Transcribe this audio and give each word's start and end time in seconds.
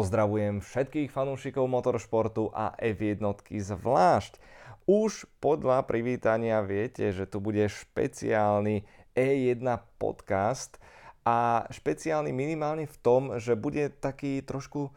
Pozdravujem 0.00 0.64
všetkých 0.64 1.12
fanúšikov 1.12 1.68
motoršportu 1.68 2.48
a 2.56 2.72
F1 2.80 3.20
zvlášť. 3.52 4.40
Už 4.88 5.28
podľa 5.44 5.84
privítania 5.84 6.64
viete, 6.64 7.12
že 7.12 7.28
tu 7.28 7.36
bude 7.36 7.60
špeciálny 7.68 8.88
E1 9.12 9.60
podcast 10.00 10.80
a 11.20 11.68
špeciálny 11.68 12.32
minimálne 12.32 12.88
v 12.88 12.96
tom, 13.04 13.36
že 13.36 13.60
bude 13.60 13.92
taký 13.92 14.40
trošku, 14.40 14.88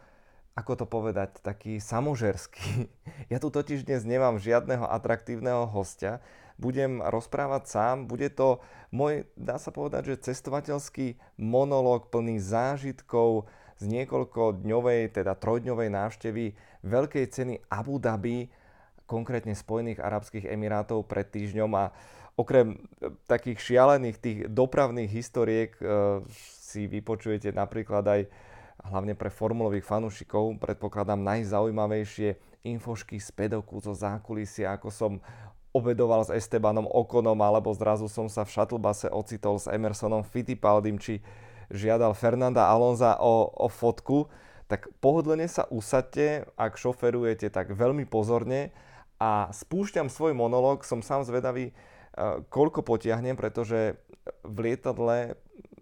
ako 0.55 0.71
to 0.71 0.85
povedať, 0.87 1.35
taký 1.43 1.83
samožerský. 1.83 2.87
Ja 3.27 3.43
tu 3.43 3.51
totiž 3.51 3.83
dnes 3.83 4.07
nemám 4.07 4.39
žiadneho 4.39 4.87
atraktívneho 4.87 5.67
hostia, 5.67 6.23
budem 6.55 7.03
rozprávať 7.03 7.67
sám, 7.67 8.07
bude 8.07 8.31
to 8.31 8.63
môj, 8.95 9.27
dá 9.35 9.59
sa 9.59 9.75
povedať, 9.75 10.15
že 10.15 10.31
cestovateľský 10.31 11.19
monológ 11.35 12.07
plný 12.07 12.39
zážitkov, 12.39 13.51
z 13.79 13.85
niekoľko 13.89 14.61
dňovej, 14.61 15.17
teda 15.21 15.33
trojdňovej 15.37 15.89
návštevy 15.89 16.45
veľkej 16.83 17.25
ceny 17.31 17.53
Abu 17.71 17.97
Dhabi, 17.97 18.49
konkrétne 19.05 19.53
Spojených 19.53 20.01
Arabských 20.01 20.49
Emirátov 20.49 21.05
pred 21.05 21.27
týždňom. 21.27 21.71
A 21.75 21.93
okrem 22.39 22.75
e, 22.99 23.11
takých 23.29 23.59
šialených 23.59 24.17
tých 24.17 24.39
dopravných 24.49 25.11
historiek 25.11 25.75
e, 25.77 25.83
si 26.63 26.89
vypočujete 26.89 27.53
napríklad 27.53 28.05
aj 28.07 28.21
hlavne 28.83 29.15
pre 29.15 29.31
formulových 29.31 29.85
fanúšikov, 29.85 30.59
predpokladám 30.59 31.21
najzaujímavejšie 31.21 32.35
infošky 32.67 33.19
z 33.19 33.29
pedoku, 33.31 33.79
zo 33.79 33.95
zákulisia, 33.95 34.75
ako 34.75 34.89
som 34.91 35.11
obedoval 35.73 36.21
s 36.23 36.31
Estebanom 36.31 36.85
Okonom, 36.85 37.37
alebo 37.41 37.73
zrazu 37.73 38.05
som 38.05 38.29
sa 38.29 38.45
v 38.45 38.53
shuttlebase 38.53 39.09
ocitol 39.09 39.57
s 39.57 39.65
Emersonom 39.67 40.21
Fittipaldim, 40.21 41.01
či 41.01 41.19
žiadal 41.71 42.17
Fernanda 42.17 42.67
Alonza 42.67 43.19
o, 43.19 43.47
o 43.47 43.67
fotku, 43.69 44.27
tak 44.67 44.89
pohodlne 45.03 45.45
sa 45.45 45.69
usadte, 45.69 46.47
ak 46.57 46.79
šoferujete, 46.79 47.51
tak 47.53 47.75
veľmi 47.75 48.09
pozorne. 48.09 48.73
A 49.21 49.51
spúšťam 49.53 50.09
svoj 50.09 50.33
monológ, 50.33 50.81
som 50.83 51.05
sám 51.05 51.23
zvedavý, 51.23 51.71
e, 51.71 51.73
koľko 52.49 52.81
potiahnem, 52.81 53.37
pretože 53.37 53.95
v 54.41 54.57
lietadle 54.71 55.37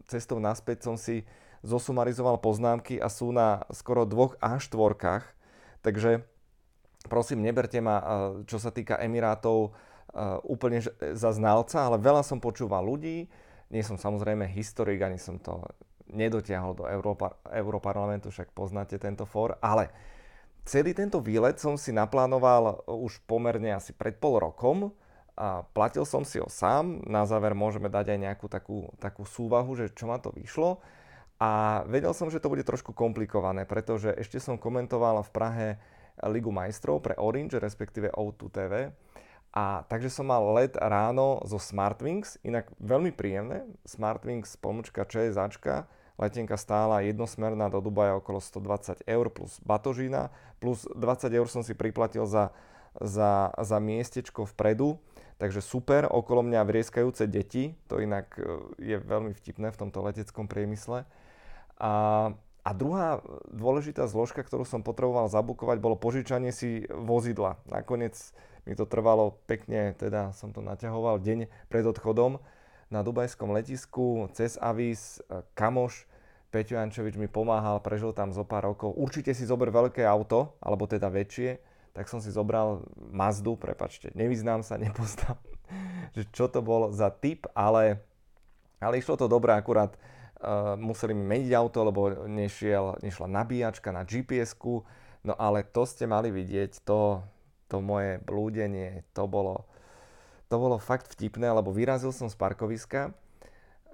cestou 0.10 0.42
naspäť 0.44 0.84
som 0.86 1.00
si 1.00 1.24
zosumarizoval 1.62 2.42
poznámky 2.42 2.98
a 2.98 3.08
sú 3.08 3.30
na 3.30 3.64
skoro 3.70 4.04
dvoch 4.04 4.36
A4, 4.42 5.24
takže 5.86 6.26
prosím, 7.06 7.46
neberte 7.46 7.80
ma, 7.80 7.96
e, 7.98 8.06
čo 8.50 8.58
sa 8.58 8.74
týka 8.74 8.98
Emirátov, 9.00 9.70
e, 9.70 9.70
úplne 10.46 10.82
za 11.16 11.32
znalca, 11.32 11.86
ale 11.86 12.02
veľa 12.02 12.26
som 12.26 12.42
počúval 12.42 12.82
ľudí, 12.86 13.30
nie 13.72 13.82
som 13.82 13.96
samozrejme 13.96 14.52
historik, 14.52 15.00
ani 15.00 15.16
som 15.16 15.40
to 15.40 15.64
nedotiahol 16.12 16.76
do 16.76 16.86
Európa, 16.92 17.40
Európarlamentu, 17.48 18.30
však 18.30 18.52
poznáte 18.52 19.00
tento 19.00 19.24
fór, 19.24 19.56
ale 19.64 19.88
celý 20.68 20.92
tento 20.92 21.24
výlet 21.24 21.56
som 21.56 21.80
si 21.80 21.96
naplánoval 21.96 22.84
už 22.86 23.24
pomerne 23.24 23.72
asi 23.72 23.96
pred 23.96 24.20
pol 24.20 24.44
rokom 24.44 24.92
a 25.40 25.64
platil 25.72 26.04
som 26.04 26.28
si 26.28 26.38
ho 26.38 26.52
sám. 26.52 27.00
Na 27.08 27.24
záver 27.24 27.56
môžeme 27.56 27.88
dať 27.88 28.12
aj 28.12 28.20
nejakú 28.20 28.46
takú, 28.52 28.92
takú 29.00 29.24
súvahu, 29.24 29.72
že 29.80 29.90
čo 29.96 30.06
ma 30.06 30.20
to 30.20 30.36
vyšlo. 30.36 30.84
A 31.42 31.82
vedel 31.90 32.14
som, 32.14 32.30
že 32.30 32.38
to 32.38 32.52
bude 32.54 32.62
trošku 32.62 32.94
komplikované, 32.94 33.66
pretože 33.66 34.14
ešte 34.14 34.38
som 34.38 34.62
komentoval 34.62 35.26
v 35.26 35.34
Prahe 35.34 35.68
Ligu 36.30 36.54
majstrov 36.54 37.02
pre 37.02 37.18
Orange, 37.18 37.58
respektíve 37.58 38.14
O2 38.14 38.52
TV 38.54 38.94
a 39.52 39.84
takže 39.92 40.08
som 40.08 40.32
mal 40.32 40.40
let 40.56 40.80
ráno 40.80 41.44
zo 41.44 41.60
Smartwings, 41.60 42.40
inak 42.40 42.72
veľmi 42.80 43.12
príjemné. 43.12 43.68
Smartwings 43.84 44.56
pomlčka 44.56 45.04
ČSAčka, 45.04 45.92
letenka 46.16 46.56
stála 46.56 47.04
jednosmerná 47.04 47.68
do 47.68 47.84
Dubaja 47.84 48.16
okolo 48.16 48.40
120 48.40 49.04
eur 49.04 49.28
plus 49.28 49.60
batožina, 49.68 50.32
plus 50.64 50.88
20 50.96 51.28
eur 51.36 51.48
som 51.52 51.68
si 51.68 51.76
priplatil 51.76 52.24
za, 52.24 52.56
za, 52.96 53.52
za 53.52 53.78
miestečko 53.84 54.48
vpredu, 54.56 54.96
takže 55.36 55.60
super, 55.60 56.08
okolo 56.08 56.48
mňa 56.48 56.64
vrieskajúce 56.64 57.28
deti, 57.28 57.76
to 57.92 58.00
inak 58.00 58.32
e, 58.40 58.46
je 58.80 58.98
veľmi 59.04 59.36
vtipné 59.36 59.68
v 59.76 59.80
tomto 59.84 60.00
leteckom 60.00 60.48
priemysle. 60.48 61.04
A, 61.76 61.92
a 62.64 62.72
druhá 62.72 63.20
dôležitá 63.52 64.08
zložka, 64.08 64.48
ktorú 64.48 64.64
som 64.64 64.80
potreboval 64.80 65.28
zabukovať, 65.28 65.82
bolo 65.84 66.00
požičanie 66.00 66.56
si 66.56 66.88
vozidla. 66.88 67.60
Nakoniec 67.68 68.16
mi 68.66 68.78
to 68.78 68.86
trvalo 68.86 69.42
pekne, 69.50 69.98
teda 69.98 70.34
som 70.38 70.54
to 70.54 70.62
naťahoval 70.62 71.18
deň 71.18 71.50
pred 71.68 71.86
odchodom 71.86 72.38
na 72.92 73.02
dubajskom 73.02 73.56
letisku 73.56 74.28
cez 74.36 74.60
Avis, 74.60 75.24
e, 75.26 75.42
kamoš. 75.56 76.06
Peťo 76.52 76.76
Jančovič 76.76 77.16
mi 77.16 77.32
pomáhal, 77.32 77.80
prežil 77.80 78.12
tam 78.12 78.36
zo 78.36 78.44
pár 78.44 78.68
rokov. 78.68 78.92
Určite 79.00 79.32
si 79.32 79.48
zober 79.48 79.72
veľké 79.72 80.04
auto, 80.04 80.60
alebo 80.60 80.84
teda 80.84 81.08
väčšie, 81.08 81.64
tak 81.96 82.12
som 82.12 82.20
si 82.20 82.28
zobral 82.28 82.84
Mazdu, 83.00 83.56
prepačte, 83.56 84.12
nevyznám 84.16 84.60
sa, 84.60 84.76
nepoznám, 84.82 85.40
že 86.12 86.28
čo 86.36 86.52
to 86.52 86.60
bol 86.60 86.92
za 86.92 87.08
typ, 87.08 87.48
ale, 87.56 88.04
ale 88.84 89.00
išlo 89.00 89.16
to 89.16 89.32
dobre, 89.32 89.56
akurát 89.56 89.96
uh, 89.96 90.76
museli 90.76 91.16
mi 91.16 91.24
meniť 91.24 91.52
auto, 91.56 91.88
lebo 91.88 92.28
nešiel, 92.28 93.00
nešla 93.00 93.32
nabíjačka 93.32 93.96
na 93.96 94.04
GPS-ku, 94.04 94.84
no 95.24 95.34
ale 95.40 95.64
to 95.64 95.88
ste 95.88 96.04
mali 96.04 96.36
vidieť, 96.36 96.84
to, 96.84 97.24
to 97.72 97.80
moje 97.80 98.20
blúdenie, 98.28 99.08
to 99.16 99.24
bolo, 99.32 99.64
to 100.52 100.60
bolo 100.60 100.76
fakt 100.76 101.08
vtipné, 101.16 101.48
lebo 101.56 101.72
vyrazil 101.72 102.12
som 102.12 102.28
z 102.28 102.36
parkoviska, 102.36 103.16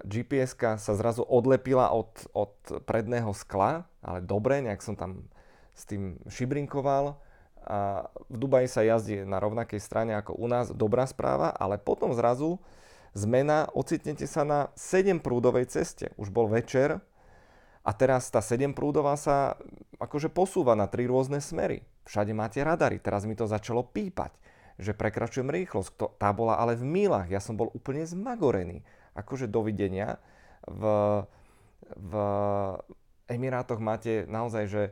gps 0.01 0.57
sa 0.81 0.93
zrazu 0.97 1.21
odlepila 1.21 1.93
od, 1.93 2.09
od 2.33 2.53
predného 2.89 3.29
skla, 3.37 3.85
ale 4.01 4.25
dobre, 4.25 4.65
nejak 4.65 4.81
som 4.81 4.97
tam 4.97 5.29
s 5.77 5.85
tým 5.85 6.17
šibrinkoval. 6.25 7.17
A 7.67 8.07
v 8.31 8.35
Dubaji 8.39 8.67
sa 8.71 8.81
jazdí 8.81 9.27
na 9.27 9.43
rovnakej 9.43 9.81
strane 9.83 10.15
ako 10.15 10.39
u 10.39 10.47
nás, 10.47 10.71
dobrá 10.71 11.03
správa, 11.03 11.51
ale 11.51 11.75
potom 11.75 12.15
zrazu 12.15 12.57
zmena, 13.11 13.67
ocitnete 13.75 14.23
sa 14.23 14.47
na 14.47 14.71
7 14.77 15.19
prúdovej 15.19 15.67
ceste. 15.67 16.15
Už 16.15 16.31
bol 16.31 16.47
večer 16.47 17.03
a 17.83 17.91
teraz 17.91 18.31
tá 18.31 18.39
7 18.39 18.71
prúdová 18.71 19.19
sa 19.19 19.59
akože 19.97 20.29
posúva 20.29 20.77
na 20.77 20.85
tri 20.89 21.09
rôzne 21.09 21.41
smery 21.41 21.85
všade 22.07 22.31
máte 22.31 22.63
radary. 22.63 23.03
Teraz 23.03 23.27
mi 23.27 23.35
to 23.35 23.45
začalo 23.45 23.83
pípať, 23.83 24.31
že 24.79 24.95
prekračujem 24.95 25.51
rýchlosť. 25.51 26.15
Tá 26.15 26.31
bola 26.31 26.55
ale 26.55 26.79
v 26.79 26.87
mílach, 26.87 27.27
ja 27.27 27.43
som 27.43 27.59
bol 27.59 27.67
úplne 27.75 28.07
zmagorený. 28.07 28.81
Akože 29.13 29.51
dovidenia. 29.51 30.23
V, 30.63 30.83
v 31.91 32.13
Emirátoch 33.27 33.83
máte 33.83 34.23
naozaj, 34.31 34.65
že 34.71 34.83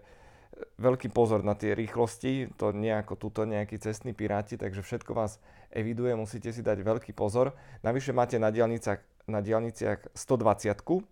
veľký 0.80 1.12
pozor 1.12 1.44
na 1.44 1.56
tie 1.56 1.76
rýchlosti, 1.76 2.56
to 2.56 2.72
nie 2.72 2.92
ako 2.92 3.20
tuto 3.20 3.44
nejakí 3.44 3.76
cestní 3.76 4.16
piráti, 4.16 4.56
takže 4.56 4.88
všetko 4.88 5.12
vás 5.12 5.44
eviduje, 5.68 6.16
musíte 6.16 6.56
si 6.56 6.64
dať 6.64 6.80
veľký 6.80 7.12
pozor. 7.12 7.56
Navyše 7.84 8.16
máte 8.16 8.40
na 8.40 8.56
diálniciach, 8.56 9.28
na 9.28 9.44
diálniciach 9.44 10.16
120 10.16 10.72
eh, 10.72 11.04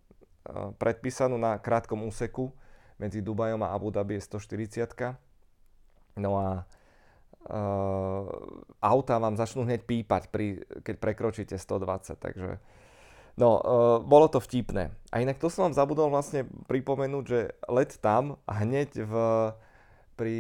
predpísanú 0.80 1.36
na 1.36 1.60
krátkom 1.60 2.08
úseku 2.08 2.56
medzi 3.00 3.22
Dubajom 3.22 3.62
a 3.64 3.74
Abu 3.74 3.90
Dhabi 3.90 4.18
je 4.20 4.28
140 4.28 5.18
No 6.14 6.38
a 6.38 6.62
uh, 7.50 8.26
auta 8.80 9.18
vám 9.18 9.34
začnú 9.34 9.66
hneď 9.66 9.84
pípať, 9.84 10.30
pri, 10.30 10.62
keď 10.86 10.96
prekročíte 11.02 11.56
120, 11.58 12.22
takže 12.22 12.62
no, 13.42 13.50
uh, 13.58 13.98
bolo 13.98 14.30
to 14.30 14.38
vtipné. 14.38 14.94
A 15.10 15.26
inak 15.26 15.42
to 15.42 15.50
som 15.50 15.70
vám 15.70 15.78
zabudol 15.78 16.14
vlastne 16.14 16.46
pripomenúť, 16.70 17.24
že 17.26 17.40
let 17.66 17.98
tam 17.98 18.38
a 18.46 18.62
hneď 18.62 18.90
v, 19.02 19.14
pri 20.14 20.36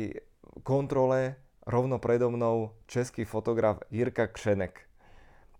kontrole 0.61 1.41
rovno 1.65 1.97
predo 1.97 2.29
mnou 2.29 2.75
český 2.85 3.25
fotograf 3.25 3.81
Jirka 3.89 4.29
Kšenek. 4.29 4.85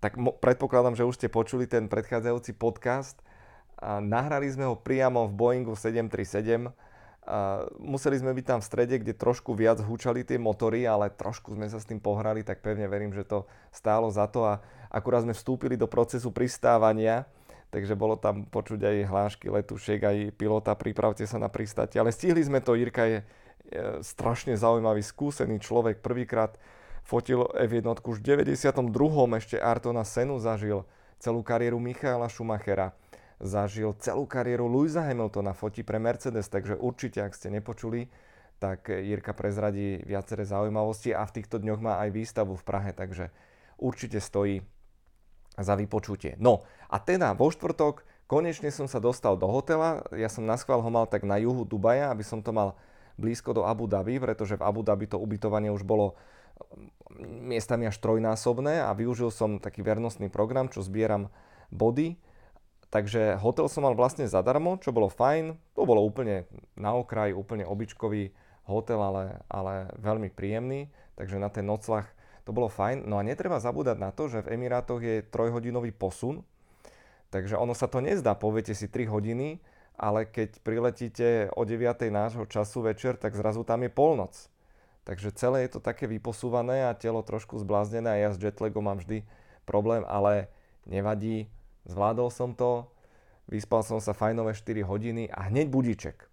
Tak 0.04 0.20
mo- 0.20 0.36
predpokladám, 0.36 1.00
že 1.00 1.08
už 1.08 1.16
ste 1.16 1.32
počuli 1.32 1.64
ten 1.64 1.88
predchádzajúci 1.88 2.60
podcast. 2.60 3.23
Nahrali 3.84 4.48
sme 4.48 4.64
ho 4.64 4.80
priamo 4.80 5.28
v 5.28 5.34
Boeingu 5.36 5.76
737 5.76 6.72
a 7.24 7.64
museli 7.80 8.20
sme 8.20 8.36
byť 8.36 8.46
tam 8.48 8.60
v 8.60 8.68
strede, 8.68 8.96
kde 9.00 9.16
trošku 9.16 9.56
viac 9.56 9.80
húčali 9.80 10.28
tie 10.28 10.36
motory, 10.36 10.84
ale 10.84 11.08
trošku 11.12 11.56
sme 11.56 11.72
sa 11.72 11.80
s 11.80 11.88
tým 11.88 12.00
pohrali, 12.00 12.44
tak 12.44 12.60
pevne 12.60 12.88
verím, 12.88 13.16
že 13.16 13.24
to 13.24 13.48
stálo 13.72 14.12
za 14.12 14.28
to. 14.28 14.44
A 14.44 14.60
akurát 14.92 15.24
sme 15.24 15.32
vstúpili 15.32 15.80
do 15.80 15.88
procesu 15.88 16.36
pristávania, 16.36 17.24
takže 17.72 17.96
bolo 17.96 18.20
tam 18.20 18.44
počuť 18.48 18.80
aj 18.84 18.98
hlášky 19.08 19.48
letušiek, 19.48 20.00
aj 20.04 20.18
pilota, 20.36 20.76
pripravte 20.76 21.24
sa 21.24 21.40
na 21.40 21.48
pristátie, 21.48 22.00
ale 22.00 22.12
stihli 22.12 22.44
sme 22.44 22.60
to, 22.60 22.76
Jirka 22.76 23.04
je 23.08 23.20
strašne 24.04 24.60
zaujímavý, 24.60 25.00
skúsený 25.00 25.64
človek, 25.64 26.04
prvýkrát 26.04 26.60
fotil 27.08 27.48
F1 27.56 28.04
už 28.04 28.20
v 28.20 28.48
92. 28.48 28.80
ešte 29.40 29.56
Artona 29.60 30.04
Senu 30.04 30.40
zažil 30.40 30.84
celú 31.20 31.40
kariéru 31.40 31.80
Michaela 31.80 32.28
Schumachera 32.28 32.92
zažil 33.44 33.92
celú 34.00 34.24
kariéru 34.24 34.72
Louisa 34.72 35.04
Hamiltona, 35.04 35.52
fotí 35.52 35.84
pre 35.84 36.00
Mercedes, 36.00 36.48
takže 36.48 36.80
určite, 36.80 37.20
ak 37.20 37.36
ste 37.36 37.52
nepočuli, 37.52 38.08
tak 38.64 38.88
Jirka 38.88 39.36
prezradí 39.36 40.00
viaceré 40.08 40.48
zaujímavosti 40.48 41.12
a 41.12 41.28
v 41.28 41.36
týchto 41.44 41.60
dňoch 41.60 41.84
má 41.84 42.00
aj 42.00 42.10
výstavu 42.16 42.56
v 42.56 42.64
Prahe, 42.64 42.96
takže 42.96 43.36
určite 43.76 44.24
stojí 44.24 44.64
za 45.60 45.76
vypočutie. 45.76 46.40
No 46.40 46.64
a 46.88 46.98
teda 47.04 47.36
vo 47.36 47.52
štvrtok 47.52 48.08
konečne 48.32 48.72
som 48.72 48.88
sa 48.88 49.04
dostal 49.04 49.36
do 49.36 49.52
hotela, 49.52 50.08
ja 50.16 50.32
som 50.32 50.48
na 50.48 50.56
schvál 50.56 50.80
ho 50.80 50.90
mal 50.90 51.06
tak 51.06 51.28
na 51.28 51.36
juhu 51.36 51.68
Dubaja, 51.68 52.08
aby 52.10 52.24
som 52.24 52.40
to 52.40 52.56
mal 52.56 52.80
blízko 53.20 53.54
do 53.54 53.68
Abu 53.68 53.86
Dhabi, 53.86 54.18
pretože 54.18 54.56
v 54.56 54.66
Abu 54.66 54.82
Dhabi 54.82 55.06
to 55.06 55.20
ubytovanie 55.20 55.70
už 55.70 55.84
bolo 55.84 56.16
miestami 57.22 57.86
až 57.86 58.00
trojnásobné 58.02 58.82
a 58.82 58.90
využil 58.96 59.30
som 59.30 59.62
taký 59.62 59.86
vernostný 59.86 60.32
program, 60.32 60.72
čo 60.72 60.82
zbieram 60.82 61.30
body. 61.70 62.18
Takže 62.94 63.42
hotel 63.42 63.66
som 63.74 63.90
mal 63.90 63.98
vlastne 63.98 64.30
zadarmo, 64.30 64.78
čo 64.78 64.94
bolo 64.94 65.10
fajn. 65.10 65.58
To 65.74 65.82
bolo 65.82 66.06
úplne 66.06 66.46
na 66.78 66.94
okraj, 66.94 67.34
úplne 67.34 67.66
obyčkový 67.66 68.30
hotel, 68.70 69.02
ale, 69.02 69.42
ale 69.50 69.90
veľmi 69.98 70.30
príjemný. 70.30 70.94
Takže 71.18 71.42
na 71.42 71.50
ten 71.50 71.66
noclach 71.66 72.06
to 72.46 72.54
bolo 72.54 72.70
fajn. 72.70 73.10
No 73.10 73.18
a 73.18 73.26
netreba 73.26 73.58
zabúdať 73.58 73.98
na 73.98 74.14
to, 74.14 74.30
že 74.30 74.46
v 74.46 74.62
Emirátoch 74.62 75.02
je 75.02 75.26
trojhodinový 75.26 75.90
posun, 75.90 76.46
takže 77.34 77.58
ono 77.58 77.74
sa 77.74 77.90
to 77.90 77.98
nezdá, 77.98 78.38
poviete 78.38 78.78
si 78.78 78.86
3 78.86 79.10
hodiny, 79.10 79.58
ale 79.98 80.30
keď 80.30 80.62
priletíte 80.62 81.28
o 81.58 81.66
9. 81.66 81.82
nášho 82.14 82.46
času 82.46 82.86
večer, 82.86 83.18
tak 83.18 83.34
zrazu 83.34 83.66
tam 83.66 83.82
je 83.82 83.90
polnoc. 83.90 84.38
Takže 85.04 85.34
celé 85.34 85.66
je 85.66 85.76
to 85.76 85.82
také 85.82 86.06
vyposúvané 86.06 86.86
a 86.88 86.96
telo 86.96 87.26
trošku 87.26 87.58
zbláznené 87.58 88.08
a 88.08 88.22
ja 88.22 88.30
s 88.32 88.40
jetlagom 88.40 88.86
mám 88.86 89.02
vždy 89.02 89.26
problém, 89.66 90.06
ale 90.08 90.48
nevadí, 90.88 91.50
zvládol 91.88 92.30
som 92.32 92.56
to, 92.56 92.90
vyspal 93.48 93.84
som 93.84 94.00
sa 94.00 94.16
fajnové 94.16 94.56
4 94.56 94.84
hodiny 94.88 95.28
a 95.28 95.52
hneď 95.52 95.68
budíček. 95.68 96.28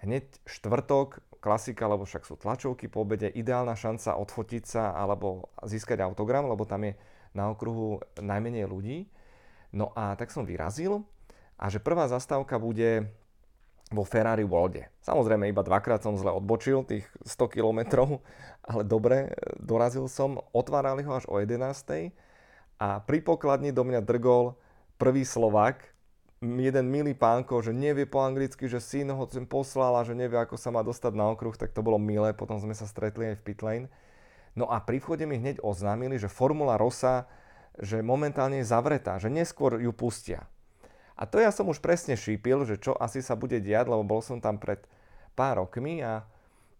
Hneď 0.00 0.24
štvrtok, 0.48 1.20
klasika, 1.40 1.88
lebo 1.88 2.04
však 2.04 2.24
sú 2.24 2.36
tlačovky 2.36 2.88
po 2.88 3.04
obede, 3.04 3.28
ideálna 3.28 3.76
šanca 3.76 4.16
odfotiť 4.20 4.64
sa 4.64 4.92
alebo 4.92 5.48
získať 5.64 6.04
autogram, 6.04 6.48
lebo 6.48 6.68
tam 6.68 6.88
je 6.88 6.96
na 7.32 7.52
okruhu 7.52 8.00
najmenej 8.20 8.64
ľudí. 8.68 9.08
No 9.72 9.92
a 9.96 10.16
tak 10.16 10.32
som 10.32 10.44
vyrazil 10.44 11.04
a 11.56 11.68
že 11.68 11.80
prvá 11.80 12.08
zastávka 12.08 12.60
bude 12.60 13.12
vo 13.90 14.06
Ferrari 14.06 14.46
Worlde. 14.46 14.86
Samozrejme, 15.02 15.50
iba 15.50 15.66
dvakrát 15.66 15.98
som 15.98 16.14
zle 16.14 16.30
odbočil, 16.30 16.86
tých 16.86 17.04
100 17.26 17.58
km, 17.58 18.06
ale 18.62 18.82
dobre, 18.86 19.34
dorazil 19.58 20.06
som, 20.06 20.38
otvárali 20.54 21.02
ho 21.02 21.18
až 21.18 21.26
o 21.26 21.42
11. 21.42 22.14
A 22.80 23.02
pri 23.02 23.18
pokladni 23.20 23.74
do 23.74 23.82
mňa 23.82 24.00
drgol 24.06 24.54
prvý 25.00 25.24
Slovak, 25.24 25.80
jeden 26.44 26.92
milý 26.92 27.16
pánko, 27.16 27.64
že 27.64 27.72
nevie 27.72 28.04
po 28.04 28.20
anglicky, 28.20 28.68
že 28.68 28.84
syn 28.84 29.16
ho 29.16 29.24
sem 29.32 29.48
poslal 29.48 29.96
a 29.96 30.04
že 30.04 30.12
nevie, 30.12 30.36
ako 30.36 30.60
sa 30.60 30.68
má 30.68 30.84
dostať 30.84 31.16
na 31.16 31.32
okruh, 31.32 31.56
tak 31.56 31.72
to 31.72 31.80
bolo 31.80 31.96
milé, 31.96 32.36
potom 32.36 32.60
sme 32.60 32.76
sa 32.76 32.84
stretli 32.84 33.32
aj 33.32 33.40
v 33.40 33.44
pitlane. 33.48 33.86
No 34.52 34.68
a 34.68 34.76
pri 34.84 35.00
vchode 35.00 35.24
mi 35.24 35.40
hneď 35.40 35.64
oznámili, 35.64 36.20
že 36.20 36.28
Formula 36.28 36.76
Rosa, 36.76 37.24
že 37.80 38.04
momentálne 38.04 38.60
je 38.60 38.68
zavretá, 38.68 39.16
že 39.16 39.32
neskôr 39.32 39.80
ju 39.80 39.88
pustia. 39.96 40.44
A 41.16 41.24
to 41.24 41.40
ja 41.40 41.48
som 41.48 41.68
už 41.68 41.80
presne 41.80 42.12
šípil, 42.12 42.68
že 42.68 42.76
čo 42.76 42.92
asi 42.96 43.24
sa 43.24 43.36
bude 43.36 43.56
diať, 43.56 43.88
lebo 43.88 44.04
bol 44.04 44.20
som 44.20 44.36
tam 44.36 44.60
pred 44.60 44.84
pár 45.32 45.64
rokmi 45.64 46.04
a 46.04 46.28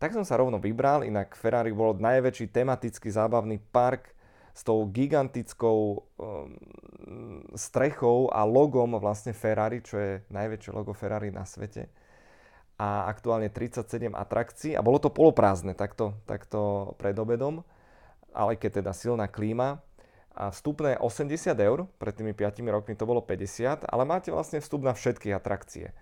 tak 0.00 0.16
som 0.16 0.24
sa 0.24 0.40
rovno 0.40 0.56
vybral, 0.56 1.04
inak 1.04 1.36
Ferrari 1.36 1.72
World 1.72 2.00
najväčší 2.00 2.52
tematický 2.52 3.12
zábavný 3.12 3.60
park 3.68 4.16
s 4.60 4.62
tou 4.62 4.84
gigantickou 4.92 6.04
um, 6.20 6.52
strechou 7.56 8.28
a 8.28 8.44
logom 8.44 8.92
vlastne 9.00 9.32
Ferrari, 9.32 9.80
čo 9.80 9.96
je 9.96 10.12
najväčšie 10.28 10.76
logo 10.76 10.92
Ferrari 10.92 11.32
na 11.32 11.48
svete. 11.48 11.88
A 12.76 13.08
aktuálne 13.08 13.48
37 13.48 14.12
atrakcií. 14.12 14.76
A 14.76 14.84
bolo 14.84 15.00
to 15.00 15.08
poloprázdne 15.08 15.72
takto, 15.72 16.12
takto 16.28 16.92
pred 17.00 17.16
obedom, 17.16 17.64
ale 18.36 18.60
keď 18.60 18.84
teda 18.84 18.92
silná 18.92 19.32
klíma. 19.32 19.80
A 20.36 20.52
vstupné 20.52 21.00
80 21.00 21.56
eur, 21.56 21.88
pred 21.96 22.12
tými 22.12 22.36
5 22.36 22.60
rokmi 22.68 22.92
to 22.92 23.08
bolo 23.08 23.24
50, 23.24 23.88
ale 23.88 24.02
máte 24.04 24.28
vlastne 24.28 24.60
vstup 24.60 24.84
na 24.84 24.92
všetky 24.92 25.32
atrakcie. 25.32 25.96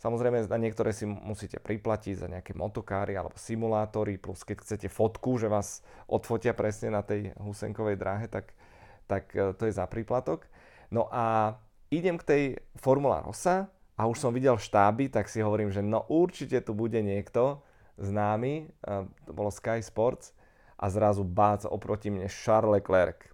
Samozrejme, 0.00 0.48
na 0.48 0.56
niektoré 0.56 0.96
si 0.96 1.04
musíte 1.04 1.60
priplatiť 1.60 2.24
za 2.24 2.26
nejaké 2.32 2.56
motokáry 2.56 3.20
alebo 3.20 3.36
simulátory, 3.36 4.16
plus 4.16 4.48
keď 4.48 4.64
chcete 4.64 4.88
fotku, 4.88 5.36
že 5.36 5.52
vás 5.52 5.84
odfotia 6.08 6.56
presne 6.56 6.88
na 6.88 7.04
tej 7.04 7.36
husenkovej 7.36 8.00
dráhe, 8.00 8.24
tak, 8.32 8.56
tak 9.04 9.28
e, 9.36 9.52
to 9.52 9.68
je 9.68 9.76
za 9.76 9.84
príplatok. 9.84 10.48
No 10.88 11.04
a 11.12 11.52
idem 11.92 12.16
k 12.16 12.24
tej 12.24 12.42
Formula 12.80 13.20
Rosa 13.20 13.68
a 13.92 14.08
už 14.08 14.16
som 14.16 14.32
videl 14.32 14.56
štáby, 14.56 15.12
tak 15.12 15.28
si 15.28 15.44
hovorím, 15.44 15.68
že 15.68 15.84
no 15.84 16.08
určite 16.08 16.64
tu 16.64 16.72
bude 16.72 16.96
niekto 17.04 17.60
známy, 18.00 18.72
e, 18.72 19.04
to 19.28 19.36
bolo 19.36 19.52
Sky 19.52 19.84
Sports 19.84 20.32
a 20.80 20.88
zrazu 20.88 21.28
bác 21.28 21.68
oproti 21.68 22.08
mne 22.08 22.32
Charles 22.32 22.80
Leclerc. 22.80 23.28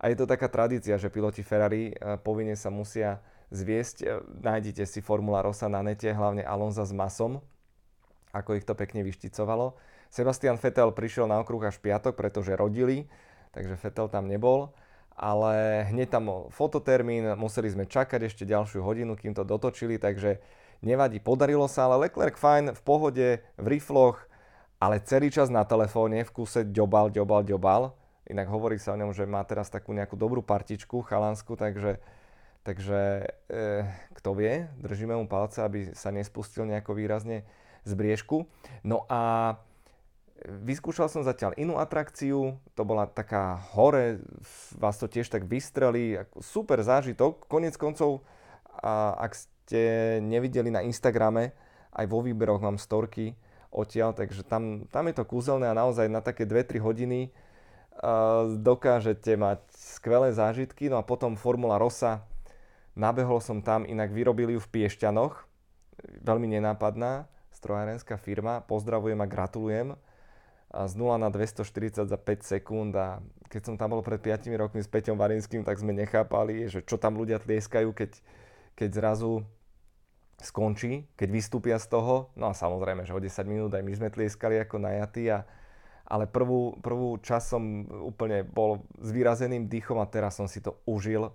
A 0.00 0.08
je 0.08 0.16
to 0.16 0.24
taká 0.24 0.48
tradícia, 0.48 0.96
že 0.96 1.12
piloti 1.12 1.44
Ferrari 1.44 1.92
e, 1.92 2.16
povinne 2.24 2.56
sa 2.56 2.72
musia 2.72 3.20
zviesť. 3.50 3.96
E, 4.02 4.06
nájdete 4.42 4.86
si 4.86 5.02
Formula 5.04 5.42
Rosa 5.44 5.66
na 5.66 5.82
nete, 5.82 6.10
hlavne 6.10 6.46
Alonza 6.46 6.86
s 6.86 6.94
Masom, 6.94 7.42
ako 8.30 8.56
ich 8.56 8.64
to 8.66 8.74
pekne 8.78 9.02
vyšticovalo. 9.02 9.76
Sebastian 10.10 10.58
Vettel 10.58 10.90
prišiel 10.90 11.30
na 11.30 11.38
okruh 11.38 11.62
až 11.62 11.78
piatok, 11.78 12.18
pretože 12.18 12.54
rodili, 12.58 13.06
takže 13.54 13.78
Vettel 13.78 14.10
tam 14.10 14.26
nebol. 14.26 14.74
Ale 15.20 15.84
hneď 15.92 16.08
tam 16.16 16.48
fototermín, 16.48 17.36
museli 17.36 17.68
sme 17.68 17.84
čakať 17.84 18.24
ešte 18.24 18.48
ďalšiu 18.48 18.80
hodinu, 18.80 19.20
kým 19.20 19.36
to 19.36 19.44
dotočili, 19.44 20.00
takže 20.00 20.40
nevadí, 20.80 21.20
podarilo 21.20 21.68
sa, 21.68 21.86
ale 21.86 22.08
Leclerc 22.08 22.40
fajn, 22.40 22.72
v 22.72 22.82
pohode, 22.82 23.28
v 23.60 23.66
rifloch, 23.68 24.16
ale 24.80 24.96
celý 25.04 25.28
čas 25.28 25.52
na 25.52 25.60
telefóne, 25.68 26.24
v 26.24 26.32
kuse 26.32 26.64
ďobal, 26.64 27.12
ďobal, 27.12 27.44
ďobal. 27.44 27.92
Inak 28.32 28.48
hovorí 28.48 28.80
sa 28.80 28.96
o 28.96 29.00
ňom, 29.00 29.12
že 29.12 29.28
má 29.28 29.44
teraz 29.44 29.68
takú 29.68 29.92
nejakú 29.92 30.16
dobrú 30.16 30.40
partičku 30.40 31.04
chalansku, 31.04 31.52
takže 31.52 32.00
Takže 32.60 33.24
e, 33.48 33.58
kto 34.12 34.36
vie, 34.36 34.68
držíme 34.76 35.16
mu 35.16 35.24
palce, 35.24 35.64
aby 35.64 35.96
sa 35.96 36.12
nespustil 36.12 36.68
nejako 36.68 36.92
výrazne 36.92 37.48
z 37.88 37.92
briežku. 37.96 38.44
No 38.84 39.08
a 39.08 39.56
vyskúšal 40.44 41.08
som 41.08 41.24
zatiaľ 41.24 41.56
inú 41.56 41.76
atrakciu, 41.80 42.56
to 42.76 42.82
bola 42.84 43.08
taká 43.08 43.60
hore, 43.76 44.20
vás 44.76 44.96
to 45.00 45.08
tiež 45.08 45.28
tak 45.28 45.48
vystrelí, 45.48 46.20
super 46.40 46.80
zážitok. 46.80 47.48
Konec 47.48 47.76
koncov, 47.76 48.24
a 48.80 49.16
ak 49.20 49.32
ste 49.36 49.82
nevideli 50.24 50.72
na 50.72 50.80
Instagrame, 50.84 51.52
aj 51.92 52.06
vo 52.08 52.24
výberoch 52.24 52.62
mám 52.62 52.80
storky 52.80 53.36
odtiaľ, 53.70 54.14
takže 54.16 54.42
tam, 54.42 54.86
tam 54.90 55.06
je 55.10 55.14
to 55.14 55.24
kúzelné 55.26 55.70
a 55.70 55.78
naozaj 55.78 56.10
na 56.10 56.18
také 56.18 56.42
2-3 56.42 56.82
hodiny 56.82 57.20
uh, 57.30 58.50
dokážete 58.58 59.38
mať 59.38 59.62
skvelé 59.74 60.34
zážitky. 60.34 60.90
No 60.90 60.98
a 60.98 61.06
potom 61.06 61.38
Formula 61.38 61.78
Rosa, 61.78 62.26
Nabehol 62.98 63.38
som 63.38 63.62
tam, 63.62 63.86
inak 63.86 64.10
vyrobili 64.10 64.58
ju 64.58 64.60
v 64.60 64.70
Piešťanoch, 64.80 65.46
veľmi 66.24 66.50
nenápadná 66.58 67.30
strojárenská 67.54 68.16
firma, 68.16 68.64
pozdravujem 68.64 69.20
a 69.20 69.26
gratulujem. 69.28 69.88
Z 70.70 70.94
0 70.94 71.18
na 71.18 71.34
240 71.34 72.06
za 72.06 72.18
5 72.18 72.46
sekúnd 72.46 72.94
a 72.94 73.18
keď 73.50 73.62
som 73.66 73.74
tam 73.74 73.98
bol 73.98 74.06
pred 74.06 74.22
5 74.22 74.46
rokmi 74.54 74.78
s 74.78 74.86
Peťom 74.86 75.18
Varinským, 75.18 75.66
tak 75.66 75.82
sme 75.82 75.90
nechápali, 75.90 76.70
že 76.70 76.86
čo 76.86 76.94
tam 76.94 77.18
ľudia 77.18 77.42
tlieskajú, 77.42 77.90
keď, 77.90 78.14
keď 78.78 78.88
zrazu 78.94 79.42
skončí, 80.38 81.10
keď 81.18 81.28
vystúpia 81.34 81.76
z 81.82 81.90
toho. 81.90 82.30
No 82.38 82.48
a 82.50 82.54
samozrejme, 82.54 83.02
že 83.02 83.12
o 83.12 83.18
10 83.18 83.50
minút 83.50 83.74
aj 83.74 83.82
my 83.82 83.92
sme 83.98 84.14
tlieskali 84.14 84.62
ako 84.62 84.78
najatí 84.78 85.26
a 85.34 85.42
ale 86.10 86.26
prvú, 86.26 86.74
prvú 86.82 87.22
čas 87.22 87.54
úplne 88.02 88.42
bol 88.42 88.82
s 88.98 89.14
vyrazeným 89.14 89.70
dýchom 89.70 90.02
a 90.02 90.10
teraz 90.10 90.34
som 90.42 90.50
si 90.50 90.58
to 90.58 90.74
užil 90.82 91.30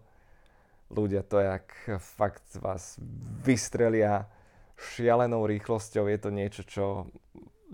ľudia 0.91 1.25
to 1.25 1.41
jak 1.41 1.67
fakt 1.97 2.45
vás 2.61 2.99
vystrelia 3.41 4.29
šialenou 4.75 5.47
rýchlosťou. 5.47 6.07
Je 6.11 6.19
to 6.19 6.29
niečo, 6.29 6.61
čo, 6.67 6.85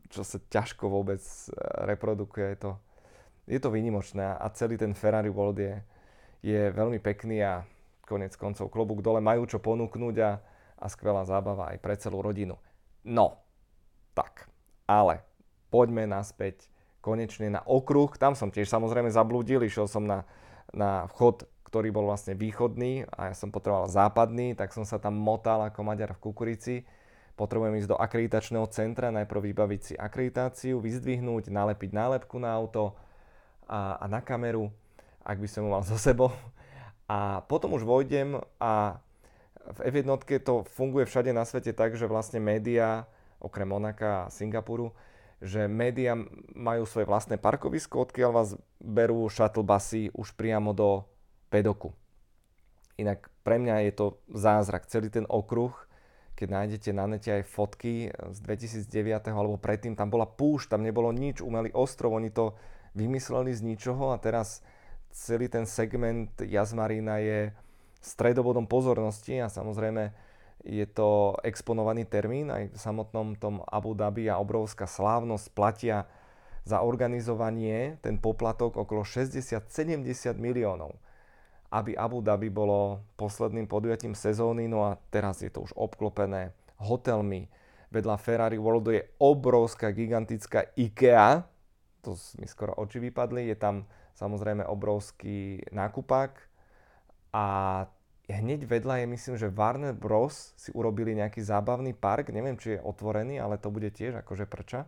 čo 0.10 0.22
sa 0.22 0.38
ťažko 0.38 0.88
vôbec 0.88 1.22
eh, 1.22 1.52
reprodukuje. 1.90 2.46
Je 2.56 2.58
to, 2.60 2.72
je 3.50 3.60
to 3.60 3.70
výnimočné 3.74 4.38
a 4.38 4.46
celý 4.54 4.78
ten 4.78 4.94
Ferrari 4.94 5.30
World 5.30 5.60
je, 5.60 5.76
je 6.46 6.62
veľmi 6.72 7.02
pekný 7.02 7.42
a 7.44 7.66
konec 8.06 8.36
koncov 8.36 8.68
klobúk 8.68 9.00
dole 9.00 9.24
majú 9.24 9.48
čo 9.48 9.64
ponúknuť 9.64 10.16
a, 10.20 10.32
a 10.84 10.86
skvelá 10.92 11.24
zábava 11.24 11.72
aj 11.72 11.78
pre 11.80 11.96
celú 11.96 12.20
rodinu. 12.20 12.60
No, 13.08 13.40
tak, 14.14 14.52
ale 14.86 15.24
poďme 15.72 16.06
naspäť 16.06 16.68
konečne 17.02 17.50
na 17.50 17.62
okruh. 17.66 18.14
Tam 18.20 18.38
som 18.38 18.54
tiež 18.54 18.70
samozrejme 18.70 19.10
zablúdil, 19.10 19.66
išiel 19.66 19.90
som 19.90 20.06
na, 20.06 20.28
na 20.76 21.10
vchod 21.10 21.48
ktorý 21.72 21.88
bol 21.96 22.04
vlastne 22.12 22.36
východný 22.36 23.08
a 23.16 23.32
ja 23.32 23.36
som 23.40 23.48
potreboval 23.48 23.88
západný, 23.88 24.60
tak 24.60 24.76
som 24.76 24.84
sa 24.84 25.00
tam 25.00 25.16
motal 25.16 25.64
ako 25.64 25.88
Maďar 25.88 26.12
v 26.20 26.24
kukurici. 26.28 26.76
Potrebujem 27.40 27.80
ísť 27.80 27.96
do 27.96 27.98
akreditačného 27.98 28.68
centra, 28.76 29.08
najprv 29.08 29.40
vybaviť 29.40 29.80
si 29.80 29.94
akreditáciu, 29.96 30.84
vyzdvihnúť, 30.84 31.48
nalepiť 31.48 31.96
nálepku 31.96 32.44
na 32.44 32.52
auto 32.52 33.00
a, 33.72 33.96
a 34.04 34.06
na 34.12 34.20
kameru, 34.20 34.68
ak 35.24 35.40
by 35.40 35.48
som 35.48 35.64
ho 35.64 35.72
mal 35.72 35.84
so 35.88 35.96
sebou. 35.96 36.36
A 37.08 37.40
potom 37.48 37.72
už 37.80 37.88
vojdem 37.88 38.44
a 38.60 39.00
v 39.64 39.80
F1 39.88 40.12
to 40.44 40.68
funguje 40.76 41.08
všade 41.08 41.32
na 41.32 41.48
svete 41.48 41.72
tak, 41.72 41.96
že 41.96 42.04
vlastne 42.04 42.44
médiá, 42.44 43.08
okrem 43.40 43.72
Monaka 43.72 44.28
a 44.28 44.32
Singapuru, 44.34 44.92
že 45.40 45.72
médiá 45.72 46.20
majú 46.52 46.84
svoje 46.84 47.08
vlastné 47.08 47.40
parkovisko, 47.40 48.12
odkiaľ 48.12 48.32
vás 48.36 48.50
berú 48.84 49.24
shuttle 49.32 49.64
busy 49.64 50.12
už 50.12 50.36
priamo 50.36 50.76
do 50.76 51.08
pedoku. 51.52 51.92
Inak 52.96 53.28
pre 53.44 53.60
mňa 53.60 53.92
je 53.92 53.94
to 53.94 54.06
zázrak, 54.32 54.88
celý 54.88 55.12
ten 55.12 55.28
okruh, 55.28 55.76
keď 56.40 56.48
nájdete 56.48 56.90
na 56.96 57.06
nete 57.06 57.30
aj 57.30 57.44
fotky 57.46 58.10
z 58.10 58.38
2009 58.48 59.30
alebo 59.30 59.60
predtým, 59.60 59.94
tam 59.94 60.10
bola 60.10 60.26
púšť, 60.26 60.74
tam 60.74 60.82
nebolo 60.82 61.12
nič, 61.12 61.44
umelý 61.44 61.70
ostrov, 61.76 62.16
oni 62.16 62.32
to 62.32 62.56
vymysleli 62.96 63.52
z 63.52 63.62
ničoho 63.62 64.16
a 64.16 64.18
teraz 64.18 64.64
celý 65.12 65.52
ten 65.52 65.68
segment 65.68 66.32
Jazmarína 66.40 67.20
je 67.20 67.40
stredobodom 68.02 68.66
pozornosti 68.66 69.38
a 69.44 69.52
samozrejme 69.52 70.10
je 70.62 70.86
to 70.90 71.38
exponovaný 71.42 72.06
termín 72.06 72.54
aj 72.54 72.74
v 72.74 72.78
samotnom 72.78 73.34
tom 73.38 73.66
Abu 73.66 73.98
Dhabi 73.98 74.30
a 74.30 74.38
obrovská 74.38 74.86
slávnosť 74.86 75.46
platia 75.54 76.06
za 76.62 76.86
organizovanie 76.86 77.98
ten 78.06 78.22
poplatok 78.22 78.78
okolo 78.78 79.02
60-70 79.02 80.38
miliónov 80.38 81.02
aby 81.72 81.96
Abu 81.96 82.20
Dhabi 82.20 82.52
bolo 82.52 83.00
posledným 83.16 83.66
podujatím 83.66 84.12
sezóny, 84.12 84.68
no 84.68 84.84
a 84.84 85.00
teraz 85.08 85.40
je 85.40 85.48
to 85.48 85.64
už 85.64 85.72
obklopené 85.80 86.52
hotelmi. 86.84 87.48
Vedľa 87.92 88.16
Ferrari 88.20 88.60
Worldu 88.60 88.92
je 88.92 89.08
obrovská, 89.20 89.96
gigantická 89.96 90.68
IKEA, 90.76 91.48
to 92.04 92.20
mi 92.40 92.48
skoro 92.48 92.76
oči 92.76 93.00
vypadli, 93.00 93.48
je 93.52 93.58
tam 93.60 93.88
samozrejme 94.16 94.68
obrovský 94.68 95.64
nákupák 95.72 96.32
a 97.32 97.46
hneď 98.28 98.68
vedľa 98.68 99.04
je 99.04 99.08
myslím, 99.08 99.36
že 99.40 99.54
Warner 99.54 99.96
Bros. 99.96 100.56
si 100.56 100.72
urobili 100.72 101.16
nejaký 101.16 101.44
zábavný 101.44 101.96
park, 101.96 102.32
neviem 102.32 102.60
či 102.60 102.80
je 102.80 102.84
otvorený, 102.84 103.40
ale 103.40 103.60
to 103.60 103.72
bude 103.72 103.92
tiež 103.92 104.24
akože 104.24 104.48
prča. 104.48 104.88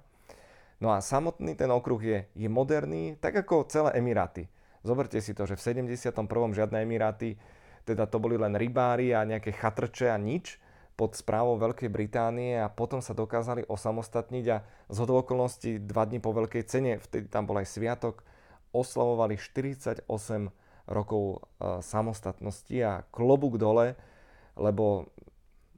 No 0.83 0.91
a 0.91 0.99
samotný 0.99 1.55
ten 1.55 1.71
okruh 1.71 2.01
je, 2.01 2.19
je 2.35 2.49
moderný, 2.51 3.15
tak 3.19 3.39
ako 3.39 3.67
celé 3.71 3.95
Emiráty. 3.95 4.51
Zoberte 4.83 5.23
si 5.23 5.31
to, 5.31 5.47
že 5.47 5.55
v 5.55 5.63
71. 5.87 6.11
žiadne 6.51 6.83
Emiráty, 6.83 7.39
teda 7.87 8.03
to 8.07 8.19
boli 8.19 8.35
len 8.35 8.55
rybári 8.55 9.15
a 9.15 9.23
nejaké 9.23 9.55
chatrče 9.55 10.11
a 10.11 10.19
nič 10.19 10.59
pod 10.93 11.17
správou 11.17 11.57
Veľkej 11.57 11.89
Británie 11.89 12.53
a 12.59 12.69
potom 12.69 13.01
sa 13.01 13.17
dokázali 13.17 13.65
osamostatniť 13.65 14.45
a 14.53 14.61
z 14.93 14.97
okolností 15.01 15.81
dva 15.81 16.05
dní 16.05 16.21
po 16.21 16.35
Veľkej 16.35 16.63
cene, 16.69 17.01
vtedy 17.01 17.31
tam 17.31 17.49
bol 17.49 17.57
aj 17.57 17.67
sviatok, 17.71 18.21
oslavovali 18.75 19.39
48 19.39 20.05
rokov 20.85 21.23
e, 21.33 21.79
samostatnosti 21.81 22.77
a 22.83 23.07
klobúk 23.09 23.57
dole, 23.57 23.97
lebo 24.53 25.09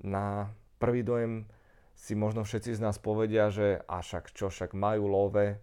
na 0.03 0.51
prvý 0.81 1.05
dojem 1.05 1.47
si 1.95 2.11
možno 2.17 2.43
všetci 2.43 2.75
z 2.75 2.83
nás 2.83 2.99
povedia, 2.99 3.47
že 3.47 3.79
a 3.87 4.03
však 4.03 4.35
čo, 4.35 4.51
však 4.51 4.75
majú 4.75 5.07
love, 5.07 5.55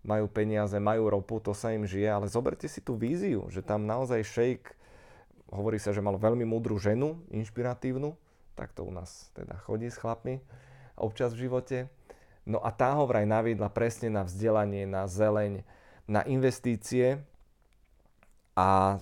majú 0.00 0.26
peniaze, 0.28 0.76
majú 0.80 1.12
ropu, 1.12 1.40
to 1.40 1.52
sa 1.52 1.76
im 1.76 1.84
žije, 1.84 2.08
ale 2.08 2.26
zoberte 2.26 2.66
si 2.66 2.80
tú 2.80 2.96
víziu, 2.96 3.44
že 3.52 3.60
tam 3.60 3.84
naozaj 3.84 4.24
šejk, 4.24 4.62
hovorí 5.52 5.76
sa, 5.76 5.92
že 5.92 6.00
mal 6.00 6.16
veľmi 6.16 6.46
múdru 6.48 6.80
ženu, 6.80 7.20
inšpiratívnu, 7.28 8.16
tak 8.56 8.72
to 8.72 8.84
u 8.84 8.92
nás 8.92 9.28
teda 9.36 9.56
chodí 9.60 9.88
s 9.88 10.00
chlapmi 10.00 10.40
občas 11.00 11.32
v 11.32 11.48
živote. 11.48 11.78
No 12.44 12.60
a 12.60 12.68
tá 12.72 12.92
ho 12.96 13.08
vraj 13.08 13.24
naviedla 13.24 13.72
presne 13.72 14.12
na 14.12 14.22
vzdelanie, 14.24 14.84
na 14.84 15.08
zeleň, 15.08 15.64
na 16.04 16.20
investície 16.28 17.24
a 18.56 19.00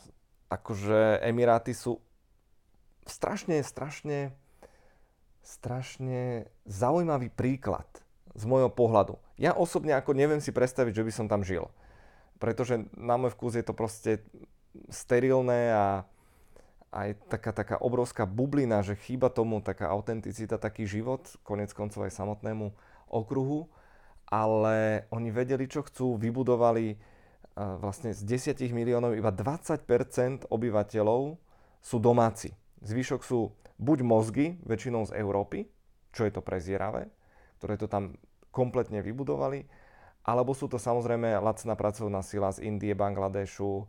akože 0.49 1.23
Emiráty 1.27 1.75
sú 1.75 1.99
strašne, 3.05 3.61
strašne, 3.65 4.33
strašne 5.43 6.47
zaujímavý 6.69 7.33
príklad 7.33 7.89
z 8.39 8.45
môjho 8.47 8.71
pohľadu. 8.71 9.17
Ja 9.39 9.55
osobne 9.55 9.95
ako 9.95 10.19
neviem 10.19 10.43
si 10.43 10.51
predstaviť, 10.51 10.93
že 10.99 11.07
by 11.07 11.13
som 11.15 11.27
tam 11.31 11.47
žil. 11.47 11.71
Pretože 12.43 12.91
na 12.99 13.15
môj 13.15 13.35
vkus 13.39 13.55
je 13.55 13.65
to 13.65 13.75
proste 13.75 14.23
sterilné 14.91 15.73
a 15.73 15.87
aj 16.91 17.21
taká, 17.31 17.51
taká 17.55 17.77
obrovská 17.79 18.27
bublina, 18.27 18.83
že 18.83 18.99
chýba 18.99 19.31
tomu 19.31 19.63
taká 19.63 19.93
autenticita, 19.95 20.59
taký 20.59 20.89
život, 20.89 21.25
konec 21.47 21.71
koncov 21.71 22.09
aj 22.09 22.17
samotnému 22.17 22.73
okruhu, 23.13 23.69
ale 24.29 25.09
oni 25.13 25.29
vedeli, 25.33 25.69
čo 25.69 25.85
chcú, 25.85 26.17
vybudovali 26.21 26.99
vlastne 27.59 28.15
z 28.15 28.23
10 28.55 28.71
miliónov 28.71 29.19
iba 29.19 29.35
20% 29.35 30.47
obyvateľov 30.47 31.37
sú 31.83 31.97
domáci. 31.99 32.55
Zvyšok 32.87 33.21
sú 33.27 33.51
buď 33.83 33.99
mozgy, 34.07 34.47
väčšinou 34.63 35.11
z 35.11 35.19
Európy, 35.19 35.67
čo 36.15 36.23
je 36.23 36.33
to 36.33 36.43
prezieravé, 36.43 37.11
ktoré 37.59 37.75
to 37.75 37.91
tam 37.91 38.15
kompletne 38.51 39.05
vybudovali, 39.05 39.65
alebo 40.25 40.53
sú 40.53 40.69
to 40.69 40.77
samozrejme 40.77 41.41
lacná 41.41 41.73
pracovná 41.73 42.21
sila 42.21 42.53
z 42.53 42.65
Indie, 42.69 42.93
Bangladešu, 42.93 43.85
uh, 43.85 43.87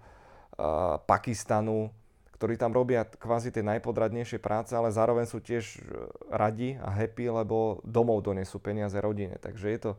Pakistanu, 1.03 1.91
ktorí 2.39 2.55
tam 2.55 2.71
robia 2.71 3.03
kvázi 3.03 3.51
tie 3.51 3.59
najpodradnejšie 3.59 4.39
práce, 4.39 4.71
ale 4.71 4.95
zároveň 4.95 5.27
sú 5.27 5.43
tiež 5.43 5.83
radi 6.31 6.79
a 6.79 6.87
happy, 6.87 7.27
lebo 7.27 7.83
domov 7.83 8.23
donesú 8.23 8.63
peniaze 8.63 8.95
rodine. 9.03 9.35
Takže 9.43 9.67
je 9.67 9.79
to, 9.83 9.91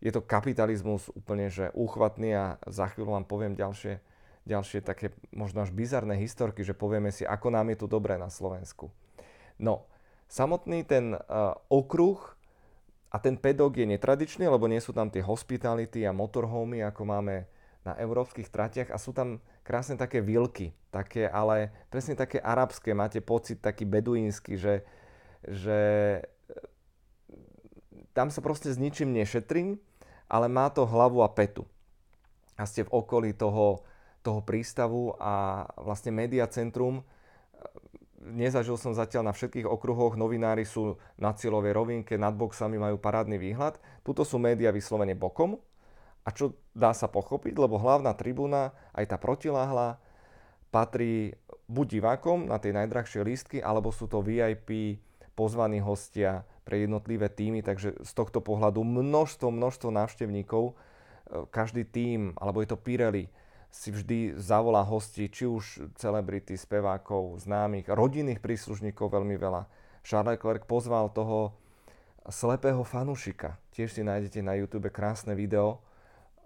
je 0.00 0.08
to 0.08 0.24
kapitalizmus 0.24 1.12
úplne 1.12 1.52
že 1.52 1.68
úchvatný 1.76 2.32
a 2.32 2.44
za 2.64 2.88
chvíľu 2.88 3.20
vám 3.20 3.28
poviem 3.28 3.52
ďalšie, 3.52 4.00
ďalšie 4.48 4.80
také 4.80 5.12
možno 5.28 5.60
až 5.60 5.76
bizarné 5.76 6.16
historky, 6.16 6.64
že 6.64 6.72
povieme 6.72 7.12
si, 7.12 7.28
ako 7.28 7.52
nám 7.52 7.76
je 7.76 7.84
tu 7.84 7.86
dobré 7.88 8.16
na 8.16 8.32
Slovensku. 8.32 8.88
No, 9.60 9.84
samotný 10.32 10.88
ten 10.88 11.12
uh, 11.12 11.52
okruh 11.68 12.33
a 13.14 13.16
ten 13.22 13.38
pedok 13.38 13.78
je 13.78 13.86
netradičný, 13.86 14.50
lebo 14.50 14.66
nie 14.66 14.82
sú 14.82 14.90
tam 14.90 15.06
tie 15.06 15.22
hospitality 15.22 16.02
a 16.02 16.10
motorhomy, 16.10 16.82
ako 16.82 17.06
máme 17.06 17.46
na 17.86 17.94
európskych 17.94 18.50
tratiach 18.50 18.90
a 18.90 18.98
sú 18.98 19.14
tam 19.14 19.38
krásne 19.62 19.94
také 19.94 20.18
vilky, 20.18 20.74
také, 20.90 21.30
ale 21.30 21.70
presne 21.94 22.18
také 22.18 22.42
arabské, 22.42 22.90
máte 22.90 23.22
pocit 23.22 23.62
taký 23.62 23.86
beduínsky, 23.86 24.58
že, 24.58 24.82
že 25.46 25.78
tam 28.10 28.34
sa 28.34 28.42
proste 28.42 28.74
s 28.74 28.82
ničím 28.82 29.14
nešetrím, 29.14 29.78
ale 30.26 30.50
má 30.50 30.66
to 30.74 30.82
hlavu 30.82 31.22
a 31.22 31.30
petu. 31.30 31.62
A 32.58 32.66
ste 32.66 32.82
v 32.82 32.94
okolí 32.98 33.30
toho, 33.30 33.86
toho 34.26 34.42
prístavu 34.42 35.14
a 35.22 35.62
vlastne 35.78 36.10
mediacentrum 36.10 37.06
nezažil 38.24 38.80
som 38.80 38.96
zatiaľ 38.96 39.28
na 39.28 39.32
všetkých 39.36 39.68
okruhoch, 39.68 40.16
novinári 40.16 40.64
sú 40.64 40.96
na 41.20 41.36
cieľovej 41.36 41.72
rovinke, 41.76 42.16
nad 42.16 42.32
boxami 42.32 42.80
majú 42.80 42.96
parádny 42.96 43.36
výhľad. 43.36 43.76
Tuto 44.00 44.24
sú 44.24 44.40
médiá 44.40 44.72
vyslovene 44.72 45.12
bokom. 45.12 45.60
A 46.24 46.32
čo 46.32 46.56
dá 46.72 46.96
sa 46.96 47.04
pochopiť, 47.04 47.60
lebo 47.60 47.76
hlavná 47.76 48.16
tribúna, 48.16 48.72
aj 48.96 49.12
tá 49.12 49.16
protiláhla, 49.20 50.00
patrí 50.72 51.36
buď 51.68 52.00
divákom 52.00 52.48
na 52.48 52.56
tie 52.56 52.72
najdrahšie 52.72 53.20
lístky, 53.20 53.58
alebo 53.60 53.92
sú 53.92 54.08
to 54.08 54.24
VIP 54.24 54.98
pozvaní 55.36 55.84
hostia 55.84 56.48
pre 56.64 56.80
jednotlivé 56.80 57.28
týmy, 57.28 57.60
takže 57.60 58.00
z 58.00 58.12
tohto 58.16 58.40
pohľadu 58.40 58.80
množstvo, 58.80 59.52
množstvo 59.52 59.92
návštevníkov, 59.92 60.72
každý 61.52 61.84
tým, 61.84 62.32
alebo 62.40 62.64
je 62.64 62.72
to 62.72 62.80
Pirelli, 62.80 63.28
si 63.74 63.90
vždy 63.90 64.38
zavolá 64.38 64.86
hosti, 64.86 65.26
či 65.26 65.50
už 65.50 65.90
celebrity, 65.98 66.54
spevákov, 66.54 67.42
známych, 67.42 67.90
rodinných 67.90 68.38
príslušníkov 68.38 69.10
veľmi 69.10 69.34
veľa. 69.34 69.66
Charles 70.06 70.38
Leclerc 70.38 70.62
pozval 70.70 71.10
toho 71.10 71.58
slepého 72.30 72.86
fanušika. 72.86 73.58
Tiež 73.74 73.90
si 73.90 74.06
nájdete 74.06 74.46
na 74.46 74.54
YouTube 74.54 74.94
krásne 74.94 75.34
video 75.34 75.82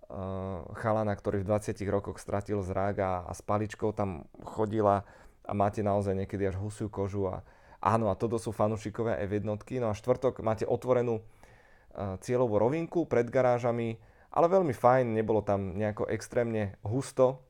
uh, 0.08 0.64
chalana, 0.80 1.12
ktorý 1.12 1.44
v 1.44 1.52
20 1.52 1.76
rokoch 1.92 2.16
stratil 2.16 2.64
zrak 2.64 2.96
a, 3.04 3.12
a 3.28 3.32
s 3.36 3.44
paličkou 3.44 3.92
tam 3.92 4.24
chodila 4.40 5.04
a 5.44 5.52
máte 5.52 5.84
naozaj 5.84 6.16
niekedy 6.16 6.48
až 6.48 6.56
husiu 6.56 6.88
kožu. 6.88 7.28
A, 7.28 7.44
áno, 7.84 8.08
a 8.08 8.16
toto 8.16 8.40
sú 8.40 8.56
fanušikové 8.56 9.20
F1. 9.28 9.44
No 9.84 9.92
a 9.92 9.94
štvrtok 9.94 10.40
máte 10.40 10.64
otvorenú 10.64 11.20
uh, 11.20 12.16
cieľovú 12.24 12.56
rovinku 12.56 13.04
pred 13.04 13.28
garážami, 13.28 14.00
ale 14.28 14.46
veľmi 14.48 14.74
fajn, 14.76 15.16
nebolo 15.16 15.40
tam 15.40 15.76
nejako 15.76 16.08
extrémne 16.12 16.76
husto. 16.84 17.40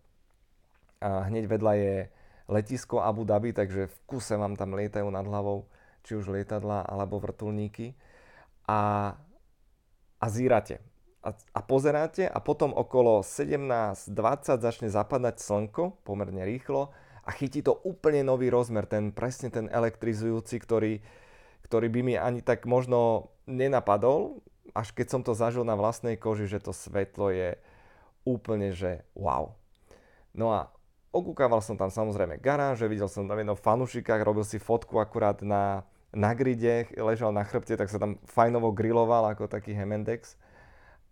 A 0.98 1.26
hneď 1.30 1.50
vedľa 1.50 1.72
je 1.78 1.94
letisko 2.50 3.02
Abu 3.02 3.22
Dhabi, 3.22 3.54
takže 3.54 3.86
v 3.86 3.96
kuse 4.06 4.34
vám 4.34 4.54
tam 4.54 4.74
lietajú 4.74 5.06
nad 5.10 5.26
hlavou, 5.26 5.66
či 6.02 6.16
už 6.18 6.30
lietadla 6.30 6.86
alebo 6.86 7.18
vrtulníky. 7.18 7.94
A, 8.66 9.14
a 10.18 10.26
zírate. 10.30 10.82
A, 11.22 11.34
a 11.34 11.60
pozeráte 11.66 12.30
a 12.30 12.38
potom 12.38 12.70
okolo 12.70 13.26
17.20 13.26 14.14
začne 14.62 14.88
zapadať 14.88 15.42
slnko 15.42 16.06
pomerne 16.06 16.46
rýchlo 16.46 16.94
a 17.26 17.30
chytí 17.34 17.60
to 17.60 17.76
úplne 17.84 18.24
nový 18.24 18.48
rozmer, 18.48 18.88
ten 18.88 19.12
presne 19.12 19.52
ten 19.52 19.68
elektrizujúci, 19.68 20.56
ktorý, 20.62 21.04
ktorý 21.68 21.86
by 21.92 22.00
mi 22.00 22.14
ani 22.16 22.40
tak 22.40 22.64
možno 22.64 23.28
nenapadol, 23.44 24.40
až 24.72 24.92
keď 24.92 25.06
som 25.08 25.20
to 25.24 25.32
zažil 25.36 25.62
na 25.62 25.76
vlastnej 25.76 26.18
koži, 26.18 26.48
že 26.48 26.62
to 26.62 26.72
svetlo 26.72 27.32
je 27.32 27.56
úplne, 28.24 28.72
že 28.72 29.04
wow. 29.16 29.56
No 30.36 30.52
a 30.52 30.68
okúkával 31.14 31.64
som 31.64 31.74
tam 31.74 31.88
samozrejme 31.88 32.38
garáže, 32.38 32.86
videl 32.86 33.08
som 33.08 33.24
tam 33.24 33.40
jedno 33.40 33.56
fanušikách, 33.56 34.20
robil 34.20 34.44
si 34.44 34.60
fotku 34.60 35.00
akurát 35.00 35.40
na, 35.40 35.88
na 36.12 36.36
gride, 36.36 36.88
ležal 36.96 37.32
na 37.32 37.44
chrbte, 37.44 37.74
tak 37.74 37.88
sa 37.88 37.96
tam 37.96 38.20
fajnovo 38.28 38.72
griloval 38.76 39.32
ako 39.32 39.48
taký 39.48 39.72
Hemendex. 39.72 40.36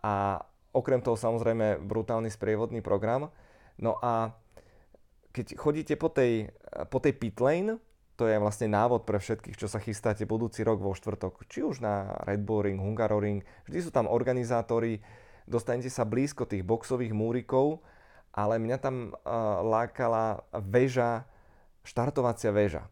A 0.04 0.44
okrem 0.76 1.00
toho 1.00 1.16
samozrejme 1.16 1.80
brutálny 1.80 2.28
sprievodný 2.28 2.84
program. 2.84 3.32
No 3.80 3.96
a 4.04 4.36
keď 5.32 5.56
chodíte 5.56 5.94
po 5.96 6.12
tej, 6.12 6.52
po 6.92 7.00
tej 7.00 7.12
pit 7.16 7.36
lane, 7.40 7.80
to 8.16 8.25
je 8.25 8.40
vlastne 8.40 8.73
návod 8.73 9.04
pre 9.04 9.20
všetkých, 9.20 9.61
čo 9.61 9.68
sa 9.68 9.76
chystáte 9.76 10.25
budúci 10.25 10.64
rok 10.64 10.80
vo 10.80 10.96
štvrtok, 10.96 11.44
či 11.52 11.61
už 11.61 11.85
na 11.85 12.16
Red 12.25 12.42
Bull 12.49 12.64
Ring, 12.64 12.80
Hungaroring, 12.80 13.44
vždy 13.68 13.78
sú 13.85 13.90
tam 13.92 14.08
organizátori, 14.08 15.04
dostanete 15.44 15.92
sa 15.92 16.08
blízko 16.08 16.49
tých 16.49 16.64
boxových 16.64 17.12
múrikov, 17.12 17.85
ale 18.32 18.56
mňa 18.56 18.78
tam 18.80 19.12
uh, 19.12 19.61
lákala 19.61 20.40
väža, 20.56 21.28
štartovacia 21.85 22.50
väža. 22.52 22.88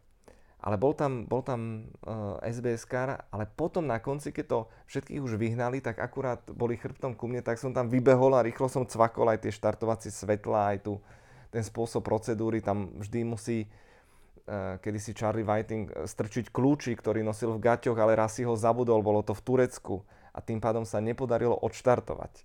Ale 0.65 0.81
bol 0.81 0.97
tam, 0.97 1.29
bol 1.29 1.45
tam 1.45 1.89
uh, 2.05 2.41
SBS 2.41 2.89
kar, 2.89 3.29
ale 3.29 3.45
potom 3.45 3.85
na 3.85 4.01
konci, 4.01 4.33
keď 4.33 4.45
to 4.49 4.59
všetkých 4.89 5.21
už 5.21 5.37
vyhnali, 5.37 5.81
tak 5.81 6.01
akurát 6.01 6.41
boli 6.49 6.77
chrbtom 6.77 7.13
ku 7.13 7.29
mne, 7.29 7.45
tak 7.45 7.61
som 7.61 7.73
tam 7.73 7.89
vybehol 7.89 8.33
a 8.33 8.45
rýchlo 8.45 8.65
som 8.65 8.85
cvakol 8.85 9.29
aj 9.29 9.45
tie 9.45 9.53
štartovacie 9.53 10.09
svetla, 10.09 10.73
aj 10.73 10.77
tu 10.85 10.93
ten 11.53 11.61
spôsob 11.61 12.01
procedúry, 12.01 12.65
tam 12.65 12.97
vždy 12.97 13.21
musí 13.21 13.57
uh, 13.69 13.84
kedy 14.79 14.99
si 15.01 15.11
Charlie 15.17 15.45
Whiting 15.45 15.89
eh, 15.89 16.05
strčiť 16.05 16.53
kľúči, 16.53 16.93
ktorý 16.93 17.25
nosil 17.25 17.57
v 17.57 17.63
gaťoch, 17.65 17.97
ale 17.97 18.13
raz 18.13 18.37
si 18.37 18.45
ho 18.45 18.53
zabudol, 18.53 19.01
bolo 19.01 19.25
to 19.25 19.33
v 19.33 19.41
Turecku 19.41 20.05
a 20.35 20.39
tým 20.43 20.61
pádom 20.61 20.85
sa 20.85 21.01
nepodarilo 21.01 21.55
odštartovať. 21.63 22.43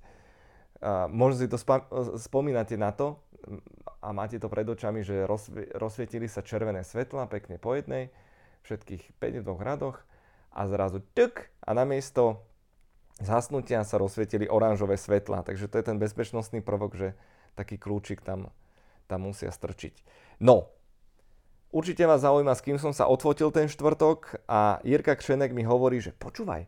Uh, 0.80 1.12
možno 1.12 1.44
si 1.44 1.48
to 1.50 1.60
spa- 1.60 1.84
spomínate 2.16 2.72
na 2.80 2.88
to, 2.88 3.20
a 4.00 4.08
máte 4.16 4.40
to 4.40 4.48
pred 4.48 4.64
očami, 4.64 5.04
že 5.04 5.28
rozsvietili 5.76 6.24
sa 6.24 6.40
červené 6.40 6.84
svetla 6.84 7.28
pekne 7.28 7.60
po 7.60 7.76
jednej, 7.76 8.08
všetkých 8.64 9.16
5 9.20 9.40
v 9.40 9.44
dvoch 9.44 9.60
radoch 9.60 9.96
a 10.52 10.64
zrazu 10.68 11.04
tuk 11.12 11.48
a 11.64 11.70
namiesto 11.76 12.44
zhasnutia 13.20 13.84
sa 13.84 14.00
rozsvietili 14.00 14.48
oranžové 14.48 14.96
svetla. 14.96 15.44
Takže 15.44 15.68
to 15.68 15.76
je 15.80 15.84
ten 15.84 16.00
bezpečnostný 16.00 16.64
prvok, 16.64 16.96
že 16.96 17.08
taký 17.56 17.76
kľúčik 17.76 18.24
tam, 18.24 18.48
tam 19.08 19.28
musia 19.28 19.52
strčiť. 19.52 20.04
No, 20.40 20.72
určite 21.70 22.02
vás 22.06 22.22
zaujíma, 22.22 22.54
s 22.54 22.62
kým 22.62 22.78
som 22.78 22.90
sa 22.90 23.06
odfotil 23.06 23.54
ten 23.54 23.70
štvrtok 23.70 24.42
a 24.50 24.82
Jirka 24.82 25.14
Kšenek 25.14 25.54
mi 25.54 25.62
hovorí, 25.62 26.02
že 26.02 26.14
počúvaj, 26.14 26.66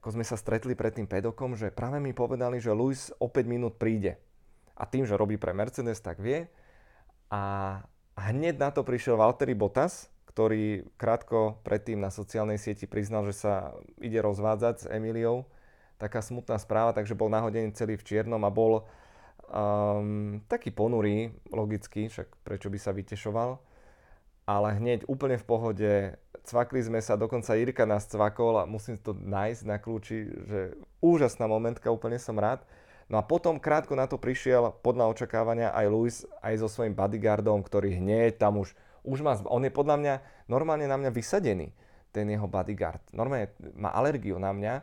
ako 0.00 0.08
sme 0.16 0.24
sa 0.24 0.36
stretli 0.36 0.76
pred 0.76 0.96
tým 0.96 1.08
pedokom, 1.08 1.56
že 1.56 1.72
práve 1.72 2.00
mi 2.00 2.16
povedali, 2.16 2.60
že 2.60 2.72
Luis 2.72 3.12
o 3.20 3.28
5 3.28 3.44
minút 3.44 3.76
príde 3.76 4.16
a 4.76 4.88
tým, 4.88 5.04
že 5.04 5.16
robí 5.16 5.36
pre 5.36 5.52
Mercedes, 5.52 6.00
tak 6.00 6.20
vie. 6.24 6.48
A 7.28 7.42
hneď 8.16 8.56
na 8.56 8.72
to 8.72 8.80
prišiel 8.80 9.20
Valtteri 9.20 9.52
Bottas, 9.52 10.08
ktorý 10.32 10.88
krátko 10.96 11.60
predtým 11.66 12.00
na 12.00 12.08
sociálnej 12.08 12.56
sieti 12.56 12.88
priznal, 12.88 13.28
že 13.28 13.44
sa 13.44 13.76
ide 14.00 14.24
rozvádzať 14.24 14.74
s 14.80 14.88
Emiliou. 14.88 15.44
Taká 16.00 16.24
smutná 16.24 16.56
správa, 16.56 16.96
takže 16.96 17.12
bol 17.12 17.28
nahodený 17.28 17.76
celý 17.76 18.00
v 18.00 18.06
čiernom 18.08 18.40
a 18.40 18.48
bol 18.48 18.88
um, 19.52 20.40
taký 20.48 20.72
ponurý, 20.72 21.28
logicky, 21.52 22.08
však 22.08 22.40
prečo 22.40 22.72
by 22.72 22.78
sa 22.80 22.96
vytešoval. 22.96 23.69
Ale 24.50 24.74
hneď 24.82 25.06
úplne 25.06 25.38
v 25.38 25.46
pohode, 25.46 25.90
cvakli 26.42 26.82
sme 26.82 26.98
sa, 26.98 27.14
dokonca 27.14 27.54
Irka 27.54 27.86
nás 27.86 28.10
cvakol 28.10 28.58
a 28.58 28.66
musím 28.66 28.98
to 28.98 29.14
nájsť 29.14 29.62
na 29.62 29.78
kľúči, 29.78 30.26
že 30.26 30.74
úžasná 30.98 31.46
momentka, 31.46 31.94
úplne 31.94 32.18
som 32.18 32.34
rád. 32.34 32.66
No 33.06 33.14
a 33.14 33.22
potom 33.22 33.62
krátko 33.62 33.94
na 33.94 34.10
to 34.10 34.18
prišiel 34.18 34.74
podľa 34.82 35.06
očakávania 35.14 35.70
aj 35.70 35.86
Luis 35.86 36.16
aj 36.42 36.66
so 36.66 36.66
svojím 36.66 36.98
bodyguardom, 36.98 37.62
ktorý 37.62 38.02
hneď 38.02 38.42
tam 38.42 38.58
už, 38.58 38.74
už 39.06 39.22
má, 39.22 39.38
on 39.46 39.62
je 39.62 39.70
podľa 39.70 39.96
mňa 40.02 40.14
normálne 40.50 40.90
na 40.90 40.98
mňa 40.98 41.14
vysadený, 41.14 41.70
ten 42.10 42.26
jeho 42.26 42.50
bodyguard. 42.50 43.06
Normálne 43.14 43.54
má 43.78 43.94
alergiu 43.94 44.42
na 44.42 44.50
mňa, 44.50 44.82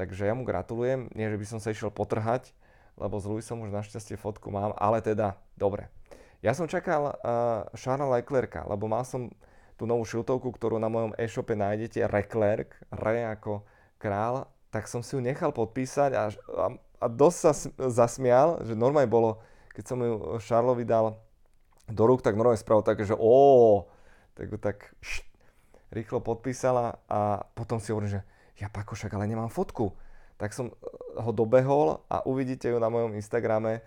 takže 0.00 0.24
ja 0.24 0.32
mu 0.32 0.48
gratulujem. 0.48 1.12
Nie, 1.12 1.28
že 1.28 1.36
by 1.36 1.44
som 1.44 1.60
sa 1.60 1.76
išiel 1.76 1.92
potrhať, 1.92 2.56
lebo 2.96 3.20
s 3.20 3.28
Luisom 3.28 3.60
už 3.68 3.68
našťastie 3.68 4.16
fotku 4.16 4.48
mám, 4.48 4.72
ale 4.80 5.04
teda, 5.04 5.36
dobre. 5.60 5.92
Ja 6.38 6.54
som 6.54 6.70
čakal 6.70 7.12
uh, 7.12 7.66
Charlesa 7.74 8.14
Leclerca, 8.14 8.60
lebo 8.66 8.86
mal 8.86 9.02
som 9.02 9.30
tú 9.74 9.86
novú 9.86 10.06
šiltovku, 10.06 10.54
ktorú 10.54 10.78
na 10.78 10.90
mojom 10.90 11.14
e-shope 11.18 11.54
nájdete, 11.54 12.02
Leclerc, 12.06 12.74
Re 12.94 13.26
ako 13.34 13.62
král, 13.98 14.46
tak 14.70 14.86
som 14.86 15.02
si 15.02 15.14
ju 15.14 15.20
nechal 15.22 15.50
podpísať 15.50 16.10
a, 16.14 16.22
a 16.30 16.66
a 16.98 17.06
dosť 17.06 17.38
sa 17.38 17.52
zasmial, 17.90 18.58
že 18.66 18.74
normálne 18.74 19.10
bolo, 19.10 19.38
keď 19.74 19.84
som 19.86 19.98
ju 20.02 20.14
Šarlovi 20.42 20.82
dal 20.82 21.14
do 21.86 22.02
rúk, 22.04 22.20
tak 22.20 22.34
normálne 22.34 22.58
spravil 22.58 22.82
také, 22.82 23.06
že 23.06 23.14
ó, 23.14 23.86
tak 24.34 24.50
tak 24.58 24.76
št, 24.98 25.24
rýchlo 25.94 26.18
podpísala 26.20 26.98
a 27.06 27.46
potom 27.54 27.78
si 27.78 27.94
hovorím, 27.94 28.18
že 28.18 28.22
ja 28.58 28.66
Pako, 28.66 28.98
však 28.98 29.14
ale 29.14 29.30
nemám 29.30 29.48
fotku. 29.48 29.94
Tak 30.38 30.50
som 30.54 30.74
ho 31.18 31.30
dobehol 31.30 32.02
a 32.10 32.26
uvidíte 32.26 32.70
ju 32.70 32.78
na 32.82 32.90
mojom 32.90 33.14
Instagrame, 33.14 33.82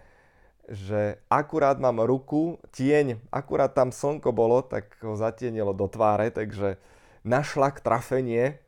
že 0.69 1.17
akurát 1.29 1.79
mám 1.81 2.03
ruku, 2.05 2.61
tieň, 2.75 3.17
akurát 3.33 3.73
tam 3.73 3.89
slnko 3.89 4.29
bolo, 4.35 4.61
tak 4.61 4.93
ho 5.01 5.17
zatienilo 5.17 5.73
do 5.73 5.87
tváre, 5.89 6.29
takže 6.29 6.77
našlak 7.25 7.81
trafenie, 7.81 8.61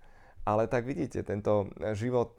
ale 0.43 0.67
tak 0.67 0.85
vidíte, 0.85 1.23
tento 1.23 1.71
život 1.95 2.37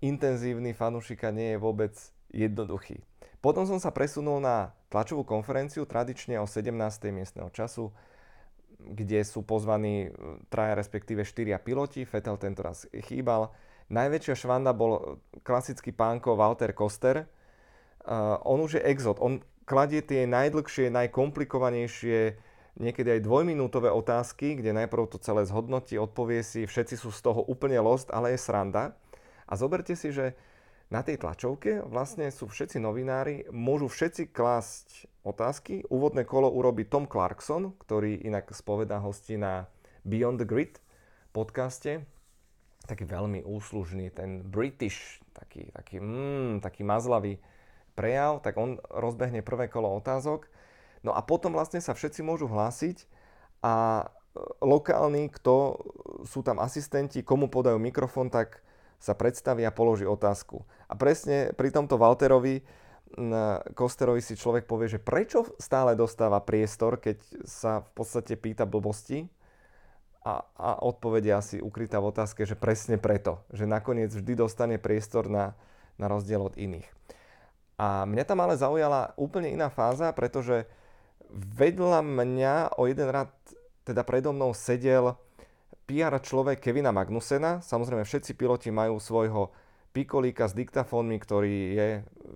intenzívny 0.00 0.72
fanúšika 0.72 1.28
nie 1.34 1.56
je 1.56 1.58
vôbec 1.58 1.92
jednoduchý. 2.32 3.02
Potom 3.38 3.68
som 3.68 3.78
sa 3.78 3.94
presunul 3.94 4.42
na 4.42 4.74
tlačovú 4.90 5.22
konferenciu, 5.22 5.86
tradične 5.86 6.40
o 6.42 6.46
17. 6.48 6.74
miestneho 7.14 7.50
času, 7.54 7.94
kde 8.78 9.22
sú 9.22 9.42
pozvaní 9.42 10.08
e, 10.08 10.10
traja 10.50 10.74
respektíve 10.74 11.22
štyria 11.22 11.58
piloti, 11.58 12.02
Fetel 12.06 12.38
tento 12.38 12.62
raz 12.62 12.86
chýbal. 12.90 13.50
Najväčšia 13.90 14.34
švanda 14.38 14.74
bol 14.74 15.22
klasický 15.42 15.94
pánko 15.94 16.34
Walter 16.34 16.74
Koster. 16.74 17.30
On 18.44 18.58
už 18.62 18.78
je 18.78 18.82
exot, 18.86 19.18
on 19.18 19.42
kladie 19.68 20.00
tie 20.00 20.24
najdlhšie, 20.24 20.88
najkomplikovanejšie, 20.88 22.40
niekedy 22.80 23.18
aj 23.18 23.26
dvojminútové 23.26 23.92
otázky, 23.92 24.56
kde 24.56 24.72
najprv 24.72 25.10
to 25.10 25.18
celé 25.20 25.44
zhodnotí, 25.44 25.98
odpovie 26.00 26.40
si, 26.40 26.64
všetci 26.64 26.94
sú 26.96 27.10
z 27.12 27.20
toho 27.20 27.44
úplne 27.44 27.76
lost, 27.82 28.08
ale 28.08 28.32
je 28.32 28.40
sranda. 28.40 28.96
A 29.44 29.52
zoberte 29.58 29.92
si, 29.98 30.14
že 30.14 30.38
na 30.88 31.04
tej 31.04 31.20
tlačovke 31.20 31.84
vlastne 31.84 32.32
sú 32.32 32.48
všetci 32.48 32.80
novinári, 32.80 33.44
môžu 33.52 33.92
všetci 33.92 34.32
klásť 34.32 35.04
otázky. 35.20 35.84
Úvodné 35.92 36.24
kolo 36.24 36.48
urobí 36.48 36.88
Tom 36.88 37.04
Clarkson, 37.04 37.76
ktorý 37.76 38.24
inak 38.24 38.48
spovedá 38.56 38.96
hosti 38.96 39.36
na 39.36 39.68
Beyond 40.08 40.40
the 40.40 40.48
Grid 40.48 40.80
podcaste. 41.36 42.08
Taký 42.88 43.04
veľmi 43.04 43.44
úslužný, 43.44 44.08
ten 44.16 44.40
British, 44.40 45.20
taký, 45.36 45.68
taký, 45.76 46.00
mm, 46.00 46.64
taký 46.64 46.88
mazlavý 46.88 47.36
prejav, 47.98 48.38
tak 48.46 48.54
on 48.54 48.78
rozbehne 48.86 49.42
prvé 49.42 49.66
kolo 49.66 49.90
otázok. 49.98 50.46
No 51.02 51.10
a 51.10 51.26
potom 51.26 51.50
vlastne 51.50 51.82
sa 51.82 51.98
všetci 51.98 52.22
môžu 52.22 52.46
hlásiť 52.46 53.10
a 53.66 53.74
e, 54.02 54.04
lokálni, 54.62 55.26
kto 55.34 55.82
sú 56.22 56.46
tam 56.46 56.62
asistenti, 56.62 57.26
komu 57.26 57.50
podajú 57.50 57.82
mikrofón, 57.82 58.30
tak 58.30 58.62
sa 59.02 59.18
predstaví 59.18 59.66
a 59.66 59.74
položí 59.74 60.06
otázku. 60.06 60.62
A 60.86 60.94
presne 60.94 61.50
pri 61.54 61.74
tomto 61.74 61.98
Walterovi 61.98 62.62
Kosterovi 63.72 64.20
si 64.20 64.36
človek 64.36 64.68
povie, 64.68 64.92
že 64.92 65.00
prečo 65.00 65.48
stále 65.56 65.96
dostáva 65.96 66.44
priestor, 66.44 67.00
keď 67.00 67.16
sa 67.48 67.80
v 67.80 67.90
podstate 67.96 68.36
pýta 68.36 68.68
blbosti 68.68 69.32
a, 70.20 70.44
a 70.44 70.68
odpovede 70.84 71.32
asi 71.32 71.56
ukrytá 71.56 72.04
v 72.04 72.12
otázke, 72.12 72.44
že 72.44 72.58
presne 72.58 73.00
preto, 73.00 73.40
že 73.48 73.64
nakoniec 73.64 74.12
vždy 74.12 74.32
dostane 74.36 74.76
priestor 74.76 75.32
na, 75.32 75.56
na 75.96 76.06
rozdiel 76.12 76.44
od 76.44 76.54
iných. 76.60 76.97
A 77.78 78.02
mňa 78.02 78.24
tam 78.26 78.42
ale 78.42 78.58
zaujala 78.58 79.14
úplne 79.14 79.54
iná 79.54 79.70
fáza, 79.70 80.10
pretože 80.10 80.66
vedľa 81.30 82.02
mňa 82.02 82.54
o 82.74 82.90
jeden 82.90 83.08
rad, 83.08 83.30
teda 83.86 84.02
predo 84.02 84.34
mnou 84.34 84.50
sedel 84.50 85.14
PR 85.86 86.18
človek 86.20 86.58
Kevina 86.58 86.90
Magnusena. 86.90 87.62
Samozrejme 87.62 88.02
všetci 88.02 88.34
piloti 88.34 88.68
majú 88.74 88.98
svojho 88.98 89.54
pikolíka 89.96 90.50
s 90.50 90.58
diktafónmi, 90.58 91.16
ktorý 91.16 91.54
je 91.72 91.88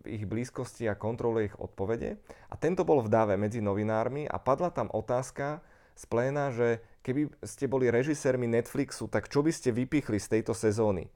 v 0.02 0.04
ich 0.08 0.24
blízkosti 0.24 0.88
a 0.88 0.96
kontroluje 0.96 1.52
ich 1.52 1.56
odpovede. 1.60 2.16
A 2.48 2.54
tento 2.56 2.86
bol 2.86 3.04
v 3.04 3.12
dáve 3.12 3.34
medzi 3.36 3.60
novinármi 3.60 4.24
a 4.24 4.40
padla 4.40 4.72
tam 4.72 4.88
otázka 4.94 5.60
z 5.92 6.04
pléna, 6.08 6.48
že 6.48 6.80
keby 7.04 7.28
ste 7.44 7.68
boli 7.68 7.92
režisérmi 7.92 8.48
Netflixu, 8.48 9.10
tak 9.10 9.28
čo 9.28 9.44
by 9.44 9.52
ste 9.52 9.74
vypichli 9.74 10.16
z 10.16 10.38
tejto 10.38 10.56
sezóny? 10.56 11.12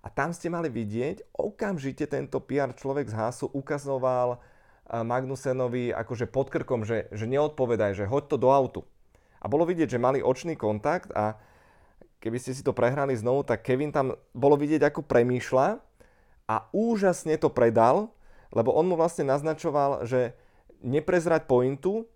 A 0.00 0.08
tam 0.08 0.32
ste 0.32 0.48
mali 0.48 0.72
vidieť, 0.72 1.36
okamžite 1.36 2.08
tento 2.08 2.40
PR 2.40 2.72
človek 2.72 3.12
z 3.12 3.14
Hasu 3.16 3.46
ukazoval 3.52 4.40
Magnusenovi 4.90 5.94
akože 5.94 6.26
pod 6.26 6.48
krkom, 6.50 6.82
že, 6.82 7.06
že 7.14 7.28
neodpovedaj, 7.28 7.94
že 7.94 8.08
hoď 8.08 8.24
to 8.32 8.36
do 8.40 8.48
autu. 8.50 8.80
A 9.40 9.46
bolo 9.46 9.68
vidieť, 9.68 9.96
že 9.96 10.02
mali 10.02 10.24
očný 10.24 10.56
kontakt 10.58 11.12
a 11.12 11.38
keby 12.20 12.36
ste 12.36 12.52
si 12.52 12.60
to 12.64 12.76
prehrali 12.76 13.16
znovu, 13.16 13.46
tak 13.46 13.64
Kevin 13.64 13.94
tam 13.94 14.16
bolo 14.36 14.58
vidieť, 14.58 14.84
ako 14.84 15.06
premýšľa 15.06 15.66
a 16.50 16.54
úžasne 16.74 17.38
to 17.40 17.48
predal, 17.48 18.12
lebo 18.50 18.74
on 18.74 18.90
mu 18.90 18.98
vlastne 18.98 19.24
naznačoval, 19.28 20.04
že 20.04 20.34
neprezrať 20.82 21.46
pointu 21.46 22.08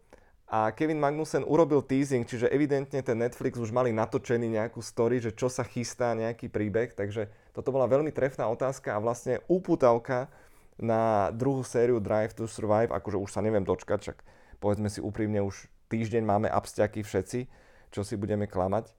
a 0.54 0.70
Kevin 0.70 1.02
Magnussen 1.02 1.42
urobil 1.42 1.82
teasing, 1.82 2.22
čiže 2.22 2.46
evidentne 2.46 3.02
ten 3.02 3.18
Netflix 3.18 3.58
už 3.58 3.74
mali 3.74 3.90
natočený 3.90 4.54
nejakú 4.54 4.78
story, 4.78 5.18
že 5.18 5.34
čo 5.34 5.50
sa 5.50 5.66
chystá, 5.66 6.14
nejaký 6.14 6.46
príbeh, 6.46 6.94
takže 6.94 7.26
toto 7.50 7.74
bola 7.74 7.90
veľmi 7.90 8.14
trefná 8.14 8.46
otázka 8.46 8.94
a 8.94 9.02
vlastne 9.02 9.42
uputavka 9.50 10.30
na 10.78 11.34
druhú 11.34 11.66
sériu 11.66 11.98
Drive 11.98 12.38
to 12.38 12.46
Survive, 12.46 12.94
akože 12.94 13.18
už 13.18 13.30
sa 13.34 13.42
neviem 13.42 13.66
dočkať, 13.66 13.98
čak 13.98 14.22
povedzme 14.62 14.86
si 14.86 15.02
úprimne, 15.02 15.42
už 15.42 15.66
týždeň 15.90 16.22
máme 16.22 16.46
abstiaky 16.46 17.02
všetci, 17.02 17.50
čo 17.90 18.06
si 18.06 18.14
budeme 18.14 18.46
klamať. 18.46 18.94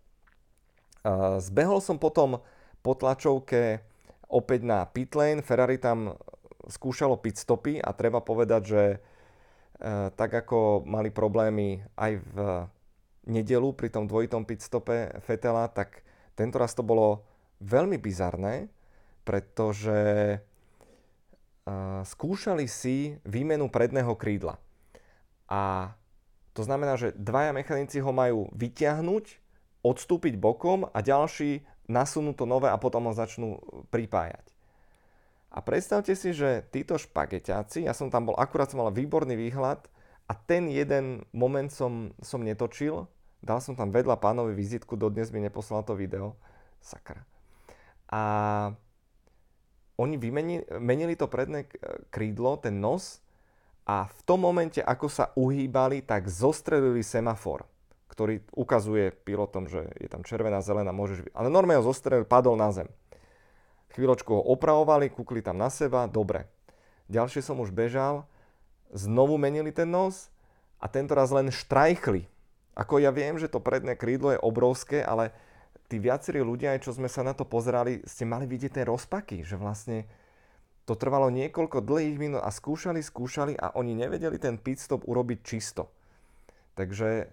Zbehol 1.39 1.79
som 1.79 1.95
potom 1.95 2.43
po 2.83 2.99
tlačovke 2.99 3.79
opäť 4.27 4.61
na 4.67 4.83
pitlane. 4.83 5.39
Ferrari 5.39 5.79
tam 5.79 6.19
skúšalo 6.67 7.15
pit 7.19 7.39
stopy 7.39 7.79
a 7.79 7.95
treba 7.95 8.19
povedať, 8.19 8.61
že 8.63 8.81
tak 10.15 10.31
ako 10.31 10.87
mali 10.87 11.11
problémy 11.11 11.83
aj 11.99 12.11
v 12.31 12.37
nedelu 13.25 13.73
pri 13.73 13.89
tom 13.91 14.05
dvojitom 14.05 14.45
pit 14.45 14.61
stope 14.61 15.11
Fetela, 15.25 15.67
tak 15.67 16.05
tento 16.37 16.61
raz 16.61 16.77
to 16.77 16.85
bolo 16.85 17.25
veľmi 17.59 17.97
bizarné, 17.97 18.69
pretože 19.25 19.99
e, 20.35 20.39
skúšali 22.05 22.69
si 22.69 23.17
výmenu 23.25 23.71
predného 23.71 24.13
krídla. 24.13 24.61
A 25.49 25.93
to 26.53 26.61
znamená, 26.63 26.95
že 26.95 27.17
dvaja 27.17 27.51
mechanici 27.51 27.99
ho 27.99 28.11
majú 28.13 28.47
vyťahnuť, 28.53 29.25
odstúpiť 29.85 30.33
bokom 30.37 30.87
a 30.89 30.97
ďalší 31.01 31.65
nasunú 31.85 32.33
to 32.33 32.49
nové 32.49 32.69
a 32.69 32.81
potom 32.81 33.09
ho 33.09 33.13
začnú 33.13 33.61
pripájať. 33.93 34.54
A 35.55 35.63
predstavte 35.63 36.11
si, 36.19 36.35
že 36.35 36.67
títo 36.67 36.99
špageťáci, 36.99 37.87
ja 37.87 37.95
som 37.95 38.11
tam 38.11 38.27
bol, 38.27 38.35
akurát 38.35 38.67
som 38.67 38.83
mal 38.83 38.91
výborný 38.91 39.39
výhľad 39.39 39.87
a 40.27 40.35
ten 40.35 40.67
jeden 40.67 41.23
moment 41.31 41.71
som, 41.71 42.11
som 42.19 42.43
netočil, 42.43 43.07
dal 43.39 43.63
som 43.63 43.71
tam 43.79 43.87
vedľa 43.95 44.19
pánovi 44.19 44.51
vizitku, 44.51 44.99
dodnes 44.99 45.31
mi 45.31 45.39
neposlal 45.39 45.87
to 45.87 45.95
video, 45.95 46.35
sakra. 46.83 47.23
A 48.11 48.21
oni 49.95 50.19
vymenili, 50.19 50.67
menili 50.75 51.15
to 51.15 51.31
predné 51.31 51.71
krídlo, 52.11 52.59
ten 52.59 52.83
nos 52.83 53.23
a 53.87 54.11
v 54.11 54.21
tom 54.27 54.43
momente, 54.43 54.83
ako 54.83 55.07
sa 55.07 55.31
uhýbali, 55.39 56.03
tak 56.03 56.27
zostrelili 56.27 56.99
semafor, 56.99 57.63
ktorý 58.11 58.43
ukazuje 58.59 59.15
pilotom, 59.23 59.71
že 59.71 59.87
je 60.03 60.11
tam 60.11 60.27
červená, 60.27 60.59
zelená, 60.59 60.91
môžeš... 60.91 61.31
Ale 61.31 61.47
normálne 61.47 61.79
ho 61.79 61.87
zostrelil, 61.87 62.27
padol 62.27 62.59
na 62.59 62.75
zem. 62.75 62.91
Chvíľočku 63.93 64.31
ho 64.33 64.41
opravovali, 64.41 65.13
kúkli 65.13 65.45
tam 65.45 65.61
na 65.61 65.69
seba, 65.69 66.09
dobre. 66.09 66.49
Ďalšie 67.05 67.45
som 67.45 67.61
už 67.61 67.69
bežal, 67.69 68.25
znovu 68.89 69.37
menili 69.37 69.69
ten 69.69 69.85
nos 69.85 70.33
a 70.81 70.89
tento 70.89 71.13
raz 71.13 71.29
len 71.29 71.53
štrajchli. 71.53 72.25
Ako 72.75 72.99
ja 72.99 73.13
viem, 73.13 73.39
že 73.39 73.47
to 73.47 73.63
predné 73.63 73.95
krídlo 73.95 74.35
je 74.35 74.43
obrovské, 74.43 74.99
ale 74.99 75.31
tí 75.87 76.01
viacerí 76.01 76.41
ľudia, 76.41 76.75
aj 76.75 76.83
čo 76.83 76.91
sme 76.91 77.07
sa 77.07 77.23
na 77.23 77.31
to 77.31 77.47
pozerali, 77.47 78.03
ste 78.03 78.27
mali 78.27 78.49
vidieť 78.49 78.81
tie 78.81 78.85
rozpaky, 78.89 79.45
že 79.45 79.55
vlastne 79.55 80.09
to 80.85 80.93
trvalo 80.93 81.33
niekoľko 81.33 81.81
dlhých 81.81 82.17
minút 82.21 82.41
a 82.45 82.53
skúšali, 82.53 83.01
skúšali 83.01 83.57
a 83.57 83.73
oni 83.73 83.97
nevedeli 83.97 84.37
ten 84.37 84.61
pit 84.61 84.77
stop 84.77 85.05
urobiť 85.09 85.39
čisto. 85.41 85.89
Takže 86.77 87.09
e, 87.21 87.25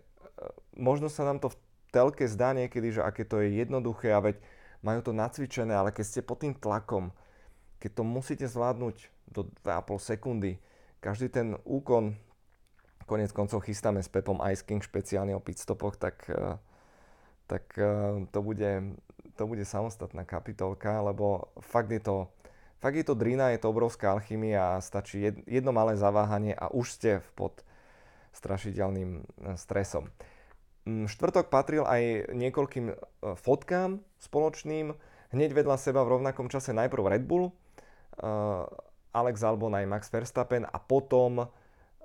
možno 0.80 1.12
sa 1.12 1.28
nám 1.28 1.42
to 1.42 1.52
v 1.52 1.56
telke 1.92 2.24
zdá 2.24 2.56
niekedy, 2.56 2.96
že 2.96 3.04
aké 3.04 3.28
to 3.28 3.44
je 3.44 3.60
jednoduché 3.60 4.08
a 4.16 4.24
veď 4.24 4.40
majú 4.82 5.00
to 5.00 5.12
nacvičené, 5.14 5.72
ale 5.72 5.94
keď 5.94 6.04
ste 6.04 6.20
pod 6.26 6.42
tým 6.42 6.54
tlakom, 6.54 7.14
keď 7.78 7.90
to 7.98 8.02
musíte 8.02 8.46
zvládnuť 8.46 8.96
do 9.30 9.48
2,5 9.64 10.10
sekundy, 10.14 10.58
každý 11.02 11.30
ten 11.30 11.58
úkon, 11.66 12.14
konec 13.06 13.34
koncov 13.34 13.66
chystáme 13.66 13.98
s 14.02 14.10
Pepom 14.10 14.38
Ice 14.50 14.62
King 14.62 14.82
špeciálne 14.82 15.34
o 15.34 15.42
pit 15.42 15.58
stopoch, 15.58 15.98
tak, 15.98 16.26
e, 16.30 16.58
tak 17.50 17.64
e, 17.74 18.26
to, 18.30 18.38
bude, 18.42 18.98
to 19.34 19.42
bude 19.46 19.64
samostatná 19.66 20.22
kapitolka, 20.22 21.02
lebo 21.02 21.50
fakt 21.58 21.90
je 21.90 22.02
to 22.02 22.16
Fakt 22.82 22.98
je 22.98 23.06
to 23.06 23.14
drina, 23.14 23.54
je 23.54 23.62
to 23.62 23.70
obrovská 23.70 24.10
alchymia 24.10 24.74
a 24.74 24.82
stačí 24.82 25.22
jedno 25.46 25.70
malé 25.70 25.94
zaváhanie 25.94 26.50
a 26.50 26.66
už 26.74 26.98
ste 26.98 27.22
pod 27.38 27.62
strašidelným 28.34 29.22
e, 29.22 29.54
stresom. 29.54 30.10
Mm, 30.82 31.06
štvrtok 31.06 31.46
patril 31.46 31.86
aj 31.86 32.34
niekoľkým 32.34 32.86
e, 32.90 32.94
fotkám 33.38 34.02
spoločným. 34.18 34.94
Hneď 35.30 35.50
vedľa 35.54 35.76
seba 35.78 36.02
v 36.02 36.18
rovnakom 36.18 36.50
čase 36.50 36.74
najprv 36.74 37.16
Red 37.18 37.24
Bull, 37.24 37.48
e, 37.48 37.52
Alex 39.12 39.36
Albon 39.44 39.76
aj 39.76 39.86
Max 39.86 40.02
Verstappen 40.10 40.64
a 40.66 40.78
potom 40.80 41.46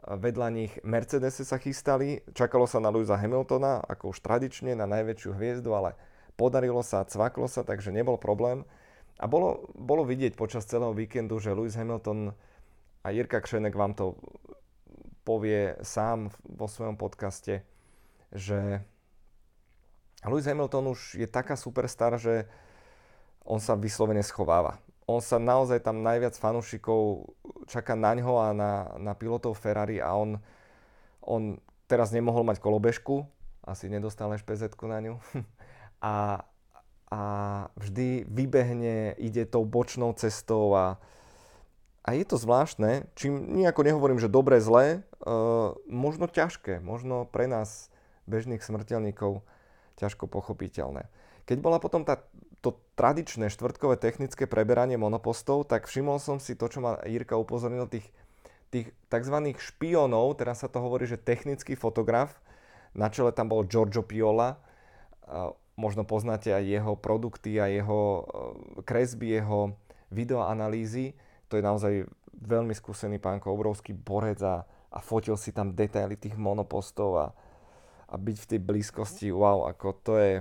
vedľa 0.08 0.48
nich 0.54 0.74
Mercedes 0.88 1.42
sa 1.44 1.58
chystali. 1.60 2.24
Čakalo 2.32 2.70
sa 2.70 2.80
na 2.80 2.94
Louisa 2.94 3.20
Hamiltona, 3.20 3.84
ako 3.84 4.16
už 4.16 4.24
tradične, 4.24 4.78
na 4.78 4.88
najväčšiu 4.88 5.36
hviezdu, 5.36 5.74
ale 5.76 6.00
podarilo 6.40 6.80
sa, 6.86 7.04
cvaklo 7.04 7.50
sa, 7.52 7.68
takže 7.68 7.92
nebol 7.92 8.16
problém. 8.16 8.64
A 9.18 9.26
bolo, 9.26 9.68
bolo 9.74 10.06
vidieť 10.06 10.38
počas 10.38 10.70
celého 10.70 10.94
víkendu, 10.94 11.42
že 11.42 11.52
Lewis 11.52 11.74
Hamilton 11.74 12.38
a 13.02 13.08
Jirka 13.10 13.42
Kšenek 13.42 13.74
vám 13.74 13.98
to 13.98 14.14
povie 15.26 15.76
sám 15.82 16.32
vo 16.46 16.70
svojom 16.70 16.96
podcaste, 16.96 17.66
že 18.34 18.84
Lewis 20.26 20.50
Hamilton 20.50 20.92
už 20.92 21.16
je 21.22 21.28
taká 21.30 21.56
superstar, 21.56 22.18
že 22.20 22.50
on 23.48 23.64
sa 23.64 23.80
vyslovene 23.80 24.26
schováva. 24.26 24.82
On 25.08 25.24
sa 25.24 25.40
naozaj 25.40 25.80
tam 25.80 26.04
najviac 26.04 26.36
fanúšikov 26.36 27.32
čaká 27.72 27.96
na 27.96 28.12
ňo 28.12 28.34
a 28.44 28.48
na, 28.52 28.72
na 29.00 29.14
pilotov 29.16 29.56
Ferrari 29.56 30.04
a 30.04 30.12
on, 30.20 30.36
on 31.24 31.56
teraz 31.88 32.12
nemohol 32.12 32.44
mať 32.44 32.60
kolobežku, 32.60 33.24
asi 33.64 33.88
nedostal 33.88 34.36
špz 34.36 34.76
na 34.84 35.00
ňu. 35.00 35.16
A, 35.98 36.46
a 37.10 37.22
vždy 37.74 38.30
vybehne, 38.30 39.18
ide 39.18 39.50
tou 39.50 39.66
bočnou 39.66 40.14
cestou 40.14 40.78
a, 40.78 41.02
a 42.06 42.14
je 42.14 42.22
to 42.22 42.38
zvláštne, 42.38 43.10
čím 43.18 43.58
nejako 43.58 43.82
nehovorím, 43.82 44.22
že 44.22 44.30
dobre, 44.30 44.62
zlé, 44.62 45.02
uh, 45.26 45.74
možno 45.90 46.30
ťažké, 46.30 46.86
možno 46.86 47.26
pre 47.26 47.50
nás 47.50 47.90
bežných 48.28 48.62
smrteľníkov 48.62 49.42
ťažko 49.98 50.30
pochopiteľné. 50.30 51.10
Keď 51.48 51.58
bola 51.64 51.80
potom 51.80 52.04
tá, 52.04 52.22
to 52.60 52.76
tradičné 53.00 53.48
štvrtkové 53.48 53.96
technické 53.98 54.46
preberanie 54.46 55.00
monopostov, 55.00 55.66
tak 55.66 55.88
všimol 55.88 56.20
som 56.20 56.38
si 56.38 56.54
to, 56.54 56.68
čo 56.68 56.84
ma 56.84 57.00
Jirka 57.08 57.40
upozornil, 57.40 57.88
tých, 57.88 58.06
tých 58.70 58.92
tzv. 59.08 59.38
špionov, 59.56 60.38
teraz 60.38 60.62
sa 60.62 60.70
to 60.70 60.84
hovorí, 60.84 61.08
že 61.08 61.16
technický 61.18 61.80
fotograf, 61.80 62.38
na 62.92 63.08
čele 63.08 63.32
tam 63.32 63.48
bol 63.48 63.64
Giorgio 63.64 64.04
Piola, 64.04 64.60
možno 65.78 66.04
poznáte 66.04 66.50
aj 66.52 66.64
jeho 66.66 66.94
produkty 66.98 67.62
a 67.62 67.70
jeho 67.70 68.02
eh, 68.02 68.26
kresby, 68.84 69.40
jeho 69.40 69.78
videoanalýzy. 70.10 71.14
To 71.48 71.56
je 71.56 71.64
naozaj 71.64 71.94
veľmi 72.34 72.74
skúsený 72.76 73.22
pánko, 73.22 73.54
obrovský 73.54 73.96
borec 73.96 74.42
a, 74.44 74.66
a 74.92 75.00
fotil 75.00 75.40
si 75.40 75.56
tam 75.56 75.72
detaily 75.72 76.20
tých 76.20 76.36
monopostov 76.36 77.12
a, 77.16 77.26
a 78.08 78.16
byť 78.16 78.38
v 78.40 78.50
tej 78.56 78.60
blízkosti, 78.64 79.28
wow, 79.30 79.68
ako 79.68 79.88
to 80.04 80.14
je, 80.18 80.34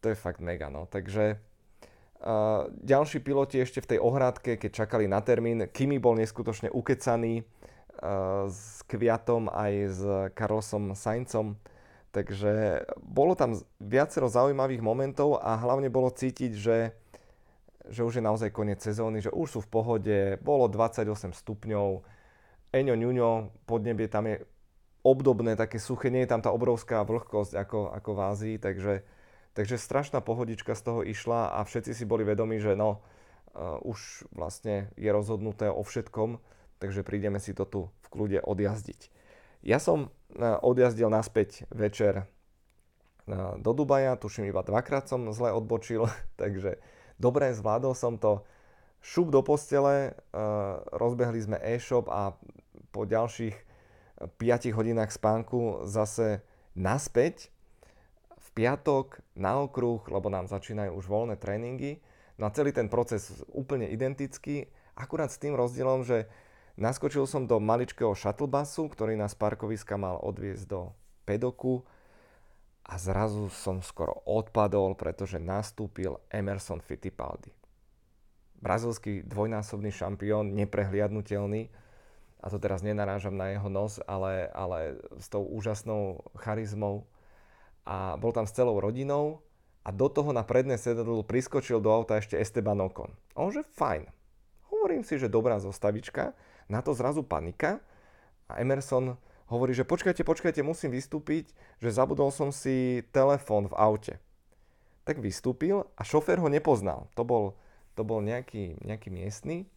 to 0.00 0.12
je 0.12 0.16
fakt 0.16 0.40
mega, 0.40 0.72
no. 0.72 0.88
Takže 0.88 1.36
uh, 1.36 2.66
ďalší 2.72 3.20
piloti 3.20 3.60
ešte 3.60 3.84
v 3.84 3.96
tej 3.96 3.98
ohrádke, 4.00 4.56
keď 4.56 4.70
čakali 4.84 5.04
na 5.04 5.20
termín, 5.20 5.68
Kimi 5.68 6.00
bol 6.00 6.16
neskutočne 6.16 6.72
ukecaný 6.72 7.44
uh, 7.44 8.48
s 8.48 8.80
Kviatom 8.88 9.52
aj 9.52 9.72
s 9.92 10.00
Carlosom 10.32 10.96
Saincom, 10.96 11.60
Takže 12.14 12.86
bolo 13.02 13.34
tam 13.34 13.58
viacero 13.82 14.30
zaujímavých 14.30 14.78
momentov 14.78 15.42
a 15.42 15.58
hlavne 15.58 15.90
bolo 15.90 16.14
cítiť, 16.14 16.52
že, 16.54 16.94
že 17.90 18.06
už 18.06 18.22
je 18.22 18.24
naozaj 18.24 18.54
koniec 18.54 18.78
sezóny, 18.78 19.18
že 19.18 19.34
už 19.34 19.58
sú 19.58 19.60
v 19.66 19.70
pohode, 19.74 20.18
bolo 20.38 20.70
28 20.70 21.10
stupňov, 21.34 22.06
Eňo 22.70 22.94
Ňuňo, 22.94 23.30
podnebie 23.66 24.06
tam 24.06 24.30
je 24.30 24.46
obdobné, 25.04 25.54
také 25.54 25.76
suché, 25.76 26.08
nie 26.08 26.24
je 26.24 26.32
tam 26.32 26.40
tá 26.40 26.48
obrovská 26.50 27.04
vlhkosť 27.04 27.52
ako, 27.60 27.92
ako 27.92 28.10
v 28.16 28.20
Ázii, 28.24 28.56
takže, 28.56 29.04
takže 29.52 29.76
strašná 29.76 30.24
pohodička 30.24 30.72
z 30.72 30.82
toho 30.82 31.00
išla 31.04 31.52
a 31.54 31.62
všetci 31.62 31.92
si 31.92 32.04
boli 32.08 32.24
vedomi, 32.24 32.56
že 32.56 32.72
no, 32.72 33.04
uh, 33.52 33.76
už 33.84 34.24
vlastne 34.32 34.88
je 34.96 35.12
rozhodnuté 35.12 35.68
o 35.68 35.84
všetkom, 35.84 36.40
takže 36.80 37.04
prídeme 37.04 37.36
si 37.36 37.52
to 37.52 37.68
tu 37.68 37.80
v 38.02 38.06
kľude 38.08 38.40
odjazdiť. 38.40 39.12
Ja 39.64 39.80
som 39.80 40.12
e, 40.36 40.44
odjazdil 40.60 41.08
naspäť 41.08 41.64
večer 41.72 42.20
e, 42.20 42.24
do 43.56 43.72
Dubaja, 43.72 44.20
tuším 44.20 44.52
iba 44.52 44.60
dvakrát 44.60 45.08
som 45.08 45.24
zle 45.32 45.56
odbočil, 45.56 46.04
takže 46.40 46.76
dobre, 47.16 47.56
zvládol 47.56 47.96
som 47.96 48.20
to. 48.20 48.44
Šup 49.00 49.32
do 49.32 49.40
postele, 49.40 50.12
e, 50.12 50.40
rozbehli 50.92 51.40
sme 51.40 51.56
e-shop 51.64 52.12
a 52.12 52.36
po 52.92 53.08
ďalších 53.08 53.56
5 54.18 54.76
hodinách 54.76 55.10
spánku 55.10 55.86
zase 55.86 56.42
naspäť 56.78 57.50
v 58.38 58.48
piatok 58.54 59.22
na 59.34 59.58
okruh, 59.58 60.02
lebo 60.06 60.30
nám 60.30 60.46
začínajú 60.46 60.94
už 60.94 61.06
voľné 61.10 61.34
tréningy. 61.38 61.98
No 62.38 62.46
a 62.46 62.54
celý 62.54 62.70
ten 62.74 62.90
proces 62.90 63.42
úplne 63.50 63.90
identický, 63.90 64.70
akurát 64.94 65.30
s 65.30 65.38
tým 65.38 65.54
rozdielom, 65.58 66.06
že 66.06 66.30
Naskočil 66.74 67.22
som 67.30 67.46
do 67.46 67.62
maličkého 67.62 68.18
busu, 68.50 68.90
ktorý 68.90 69.14
nás 69.14 69.38
parkoviska 69.38 69.94
mal 69.94 70.18
odviezť 70.18 70.64
do 70.66 70.90
pedoku 71.22 71.86
a 72.82 72.98
zrazu 72.98 73.46
som 73.46 73.78
skoro 73.78 74.26
odpadol, 74.26 74.98
pretože 74.98 75.38
nastúpil 75.38 76.18
Emerson 76.34 76.82
Fittipaldi. 76.82 77.54
Brazilský 78.58 79.22
dvojnásobný 79.22 79.94
šampión, 79.94 80.50
neprehliadnutelný. 80.58 81.70
A 82.44 82.52
to 82.52 82.60
teraz 82.60 82.84
nenarážam 82.84 83.32
na 83.32 83.56
jeho 83.56 83.72
nos, 83.72 84.04
ale, 84.04 84.52
ale 84.52 85.00
s 85.16 85.32
tou 85.32 85.40
úžasnou 85.48 86.20
charizmou 86.36 87.08
a 87.88 88.20
bol 88.20 88.36
tam 88.36 88.44
s 88.44 88.52
celou 88.52 88.76
rodinou 88.76 89.40
a 89.80 89.88
do 89.88 90.12
toho 90.12 90.28
na 90.36 90.44
predné 90.44 90.76
sedadlo 90.76 91.24
priskočil 91.24 91.80
do 91.80 91.88
auta 91.88 92.20
ešte 92.20 92.36
Esteban 92.36 92.84
Ocon. 92.84 93.16
A 93.32 93.48
on 93.48 93.48
že 93.48 93.64
fajn. 93.64 94.12
Hovorím 94.68 95.08
si, 95.08 95.16
že 95.16 95.32
dobrá 95.32 95.56
zostavička, 95.56 96.36
na 96.68 96.84
to 96.84 96.92
zrazu 96.92 97.24
panika 97.24 97.80
a 98.48 98.60
Emerson 98.60 99.16
hovorí, 99.48 99.72
že 99.72 99.88
počkajte, 99.88 100.20
počkajte, 100.20 100.60
musím 100.60 100.92
vystúpiť, 100.92 101.48
že 101.80 101.96
zabudol 101.96 102.28
som 102.28 102.52
si 102.52 103.04
telefón 103.12 103.72
v 103.72 103.76
aute. 103.76 104.14
Tak 105.08 105.20
vystúpil 105.20 105.84
a 105.96 106.02
šofér 106.04 106.40
ho 106.44 106.48
nepoznal. 106.48 107.08
To 107.16 107.24
bol, 107.24 107.56
to 107.96 108.04
bol 108.04 108.24
nejaký, 108.24 108.80
nejaký 108.84 109.08
miestny 109.08 109.68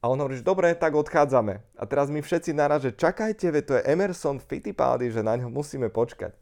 a 0.00 0.08
on 0.08 0.16
hovorí, 0.16 0.40
že 0.40 0.48
dobre, 0.48 0.72
tak 0.72 0.96
odchádzame. 0.96 1.60
A 1.76 1.84
teraz 1.84 2.08
my 2.08 2.24
všetci 2.24 2.56
naraz, 2.56 2.88
že 2.88 2.96
čakajte, 2.96 3.52
ve, 3.52 3.60
to 3.60 3.76
je 3.76 3.84
Emerson 3.84 4.40
Fittipaldi, 4.40 5.12
že 5.12 5.20
na 5.20 5.36
ňo 5.36 5.52
musíme 5.52 5.92
počkať. 5.92 6.32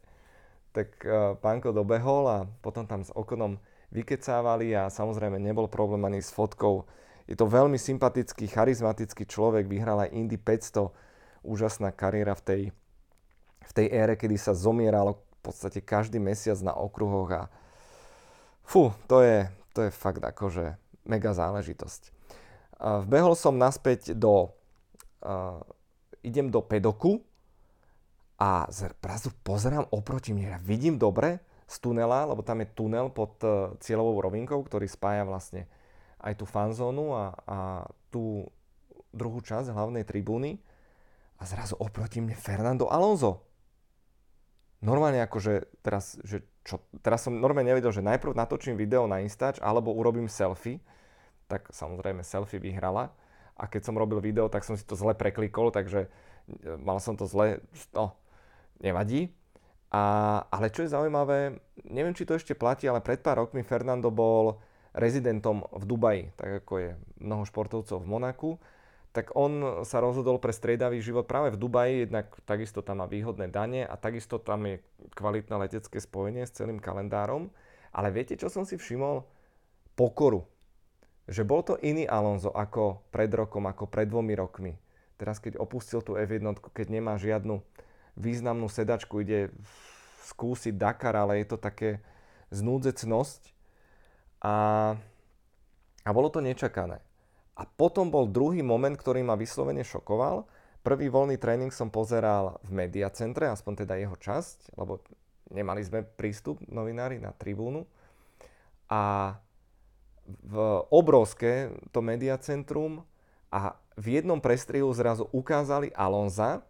Tak 0.71 0.87
uh, 1.03 1.35
pánko 1.35 1.75
dobehol 1.75 2.23
a 2.31 2.37
potom 2.63 2.87
tam 2.87 3.03
s 3.03 3.11
okonom 3.11 3.59
vykecávali 3.91 4.71
a 4.79 4.87
samozrejme 4.87 5.35
nebol 5.43 5.67
problém 5.67 5.99
ani 6.07 6.23
s 6.23 6.31
fotkou. 6.31 6.87
Je 7.27 7.35
to 7.35 7.51
veľmi 7.51 7.75
sympatický, 7.75 8.47
charizmatický 8.47 9.27
človek, 9.27 9.67
vyhral 9.67 10.07
aj 10.07 10.15
Indy 10.15 10.39
500, 10.39 11.43
úžasná 11.43 11.91
kariéra 11.91 12.39
v 12.39 12.43
tej, 12.47 12.61
v 13.59 13.71
tej 13.75 13.87
ére, 13.91 14.15
kedy 14.15 14.39
sa 14.39 14.55
zomieralo 14.55 15.19
v 15.19 15.39
podstate 15.43 15.83
každý 15.83 16.15
mesiac 16.15 16.57
na 16.63 16.71
okruhoch 16.71 17.29
a 17.35 17.41
fú, 18.63 18.95
to 19.11 19.19
je, 19.19 19.51
to 19.75 19.83
je 19.83 19.91
fakt 19.91 20.23
akože 20.23 20.79
mega 21.03 21.35
záležitosť. 21.35 22.18
Vbehol 22.79 23.35
som 23.35 23.59
naspäť 23.59 24.15
do... 24.15 24.55
Uh, 25.19 25.59
idem 26.23 26.47
do 26.47 26.63
pedoku 26.63 27.19
a 28.39 28.67
zrazu 28.71 29.35
pozerám 29.43 29.87
oproti 29.91 30.31
mne. 30.31 30.55
Ja 30.55 30.59
vidím 30.63 30.95
dobre 30.95 31.43
z 31.67 31.75
tunela, 31.83 32.23
lebo 32.23 32.39
tam 32.39 32.63
je 32.63 32.71
tunel 32.71 33.11
pod 33.11 33.35
uh, 33.43 33.75
cieľovou 33.83 34.23
rovinkou, 34.23 34.63
ktorý 34.63 34.87
spája 34.87 35.27
vlastne 35.27 35.67
aj 36.23 36.39
tú 36.39 36.47
fanzónu 36.47 37.15
a, 37.15 37.35
a 37.47 37.57
tú 38.11 38.47
druhú 39.11 39.43
časť 39.43 39.75
hlavnej 39.75 40.07
tribúny. 40.07 40.59
A 41.39 41.47
zrazu 41.47 41.75
oproti 41.79 42.23
mne 42.23 42.35
Fernando 42.35 42.87
Alonso. 42.87 43.43
Normálne 44.79 45.19
akože 45.23 45.83
teraz, 45.83 46.15
že 46.23 46.47
čo, 46.63 46.79
teraz 47.03 47.27
som 47.27 47.35
normálne 47.35 47.75
nevedel, 47.75 47.91
že 47.91 48.03
najprv 48.03 48.35
natočím 48.35 48.79
video 48.79 49.03
na 49.07 49.19
Instač 49.19 49.59
alebo 49.59 49.91
urobím 49.91 50.31
selfie 50.31 50.79
tak 51.49 51.73
samozrejme 51.73 52.21
selfie 52.21 52.61
vyhrala. 52.61 53.09
A 53.59 53.67
keď 53.67 53.91
som 53.91 53.97
robil 53.97 54.21
video, 54.21 54.47
tak 54.47 54.63
som 54.63 54.77
si 54.77 54.85
to 54.85 54.95
zle 54.95 55.17
preklikol, 55.17 55.73
takže 55.73 56.07
e, 56.07 56.09
mal 56.79 57.01
som 57.01 57.17
to 57.17 57.27
zle, 57.27 57.59
no, 57.91 58.15
nevadí. 58.79 59.33
A, 59.89 60.45
ale 60.53 60.69
čo 60.69 60.85
je 60.85 60.93
zaujímavé, 60.93 61.57
neviem, 61.83 62.13
či 62.13 62.23
to 62.23 62.37
ešte 62.37 62.53
platí, 62.53 62.85
ale 62.85 63.01
pred 63.01 63.19
pár 63.19 63.41
rokmi 63.41 63.65
Fernando 63.65 64.13
bol 64.13 64.61
rezidentom 64.93 65.65
v 65.73 65.83
Dubaji, 65.83 66.23
tak 66.37 66.63
ako 66.63 66.73
je 66.77 66.89
mnoho 67.19 67.43
športovcov 67.43 67.97
v 67.97 68.09
Monaku, 68.09 68.51
tak 69.09 69.33
on 69.33 69.81
sa 69.81 69.97
rozhodol 69.97 70.37
pre 70.37 70.53
striedavý 70.53 71.01
život 71.01 71.25
práve 71.25 71.57
v 71.57 71.57
Dubaji, 71.57 72.05
jednak 72.05 72.29
takisto 72.45 72.85
tam 72.85 73.01
má 73.01 73.09
výhodné 73.09 73.49
dane 73.49 73.81
a 73.81 73.97
takisto 73.97 74.37
tam 74.37 74.69
je 74.69 74.77
kvalitné 75.17 75.55
letecké 75.57 75.97
spojenie 75.97 76.45
s 76.45 76.53
celým 76.53 76.77
kalendárom. 76.77 77.49
Ale 77.89 78.13
viete, 78.13 78.37
čo 78.37 78.53
som 78.53 78.69
si 78.69 78.77
všimol? 78.77 79.25
Pokoru 79.97 80.45
že 81.29 81.45
bol 81.45 81.61
to 81.61 81.77
iný 81.85 82.09
Alonso 82.09 82.49
ako 82.49 83.05
pred 83.13 83.29
rokom, 83.29 83.69
ako 83.69 83.85
pred 83.85 84.09
dvomi 84.09 84.33
rokmi. 84.33 84.73
Teraz 85.21 85.37
keď 85.37 85.61
opustil 85.61 86.01
tú 86.01 86.17
F1, 86.17 86.41
keď 86.73 86.87
nemá 86.89 87.21
žiadnu 87.21 87.61
významnú 88.17 88.65
sedačku, 88.65 89.21
ide 89.21 89.53
skúsiť 90.25 90.73
Dakar, 90.73 91.13
ale 91.13 91.45
je 91.45 91.53
to 91.53 91.57
také 91.61 92.01
znúdzecnosť. 92.49 93.53
A, 94.41 94.53
a 96.01 96.09
bolo 96.09 96.33
to 96.33 96.41
nečakané. 96.41 97.03
A 97.59 97.67
potom 97.67 98.07
bol 98.09 98.31
druhý 98.31 98.63
moment, 98.63 98.95
ktorý 98.95 99.21
ma 99.21 99.35
vyslovene 99.35 99.83
šokoval. 99.83 100.47
Prvý 100.79 101.11
voľný 101.11 101.35
tréning 101.35 101.75
som 101.75 101.91
pozeral 101.91 102.57
v 102.63 102.87
mediacentre, 102.87 103.51
aspoň 103.51 103.83
teda 103.83 103.99
jeho 103.99 104.15
časť, 104.15 104.79
lebo 104.79 105.03
nemali 105.51 105.83
sme 105.83 106.07
prístup 106.07 106.63
novinári 106.71 107.19
na 107.19 107.35
tribúnu. 107.35 107.83
A 108.87 109.35
v 110.45 110.55
obrovské 110.93 111.73
to 111.89 111.99
mediacentrum 112.05 113.03
a 113.49 113.77
v 113.97 114.21
jednom 114.21 114.39
prestrihu 114.39 114.87
zrazu 114.93 115.27
ukázali 115.33 115.91
Alonza 115.97 116.63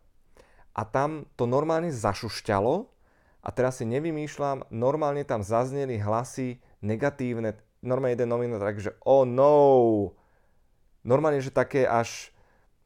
a 0.74 0.82
tam 0.88 1.28
to 1.36 1.44
normálne 1.44 1.92
zašušťalo 1.92 2.88
a 3.40 3.50
teraz 3.52 3.80
si 3.80 3.86
nevymýšľam, 3.88 4.68
normálne 4.72 5.24
tam 5.24 5.44
zazneli 5.44 6.00
hlasy 6.00 6.60
negatívne, 6.80 7.56
normálne 7.84 8.16
jeden 8.16 8.32
novinár 8.32 8.64
tak, 8.64 8.80
že 8.80 8.92
oh 9.04 9.24
no, 9.24 9.56
normálne, 11.04 11.40
že 11.44 11.52
také 11.52 11.88
až 11.88 12.32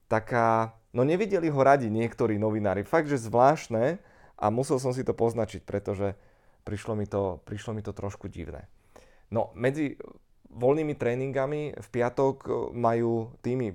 taká, 0.09 0.77
no 0.93 1.01
nevideli 1.01 1.49
ho 1.49 1.61
radi 1.61 1.89
niektorí 1.89 2.37
novinári, 2.37 2.85
fakt, 2.85 3.09
že 3.09 3.21
zvláštne 3.21 3.97
a 4.37 4.45
musel 4.53 4.77
som 4.77 4.93
si 4.93 5.01
to 5.01 5.13
poznačiť, 5.17 5.65
pretože 5.65 6.13
prišlo 6.65 6.93
mi 6.93 7.09
to, 7.09 7.41
prišlo 7.45 7.73
mi 7.73 7.81
to 7.81 7.93
trošku 7.95 8.29
divné. 8.29 8.69
No, 9.33 9.49
medzi 9.57 9.97
voľnými 10.53 10.93
tréningami 10.93 11.61
v 11.73 11.87
piatok 11.89 12.35
e, 12.45 12.49
majú 12.77 13.33
týmy 13.41 13.73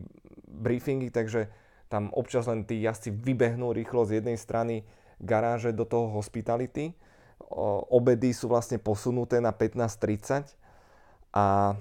briefingy, 0.49 1.13
takže 1.13 1.51
tam 1.89 2.13
občas 2.13 2.45
len 2.49 2.69
tí 2.69 2.85
jazdci 2.85 3.13
vybehnú 3.13 3.73
rýchlo 3.73 4.05
z 4.05 4.21
jednej 4.21 4.37
strany 4.37 4.85
garáže 5.19 5.73
do 5.73 5.89
toho 5.89 6.13
hospitality. 6.13 6.95
Obedy 7.89 8.37
sú 8.37 8.51
vlastne 8.53 8.77
posunuté 8.77 9.41
na 9.41 9.57
15.30 9.57 10.53
a 11.33 11.77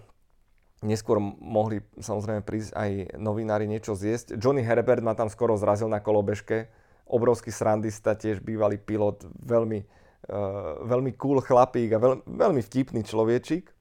neskôr 0.86 1.20
mohli 1.42 1.84
samozrejme 2.00 2.46
prísť 2.46 2.72
aj 2.78 2.92
novinári 3.20 3.66
niečo 3.68 3.98
zjesť. 3.98 4.40
Johnny 4.40 4.64
Herbert 4.64 5.04
ma 5.04 5.18
tam 5.18 5.28
skoro 5.28 5.58
zrazil 5.60 5.92
na 5.92 6.00
kolobežke. 6.00 6.70
Obrovský 7.08 7.52
srandista, 7.52 8.16
tiež 8.16 8.44
bývalý 8.44 8.80
pilot, 8.80 9.28
veľmi, 9.44 9.80
uh, 10.28 10.84
veľmi 10.88 11.16
cool 11.16 11.40
chlapík 11.40 11.96
a 11.96 12.00
veľ, 12.04 12.14
veľmi 12.28 12.62
vtipný 12.64 13.02
človečik. 13.04 13.77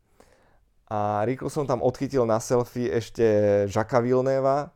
A 0.87 1.27
rýchlo 1.27 1.51
som 1.51 1.67
tam 1.67 1.83
odchytil 1.83 2.23
na 2.31 2.39
selfie 2.39 2.87
ešte 2.95 3.27
Žaka 3.67 3.99
Vilneva, 4.07 4.71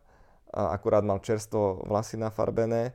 akurát 0.51 1.07
mal 1.07 1.23
čerstvo 1.23 1.87
vlasy 1.87 2.19
nafarbené. 2.19 2.91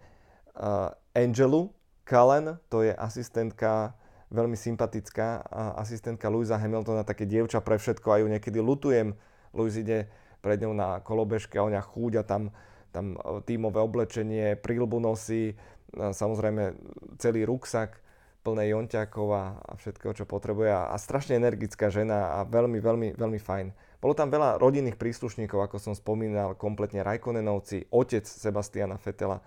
Angelu 1.16 1.72
Cullen, 2.04 2.60
to 2.68 2.84
je 2.84 2.92
asistentka, 2.92 3.96
veľmi 4.36 4.60
sympatická 4.60 5.48
asistentka 5.80 6.28
Louisa 6.28 6.60
Hamiltona, 6.60 7.08
také 7.08 7.24
dievča 7.24 7.64
pre 7.64 7.80
všetko 7.80 8.08
a 8.12 8.20
ju 8.20 8.28
niekedy 8.28 8.60
lutujem. 8.60 9.16
Louis 9.56 9.80
ide 9.80 10.12
pred 10.44 10.60
ňou 10.60 10.76
na 10.76 11.00
kolobežke 11.00 11.56
a 11.56 11.66
ona 11.66 11.80
chúďa 11.80 12.28
tam, 12.28 12.52
tam 12.92 13.16
tímové 13.48 13.80
oblečenie, 13.80 14.60
prílbu 14.60 15.00
nosí, 15.00 15.56
samozrejme 15.96 16.76
celý 17.18 17.48
ruksak 17.48 18.05
plné 18.46 18.70
jonťákov 18.70 19.28
a, 19.34 19.58
všetkého, 19.82 20.14
čo 20.14 20.30
potrebuje 20.30 20.70
a, 20.70 20.94
strašne 21.02 21.42
energická 21.42 21.90
žena 21.90 22.38
a 22.38 22.46
veľmi, 22.46 22.78
veľmi, 22.78 23.08
veľmi 23.18 23.40
fajn. 23.42 23.74
Bolo 23.98 24.14
tam 24.14 24.30
veľa 24.30 24.62
rodinných 24.62 25.02
príslušníkov, 25.02 25.66
ako 25.66 25.82
som 25.82 25.98
spomínal, 25.98 26.54
kompletne 26.54 27.02
Rajkonenovci, 27.02 27.90
otec 27.90 28.30
Sebastiana 28.30 29.02
Fetela, 29.02 29.42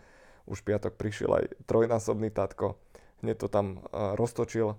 už 0.50 0.66
piatok 0.66 0.98
prišiel 0.98 1.30
aj 1.30 1.44
trojnásobný 1.70 2.34
tatko, 2.34 2.74
hneď 3.22 3.36
to 3.38 3.46
tam 3.46 3.86
uh, 3.94 4.18
roztočil 4.18 4.74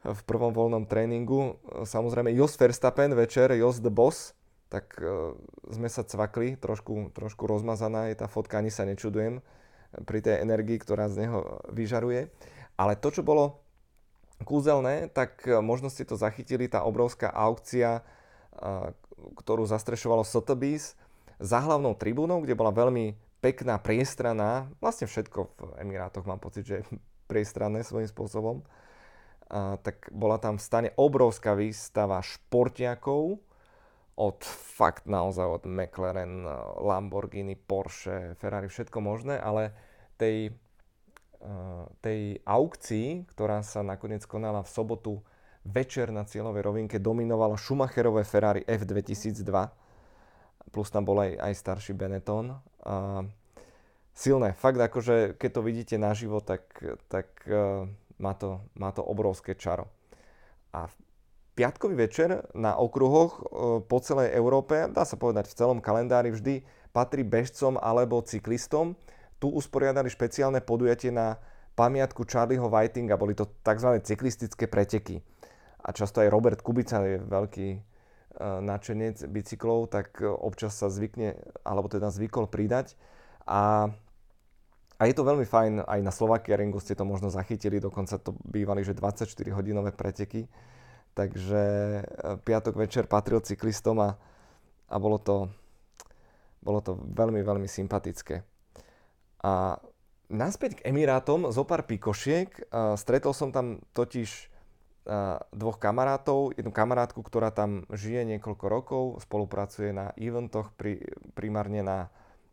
v 0.00 0.20
prvom 0.24 0.54
voľnom 0.54 0.88
tréningu. 0.88 1.60
Samozrejme 1.84 2.32
Jos 2.32 2.56
Verstappen 2.56 3.12
večer, 3.12 3.52
Jos 3.52 3.84
the 3.84 3.92
Boss, 3.92 4.32
tak 4.70 4.96
sme 5.66 5.90
sa 5.90 6.06
cvakli, 6.06 6.54
trošku, 6.54 7.10
trošku 7.10 7.44
rozmazaná 7.50 8.06
je 8.08 8.16
tá 8.16 8.30
fotka, 8.30 8.62
ani 8.62 8.70
sa 8.70 8.86
nečudujem 8.86 9.42
pri 10.06 10.18
tej 10.22 10.46
energii, 10.46 10.78
ktorá 10.78 11.10
z 11.10 11.26
neho 11.26 11.58
vyžaruje. 11.74 12.30
Ale 12.80 12.96
to, 12.96 13.12
čo 13.12 13.20
bolo 13.20 13.60
kúzelné, 14.48 15.12
tak 15.12 15.44
e, 15.44 15.60
možno 15.60 15.92
ste 15.92 16.08
to 16.08 16.16
zachytili, 16.16 16.64
tá 16.64 16.80
obrovská 16.88 17.28
aukcia, 17.28 18.00
e, 18.00 18.02
ktorú 19.36 19.68
zastrešovalo 19.68 20.24
Sotheby's 20.24 20.96
za 21.36 21.60
hlavnou 21.60 21.92
tribúnou, 21.92 22.40
kde 22.40 22.56
bola 22.56 22.72
veľmi 22.72 23.12
pekná, 23.44 23.76
priestraná, 23.76 24.72
vlastne 24.80 25.04
všetko 25.04 25.38
v 25.60 25.72
Emirátoch 25.84 26.24
mám 26.24 26.40
pocit, 26.40 26.64
že 26.64 26.80
je 26.80 26.88
priestranné 27.28 27.84
svojím 27.84 28.08
spôsobom, 28.08 28.56
a, 29.52 29.76
tak 29.84 30.08
bola 30.08 30.40
tam 30.40 30.56
v 30.56 30.64
stane 30.64 30.90
obrovská 30.96 31.52
výstava 31.52 32.24
športiakov, 32.24 33.44
od 34.20 34.44
fakt 34.76 35.08
naozaj 35.08 35.48
od 35.48 35.64
McLaren, 35.64 36.44
Lamborghini, 36.76 37.56
Porsche, 37.56 38.36
Ferrari, 38.36 38.68
všetko 38.68 39.00
možné, 39.00 39.40
ale 39.40 39.72
tej 40.20 40.52
tej 42.04 42.36
aukcii, 42.44 43.24
ktorá 43.32 43.64
sa 43.64 43.80
nakoniec 43.80 44.24
konala 44.28 44.60
v 44.60 44.72
sobotu 44.72 45.12
večer 45.64 46.12
na 46.12 46.24
cieľovej 46.24 46.62
rovinke, 46.64 46.96
dominovalo 47.00 47.56
Schumacherové 47.56 48.24
Ferrari 48.24 48.64
F2002, 48.64 49.52
plus 50.72 50.88
tam 50.92 51.04
bol 51.04 51.20
aj, 51.20 51.36
aj 51.40 51.52
starší 51.56 51.92
Benetton. 51.96 52.56
A 52.84 53.24
silné. 54.14 54.52
Fakt 54.52 54.78
akože, 54.78 55.40
keď 55.40 55.50
to 55.50 55.60
vidíte 55.64 55.96
naživo, 55.96 56.44
tak, 56.44 56.68
tak 57.08 57.28
uh, 57.48 57.88
má, 58.20 58.32
to, 58.36 58.60
má 58.76 58.92
to 58.92 59.00
obrovské 59.00 59.56
čaro. 59.56 59.88
A 60.76 60.86
piatkový 61.56 61.96
večer 61.98 62.46
na 62.52 62.76
okruhoch 62.76 63.32
uh, 63.40 63.44
po 63.80 63.98
celej 64.04 64.36
Európe, 64.36 64.86
dá 64.92 65.08
sa 65.08 65.16
povedať 65.16 65.50
v 65.50 65.56
celom 65.56 65.78
kalendári, 65.80 66.30
vždy 66.30 66.62
patrí 66.92 67.24
bežcom 67.24 67.80
alebo 67.80 68.22
cyklistom. 68.22 68.98
Tu 69.40 69.48
usporiadali 69.48 70.12
špeciálne 70.12 70.60
podujatie 70.60 71.08
na 71.08 71.40
pamiatku 71.72 72.28
Charlieho 72.28 72.68
Whitinga, 72.68 73.16
boli 73.16 73.32
to 73.32 73.48
tzv. 73.64 74.04
cyklistické 74.04 74.68
preteky. 74.68 75.24
A 75.80 75.96
často 75.96 76.20
aj 76.20 76.28
Robert 76.28 76.60
Kubica 76.60 77.00
je 77.08 77.16
veľký 77.16 77.68
uh, 77.72 78.60
nadšenec 78.60 79.24
bicyklov, 79.32 79.88
tak 79.88 80.20
občas 80.20 80.76
sa 80.76 80.92
zvykne, 80.92 81.40
alebo 81.64 81.88
teda 81.88 82.12
zvykol 82.12 82.52
pridať. 82.52 83.00
A, 83.48 83.88
a 85.00 85.02
je 85.08 85.14
to 85.16 85.24
veľmi 85.24 85.48
fajn, 85.48 85.88
aj 85.88 86.00
na 86.04 86.12
Slovakia 86.12 86.60
Ringu 86.60 86.76
ste 86.84 86.92
to 86.92 87.08
možno 87.08 87.32
zachytili, 87.32 87.80
dokonca 87.80 88.20
to 88.20 88.36
bývali, 88.44 88.84
že 88.84 88.92
24-hodinové 88.92 89.96
preteky. 89.96 90.44
Takže 91.10 91.62
e, 91.98 92.02
piatok 92.46 92.78
večer 92.78 93.10
patril 93.10 93.42
cyklistom 93.42 93.98
a, 93.98 94.14
a 94.86 94.96
bolo, 95.02 95.18
to, 95.18 95.50
bolo 96.62 96.78
to 96.84 96.94
veľmi, 96.94 97.42
veľmi 97.42 97.66
sympatické. 97.66 98.46
A 99.40 99.80
naspäť 100.28 100.80
k 100.80 100.92
Emirátom, 100.92 101.48
zo 101.50 101.64
pár 101.64 101.88
pikošiek. 101.88 102.72
Stretol 102.96 103.32
som 103.32 103.50
tam 103.50 103.80
totiž 103.96 104.52
dvoch 105.50 105.80
kamarátov, 105.80 106.54
jednu 106.54 106.70
kamarátku, 106.70 107.24
ktorá 107.24 107.50
tam 107.50 107.88
žije 107.90 108.36
niekoľko 108.36 108.66
rokov, 108.68 109.04
spolupracuje 109.24 109.90
na 109.96 110.12
eventoch, 110.14 110.70
pri, 110.76 111.02
primárne 111.32 111.80
na 111.80 111.98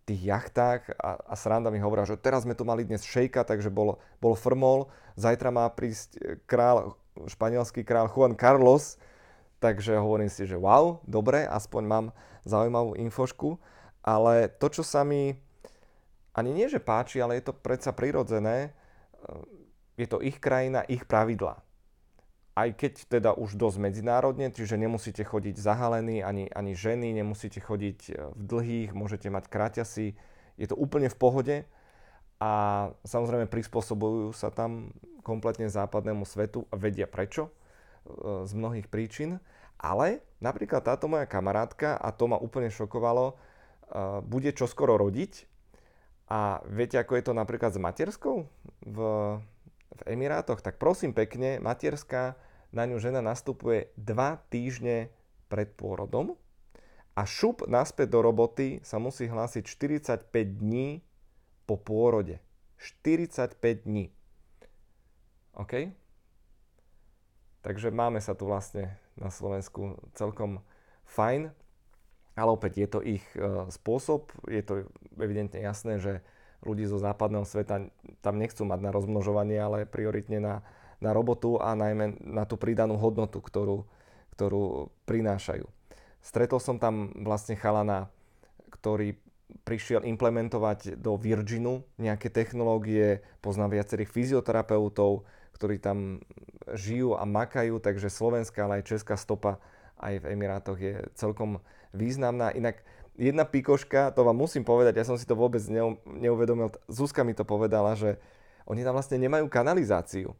tých 0.07 0.31
jachtách. 0.31 0.95
A, 0.95 1.19
a 1.21 1.33
sranda 1.35 1.69
mi 1.69 1.83
hovorila, 1.83 2.07
že 2.07 2.17
teraz 2.17 2.47
sme 2.47 2.55
tu 2.55 2.63
mali 2.63 2.87
dnes 2.87 3.03
šejka, 3.03 3.43
takže 3.43 3.67
bol, 3.67 3.99
bol 4.23 4.33
frmol, 4.33 4.87
zajtra 5.19 5.51
má 5.51 5.67
prísť 5.69 6.39
král, 6.47 6.95
španielský 7.27 7.83
král 7.83 8.07
Juan 8.07 8.33
Carlos, 8.39 8.95
takže 9.59 9.99
hovorím 9.99 10.31
si, 10.31 10.47
že 10.47 10.55
wow, 10.55 11.03
dobre, 11.03 11.43
aspoň 11.43 11.83
mám 11.83 12.05
zaujímavú 12.47 12.95
infošku, 12.95 13.59
ale 14.01 14.47
to, 14.47 14.71
čo 14.71 14.87
sa 14.87 15.03
mi 15.03 15.35
ani 16.37 16.53
nie, 16.53 16.69
že 16.69 16.77
páči, 16.77 17.17
ale 17.17 17.41
je 17.41 17.49
to 17.49 17.53
predsa 17.57 17.91
prirodzené, 17.91 18.71
je 19.97 20.05
to 20.05 20.21
ich 20.21 20.37
krajina, 20.37 20.85
ich 20.85 21.03
pravidla 21.09 21.65
aj 22.57 22.69
keď 22.73 22.93
teda 23.05 23.31
už 23.37 23.53
dosť 23.53 23.77
medzinárodne, 23.77 24.49
čiže 24.49 24.81
nemusíte 24.81 25.21
chodiť 25.21 25.61
zahalení, 25.61 26.25
ani, 26.25 26.49
ani 26.49 26.73
ženy, 26.73 27.13
nemusíte 27.13 27.61
chodiť 27.61 27.99
e, 28.09 28.11
v 28.33 28.41
dlhých, 28.41 28.89
môžete 28.97 29.29
mať 29.29 29.45
kraťasy, 29.45 30.17
je 30.57 30.65
to 30.65 30.73
úplne 30.73 31.05
v 31.05 31.17
pohode. 31.21 31.57
A 32.41 32.51
samozrejme 33.05 33.45
prispôsobujú 33.45 34.33
sa 34.33 34.49
tam 34.49 34.93
kompletne 35.21 35.69
západnému 35.69 36.25
svetu 36.25 36.65
a 36.73 36.81
vedia 36.81 37.05
prečo, 37.05 37.45
e, 37.45 37.51
z 38.49 38.51
mnohých 38.57 38.89
príčin, 38.89 39.37
ale 39.77 40.25
napríklad 40.41 40.81
táto 40.81 41.05
moja 41.05 41.29
kamarátka, 41.29 41.93
a 41.93 42.09
to 42.09 42.25
ma 42.25 42.41
úplne 42.41 42.73
šokovalo, 42.73 43.37
bude 44.25 44.51
čoskoro 44.51 44.99
rodiť 44.99 45.47
a 46.27 46.59
viete, 46.67 46.99
ako 46.99 47.15
je 47.15 47.23
to 47.23 47.33
napríklad 47.33 47.71
s 47.71 47.79
materskou 47.79 48.51
v, 48.83 48.97
v 49.95 50.01
Emirátoch, 50.11 50.59
tak 50.59 50.75
prosím 50.75 51.15
pekne, 51.15 51.63
materská 51.63 52.35
na 52.75 52.83
ňu 52.83 52.99
žena 52.99 53.23
nastupuje 53.23 53.95
2 53.95 54.51
týždne 54.51 55.07
pred 55.47 55.71
pôrodom 55.71 56.35
a 57.15 57.23
šup 57.23 57.65
naspäť 57.65 58.13
do 58.13 58.19
roboty 58.21 58.83
sa 58.83 58.99
musí 58.99 59.25
hlásiť 59.25 59.63
45 59.65 60.27
dní 60.59 61.01
po 61.65 61.79
pôrode. 61.79 62.43
45 62.77 63.57
dní. 63.89 64.13
OK? 65.57 65.89
Takže 67.65 67.89
máme 67.89 68.21
sa 68.21 68.37
tu 68.37 68.45
vlastne 68.45 69.01
na 69.17 69.33
Slovensku 69.33 69.97
celkom 70.13 70.61
fajn, 71.09 71.49
ale 72.37 72.53
opäť 72.53 72.73
je 72.77 72.87
to 72.87 72.99
ich 73.01 73.25
e, 73.33 73.67
spôsob, 73.73 74.29
je 74.45 74.61
to 74.61 74.85
evidentne 75.17 75.57
jasné, 75.57 75.97
že 75.97 76.21
ľudí 76.61 76.85
zo 76.85 77.01
západného 77.01 77.43
sveta 77.43 77.89
tam 78.21 78.35
nechcú 78.37 78.63
mať 78.63 78.79
na 78.81 78.93
rozmnožovanie, 78.93 79.57
ale 79.57 79.89
prioritne 79.89 80.39
na 80.39 80.55
na 80.97 81.13
robotu 81.13 81.61
a 81.61 81.77
najmä 81.77 82.17
na 82.25 82.43
tú 82.49 82.57
pridanú 82.57 82.97
hodnotu, 82.97 83.37
ktorú, 83.37 83.85
ktorú 84.33 84.89
prinášajú. 85.05 85.65
Stretol 86.21 86.59
som 86.59 86.81
tam 86.81 87.13
vlastne 87.21 87.53
chalana, 87.53 88.09
ktorý 88.73 89.15
prišiel 89.63 90.03
implementovať 90.03 90.99
do 90.99 91.15
Virginu 91.15 91.87
nejaké 91.95 92.27
technológie, 92.27 93.23
poznám 93.39 93.79
viacerých 93.79 94.11
fyzioterapeutov, 94.11 95.23
ktorí 95.55 95.79
tam 95.79 96.19
žijú 96.75 97.15
a 97.15 97.23
makajú, 97.23 97.79
takže 97.79 98.11
slovenská, 98.11 98.67
ale 98.67 98.83
aj 98.83 98.89
česká 98.91 99.15
stopa 99.15 99.61
aj 99.97 100.21
v 100.21 100.29
Emirátoch 100.35 100.77
je 100.77 100.99
celkom 101.17 101.63
významná. 101.93 102.51
Inak 102.55 102.83
jedna 103.17 103.43
pikoška, 103.43 104.13
to 104.13 104.23
vám 104.23 104.37
musím 104.37 104.63
povedať, 104.63 105.01
ja 105.01 105.05
som 105.07 105.17
si 105.17 105.25
to 105.25 105.33
vôbec 105.33 105.61
neuvedomil, 106.05 106.71
Zuzka 106.87 107.25
mi 107.25 107.33
to 107.33 107.43
povedala, 107.43 107.97
že 107.97 108.21
oni 108.67 108.85
tam 108.85 108.95
vlastne 108.95 109.17
nemajú 109.17 109.47
kanalizáciu. 109.47 110.37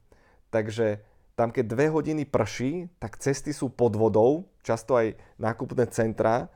Takže 0.54 1.02
tam 1.38 1.54
keď 1.54 1.66
dve 1.70 1.86
hodiny 1.94 2.26
prší, 2.26 2.90
tak 2.98 3.22
cesty 3.22 3.54
sú 3.54 3.70
pod 3.70 3.94
vodou, 3.94 4.50
často 4.66 4.98
aj 4.98 5.14
nákupné 5.38 5.86
centrá, 5.94 6.50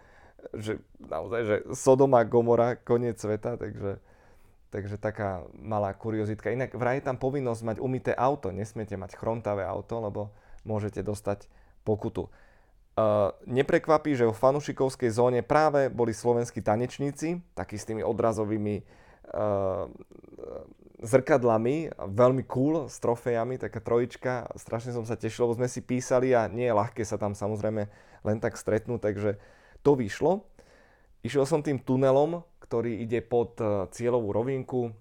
že 0.58 0.82
naozaj, 0.98 1.42
že 1.46 1.56
Sodoma, 1.78 2.26
Gomora, 2.26 2.74
koniec 2.76 3.22
sveta, 3.22 3.62
takže, 3.62 4.02
takže 4.74 4.98
taká 4.98 5.46
malá 5.54 5.94
kuriozitka. 5.94 6.50
Inak 6.50 6.74
vraj 6.74 6.98
je 6.98 7.08
tam 7.08 7.22
povinnosť 7.22 7.62
mať 7.62 7.78
umité 7.78 8.12
auto, 8.18 8.50
nesmiete 8.50 8.98
mať 8.98 9.16
chrontavé 9.22 9.62
auto, 9.62 10.02
lebo 10.02 10.34
môžete 10.66 11.06
dostať 11.06 11.46
pokutu. 11.86 12.30
Uh, 12.92 13.32
neprekvapí, 13.48 14.20
že 14.20 14.28
v 14.28 14.36
fanušikovskej 14.36 15.16
zóne 15.16 15.40
práve 15.48 15.88
boli 15.88 16.12
slovenskí 16.12 16.60
tanečníci, 16.60 17.40
takí 17.56 17.80
s 17.80 17.88
tými 17.88 18.04
odrazovými 18.04 18.84
uh, 19.32 19.88
zrkadlami, 21.02 21.98
veľmi 21.98 22.44
cool, 22.46 22.86
s 22.86 23.02
trofejami, 23.02 23.58
taká 23.58 23.82
trojička. 23.82 24.54
Strašne 24.54 24.94
som 24.94 25.04
sa 25.04 25.18
tešil, 25.18 25.50
lebo 25.50 25.58
sme 25.58 25.72
si 25.72 25.82
písali 25.82 26.36
a 26.38 26.46
nie 26.46 26.70
je 26.70 26.78
ľahké 26.78 27.02
sa 27.02 27.18
tam 27.18 27.34
samozrejme 27.34 27.90
len 28.22 28.38
tak 28.38 28.54
stretnúť, 28.54 29.02
takže 29.02 29.32
to 29.82 29.98
vyšlo. 29.98 30.46
Išiel 31.26 31.46
som 31.50 31.66
tým 31.66 31.82
tunelom, 31.82 32.46
ktorý 32.62 33.02
ide 33.02 33.22
pod 33.22 33.58
e, 33.58 33.90
cieľovú 33.94 34.30
rovinku. 34.30 34.94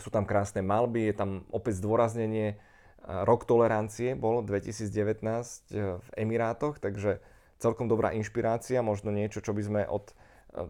Sú 0.00 0.08
tam 0.08 0.24
krásne 0.24 0.64
malby, 0.64 1.12
je 1.12 1.14
tam 1.16 1.30
opäť 1.52 1.84
zdôraznenie 1.84 2.56
rok 3.04 3.46
tolerancie, 3.46 4.18
bol 4.18 4.42
2019 4.42 5.22
e, 5.22 5.98
v 5.98 6.08
Emirátoch, 6.18 6.82
takže 6.82 7.22
celkom 7.58 7.90
dobrá 7.90 8.14
inšpirácia, 8.14 8.82
možno 8.82 9.10
niečo, 9.10 9.42
čo 9.42 9.52
by 9.54 9.62
sme 9.62 9.82
od 9.86 10.14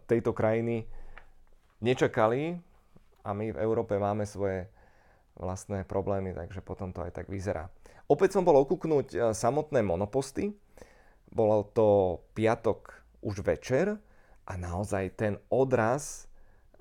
tejto 0.09 0.35
krajiny 0.35 0.89
nečakali, 1.79 2.59
a 3.29 3.37
my 3.37 3.53
v 3.53 3.61
Európe 3.61 4.01
máme 4.01 4.25
svoje 4.25 4.65
vlastné 5.37 5.85
problémy, 5.85 6.33
takže 6.33 6.65
potom 6.65 6.97
to 6.97 7.05
aj 7.05 7.13
tak 7.13 7.27
vyzerá. 7.29 7.69
Opäť 8.09 8.41
som 8.41 8.43
bol 8.43 8.57
okúknúť 8.65 9.07
e, 9.13 9.17
samotné 9.37 9.85
monoposty. 9.85 10.57
Bolo 11.29 11.69
to 11.77 12.19
piatok 12.33 13.05
už 13.21 13.45
večer 13.45 14.01
a 14.49 14.53
naozaj 14.57 15.13
ten 15.13 15.37
odraz 15.53 16.25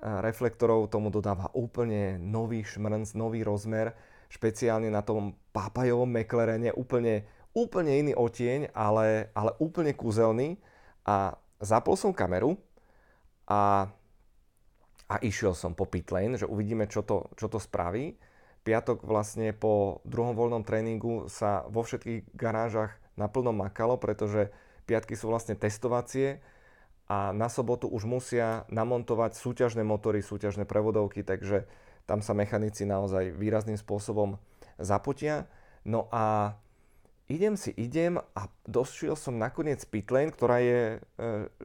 e, 0.00 0.08
reflektorov 0.08 0.88
tomu 0.88 1.12
dodáva 1.12 1.52
úplne 1.52 2.16
nový 2.16 2.64
šmrnc, 2.64 3.12
nový 3.12 3.44
rozmer, 3.44 3.92
špeciálne 4.28 4.92
na 4.92 5.00
tom 5.04 5.36
pápajovom 5.52 6.08
meklerene, 6.08 6.72
úplne, 6.76 7.28
úplne 7.52 7.96
iný 8.00 8.12
otieň, 8.16 8.72
ale, 8.76 9.32
ale 9.32 9.56
úplne 9.60 9.92
kúzelný. 9.96 10.60
A 11.08 11.36
zapol 11.60 11.96
som 11.96 12.12
kameru 12.12 12.60
a 13.48 13.88
a 15.08 15.16
išiel 15.24 15.56
som 15.56 15.72
po 15.72 15.88
pit 15.88 16.12
lane, 16.12 16.36
že 16.36 16.44
uvidíme, 16.44 16.84
čo 16.84 17.00
to, 17.00 17.32
čo 17.40 17.48
to 17.48 17.56
spraví. 17.56 18.20
Piatok 18.60 19.00
vlastne 19.08 19.56
po 19.56 20.04
druhom 20.04 20.36
voľnom 20.36 20.60
tréningu 20.68 21.32
sa 21.32 21.64
vo 21.72 21.80
všetkých 21.80 22.36
garážach 22.36 22.92
naplno 23.16 23.56
makalo, 23.56 23.96
pretože 23.96 24.52
piatky 24.84 25.16
sú 25.16 25.32
vlastne 25.32 25.56
testovacie 25.56 26.44
a 27.08 27.32
na 27.32 27.48
sobotu 27.48 27.88
už 27.88 28.04
musia 28.04 28.68
namontovať 28.68 29.40
súťažné 29.40 29.80
motory, 29.80 30.20
súťažné 30.20 30.68
prevodovky, 30.68 31.24
takže 31.24 31.64
tam 32.08 32.24
sa 32.24 32.32
mechanici 32.32 32.88
naozaj 32.88 33.36
výrazným 33.36 33.76
spôsobom 33.76 34.40
zapotia. 34.80 35.44
No 35.84 36.08
a 36.08 36.56
idem 37.28 37.52
si 37.60 37.76
idem 37.76 38.16
a 38.16 38.48
došiel 38.64 39.12
som 39.12 39.36
nakoniec 39.36 39.84
pitlane, 39.84 40.32
ktorá 40.32 40.64
je 40.64 40.80
e, 40.96 40.98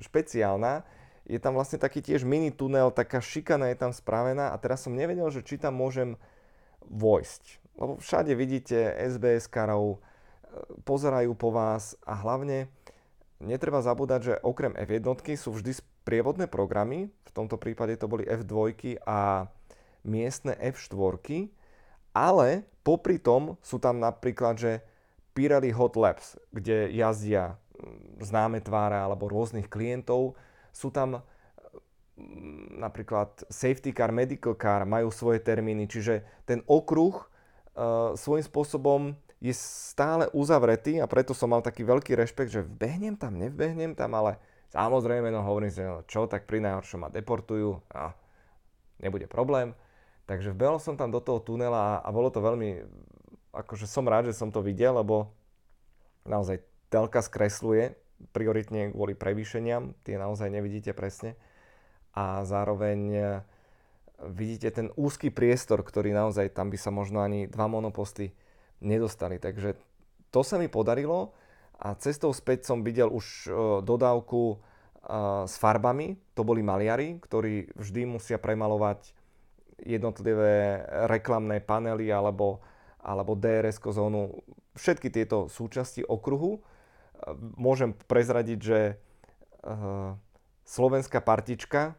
špeciálna, 0.04 0.84
je 1.24 1.40
tam 1.40 1.56
vlastne 1.56 1.80
taký 1.80 2.04
tiež 2.04 2.28
mini 2.28 2.52
tunel, 2.52 2.92
taká 2.92 3.24
šikana 3.24 3.72
je 3.72 3.80
tam 3.80 3.96
spravená 3.96 4.52
a 4.52 4.60
teraz 4.60 4.84
som 4.84 4.92
nevedel, 4.92 5.32
že 5.32 5.40
či 5.40 5.56
tam 5.56 5.80
môžem 5.80 6.20
vojsť. 6.84 7.64
Lebo 7.80 7.96
všade 8.04 8.36
vidíte 8.36 8.92
SBS 9.00 9.48
karov, 9.48 9.98
e, 9.98 10.00
pozerajú 10.84 11.32
po 11.40 11.56
vás 11.56 11.96
a 12.04 12.20
hlavne 12.20 12.68
netreba 13.40 13.80
zabúdať, 13.80 14.20
že 14.20 14.34
okrem 14.44 14.76
F1 14.76 15.40
sú 15.40 15.56
vždy 15.56 15.80
sprievodné 15.80 16.52
programy, 16.52 17.08
v 17.08 17.32
tomto 17.32 17.56
prípade 17.56 17.96
to 17.96 18.12
boli 18.12 18.28
F2 18.28 19.00
a 19.08 19.48
miestne 20.04 20.56
F4, 20.60 21.50
ale 22.14 22.68
popri 22.86 23.18
tom 23.18 23.58
sú 23.64 23.80
tam 23.80 23.98
napríklad, 23.98 24.60
že 24.60 24.72
Pirelli 25.34 25.74
Hot 25.74 25.98
Labs, 25.98 26.38
kde 26.54 26.94
jazdia 26.94 27.58
mm, 27.74 28.22
známe 28.22 28.62
tváre 28.62 29.02
alebo 29.02 29.26
rôznych 29.26 29.66
klientov. 29.66 30.38
Sú 30.70 30.94
tam 30.94 31.26
mm, 32.16 32.78
napríklad 32.78 33.48
safety 33.50 33.96
car, 33.96 34.14
medical 34.14 34.54
car, 34.54 34.86
majú 34.86 35.10
svoje 35.10 35.42
termíny, 35.42 35.90
čiže 35.90 36.22
ten 36.46 36.62
okruh 36.70 37.18
uh, 37.18 38.14
svojím 38.14 38.46
spôsobom 38.46 39.02
je 39.44 39.52
stále 39.52 40.32
uzavretý 40.32 41.04
a 41.04 41.10
preto 41.10 41.36
som 41.36 41.52
mal 41.52 41.60
taký 41.60 41.84
veľký 41.84 42.16
rešpekt, 42.16 42.54
že 42.54 42.64
vbehnem 42.64 43.20
tam, 43.20 43.36
nevbehnem 43.36 43.92
tam, 43.92 44.16
ale 44.16 44.40
samozrejme, 44.72 45.28
no 45.28 45.44
hovorím 45.44 45.68
si, 45.68 45.84
no 45.84 46.08
čo, 46.08 46.32
tak 46.32 46.48
pri 46.48 46.64
najhoršom 46.64 47.04
ma 47.04 47.10
deportujú 47.12 47.76
a 47.92 48.16
nebude 49.04 49.28
problém. 49.28 49.76
Takže 50.34 50.50
vbehol 50.50 50.82
som 50.82 50.98
tam 50.98 51.14
do 51.14 51.22
toho 51.22 51.38
tunela 51.38 52.02
a, 52.02 52.02
a 52.02 52.10
bolo 52.10 52.34
to 52.34 52.42
veľmi, 52.42 52.82
akože 53.54 53.86
som 53.86 54.10
rád, 54.10 54.34
že 54.34 54.38
som 54.42 54.50
to 54.50 54.66
videl, 54.66 54.98
lebo 54.98 55.30
naozaj 56.26 56.66
telka 56.90 57.22
skresluje 57.22 57.94
prioritne 58.34 58.90
kvôli 58.90 59.14
prevýšeniam, 59.14 59.94
tie 60.02 60.18
naozaj 60.18 60.50
nevidíte 60.50 60.90
presne. 60.98 61.38
A 62.18 62.42
zároveň 62.50 63.00
e, 63.14 63.22
vidíte 64.26 64.74
ten 64.74 64.90
úzky 64.98 65.30
priestor, 65.30 65.86
ktorý 65.86 66.18
naozaj 66.18 66.50
tam 66.50 66.74
by 66.74 66.82
sa 66.82 66.90
možno 66.90 67.22
ani 67.22 67.46
dva 67.46 67.70
monoposty 67.70 68.34
nedostali. 68.82 69.38
Takže 69.38 69.78
to 70.34 70.42
sa 70.42 70.58
mi 70.58 70.66
podarilo 70.66 71.38
a 71.78 71.94
cestou 71.94 72.34
späť 72.34 72.66
som 72.66 72.82
videl 72.82 73.14
už 73.14 73.26
e, 73.46 73.50
dodávku 73.86 74.42
e, 74.50 74.58
s 75.46 75.62
farbami. 75.62 76.18
To 76.34 76.42
boli 76.42 76.66
maliari, 76.66 77.22
ktorí 77.22 77.78
vždy 77.78 78.18
musia 78.18 78.42
premalovať 78.42 79.14
jednotlivé 79.84 80.82
reklamné 81.12 81.60
panely 81.60 82.10
alebo, 82.10 82.64
alebo 83.04 83.36
DRS 83.36 83.78
zónu, 83.80 84.44
všetky 84.74 85.12
tieto 85.12 85.52
súčasti 85.52 86.08
okruhu. 86.08 86.64
Môžem 87.56 87.96
prezradiť, 88.08 88.60
že 88.60 88.80
uh, 89.64 90.16
slovenská 90.64 91.24
partička, 91.24 91.96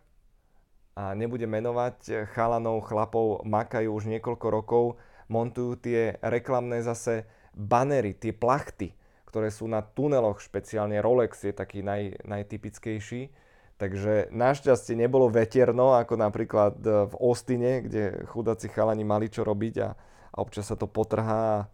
a 0.95 1.11
nebudem 1.11 1.51
menovať, 1.51 2.31
chalanov, 2.31 2.87
chlapov 2.87 3.43
makajú 3.43 3.99
už 3.99 4.07
niekoľko 4.15 4.47
rokov, 4.47 4.85
montujú 5.27 5.75
tie 5.75 6.23
reklamné 6.23 6.87
zase 6.87 7.27
banery, 7.51 8.15
tie 8.15 8.31
plachty, 8.31 8.95
ktoré 9.27 9.51
sú 9.51 9.67
na 9.67 9.83
tuneloch, 9.83 10.39
špeciálne 10.39 11.03
Rolex 11.03 11.43
je 11.43 11.51
taký 11.51 11.83
naj, 11.83 12.23
najtypickejší 12.23 13.44
Takže 13.75 14.31
našťastie 14.31 14.95
nebolo 14.95 15.27
veterno, 15.27 15.99
ako 15.99 16.15
napríklad 16.15 16.79
e, 16.79 17.11
v 17.11 17.15
Ostine, 17.19 17.83
kde 17.83 18.23
chudáci 18.31 18.71
chalani 18.71 19.03
mali 19.03 19.27
čo 19.27 19.43
robiť 19.43 19.75
a, 19.83 19.89
a 20.31 20.37
občas 20.39 20.71
sa 20.71 20.79
to 20.79 20.87
potrhá. 20.87 21.67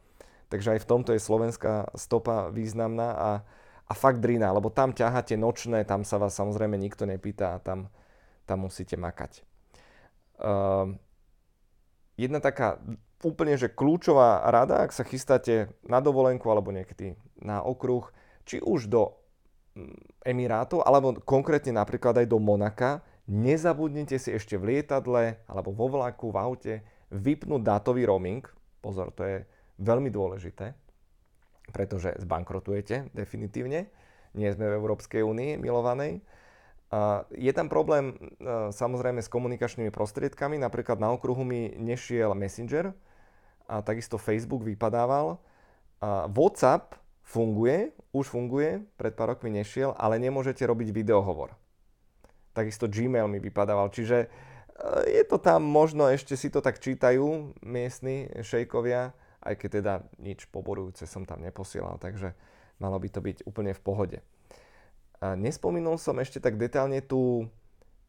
Takže 0.49 0.77
aj 0.77 0.81
v 0.81 0.89
tomto 0.89 1.11
je 1.13 1.21
slovenská 1.21 1.93
stopa 1.95 2.49
významná 2.49 3.09
a, 3.13 3.31
a 3.85 3.93
fakt 3.93 4.25
drina, 4.25 4.51
lebo 4.51 4.73
tam 4.73 4.97
ťaháte 4.97 5.37
nočné, 5.37 5.85
tam 5.85 6.03
sa 6.03 6.17
vás 6.17 6.33
samozrejme 6.35 6.81
nikto 6.81 7.05
nepýta 7.05 7.55
a 7.55 7.63
tam, 7.63 7.93
tam 8.49 8.67
musíte 8.67 8.97
makať. 8.97 9.47
Uh, 10.41 10.97
jedna 12.17 12.41
taká 12.41 12.81
úplne 13.21 13.61
že 13.61 13.69
kľúčová 13.69 14.49
rada, 14.49 14.83
ak 14.89 14.97
sa 14.97 15.05
chystáte 15.05 15.69
na 15.85 16.01
dovolenku 16.01 16.49
alebo 16.49 16.73
niekedy 16.73 17.15
na 17.39 17.61
okruh, 17.61 18.09
či 18.49 18.59
už 18.59 18.89
do 18.89 19.20
Emirátov, 20.27 20.83
alebo 20.83 21.15
konkrétne 21.23 21.79
napríklad 21.79 22.19
aj 22.19 22.27
do 22.27 22.43
Monaka, 22.43 23.07
nezabudnite 23.31 24.19
si 24.19 24.35
ešte 24.35 24.59
v 24.59 24.75
lietadle 24.75 25.39
alebo 25.47 25.71
vo 25.71 25.87
vlaku, 25.87 26.35
v 26.35 26.39
aute 26.43 26.75
vypnúť 27.15 27.63
dátový 27.63 28.03
roaming. 28.07 28.43
Pozor, 28.83 29.15
to 29.15 29.23
je 29.23 29.37
veľmi 29.79 30.11
dôležité, 30.11 30.75
pretože 31.71 32.19
zbankrotujete 32.19 33.15
definitívne. 33.15 33.87
Nie 34.35 34.51
sme 34.55 34.71
v 34.71 34.79
Európskej 34.79 35.23
únii 35.23 35.59
milovanej. 35.59 36.23
Je 37.35 37.53
tam 37.55 37.71
problém 37.71 38.11
e, 38.11 38.15
samozrejme 38.75 39.23
s 39.23 39.31
komunikačnými 39.31 39.95
prostriedkami. 39.95 40.59
Napríklad 40.59 40.99
na 40.99 41.15
okruhu 41.15 41.47
mi 41.47 41.71
nešiel 41.79 42.35
Messenger 42.35 42.91
a 43.71 43.79
takisto 43.87 44.19
Facebook 44.19 44.67
vypadával. 44.67 45.39
WhatsApp 46.35 47.00
funguje, 47.31 47.95
už 48.11 48.27
funguje, 48.27 48.83
pred 48.99 49.15
pár 49.15 49.39
rokmi 49.39 49.55
nešiel, 49.55 49.95
ale 49.95 50.19
nemôžete 50.19 50.67
robiť 50.67 50.91
videohovor. 50.91 51.55
Takisto 52.51 52.91
Gmail 52.91 53.31
mi 53.31 53.39
vypadával, 53.39 53.95
čiže 53.95 54.27
e, 54.27 54.29
je 55.07 55.23
to 55.23 55.39
tam, 55.39 55.63
možno 55.63 56.11
ešte 56.11 56.35
si 56.35 56.51
to 56.51 56.59
tak 56.59 56.83
čítajú 56.83 57.55
miestni 57.63 58.27
šejkovia, 58.43 59.15
aj 59.47 59.55
keď 59.55 59.71
teda 59.79 59.95
nič 60.19 60.51
poborujúce 60.51 61.07
som 61.07 61.23
tam 61.23 61.47
neposielal, 61.47 62.03
takže 62.03 62.35
malo 62.83 62.99
by 62.99 63.09
to 63.09 63.23
byť 63.23 63.47
úplne 63.47 63.71
v 63.71 63.81
pohode. 63.81 64.19
A 65.23 65.39
nespomínal 65.39 66.03
som 66.03 66.19
ešte 66.19 66.43
tak 66.43 66.59
detálne 66.59 66.99
tú, 66.99 67.47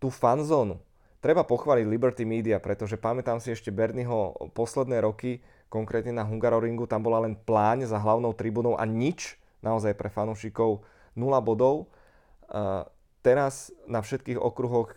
tú 0.02 0.10
fanzónu. 0.10 0.82
Treba 1.22 1.46
pochváliť 1.46 1.86
Liberty 1.86 2.26
Media, 2.26 2.58
pretože 2.58 2.98
pamätám 2.98 3.38
si 3.38 3.54
ešte 3.54 3.70
Bernieho 3.70 4.34
posledné 4.58 5.06
roky, 5.06 5.46
konkrétne 5.72 6.12
na 6.12 6.28
Hungaroringu, 6.28 6.84
tam 6.84 7.08
bola 7.08 7.24
len 7.24 7.40
pláň 7.40 7.88
za 7.88 7.96
hlavnou 7.96 8.36
tribúnou 8.36 8.76
a 8.76 8.84
nič, 8.84 9.40
naozaj 9.64 9.96
pre 9.96 10.12
fanúšikov 10.12 10.84
0 11.16 11.32
bodov. 11.40 11.88
Teraz 13.24 13.72
na 13.88 14.04
všetkých 14.04 14.36
okruhoch 14.36 14.92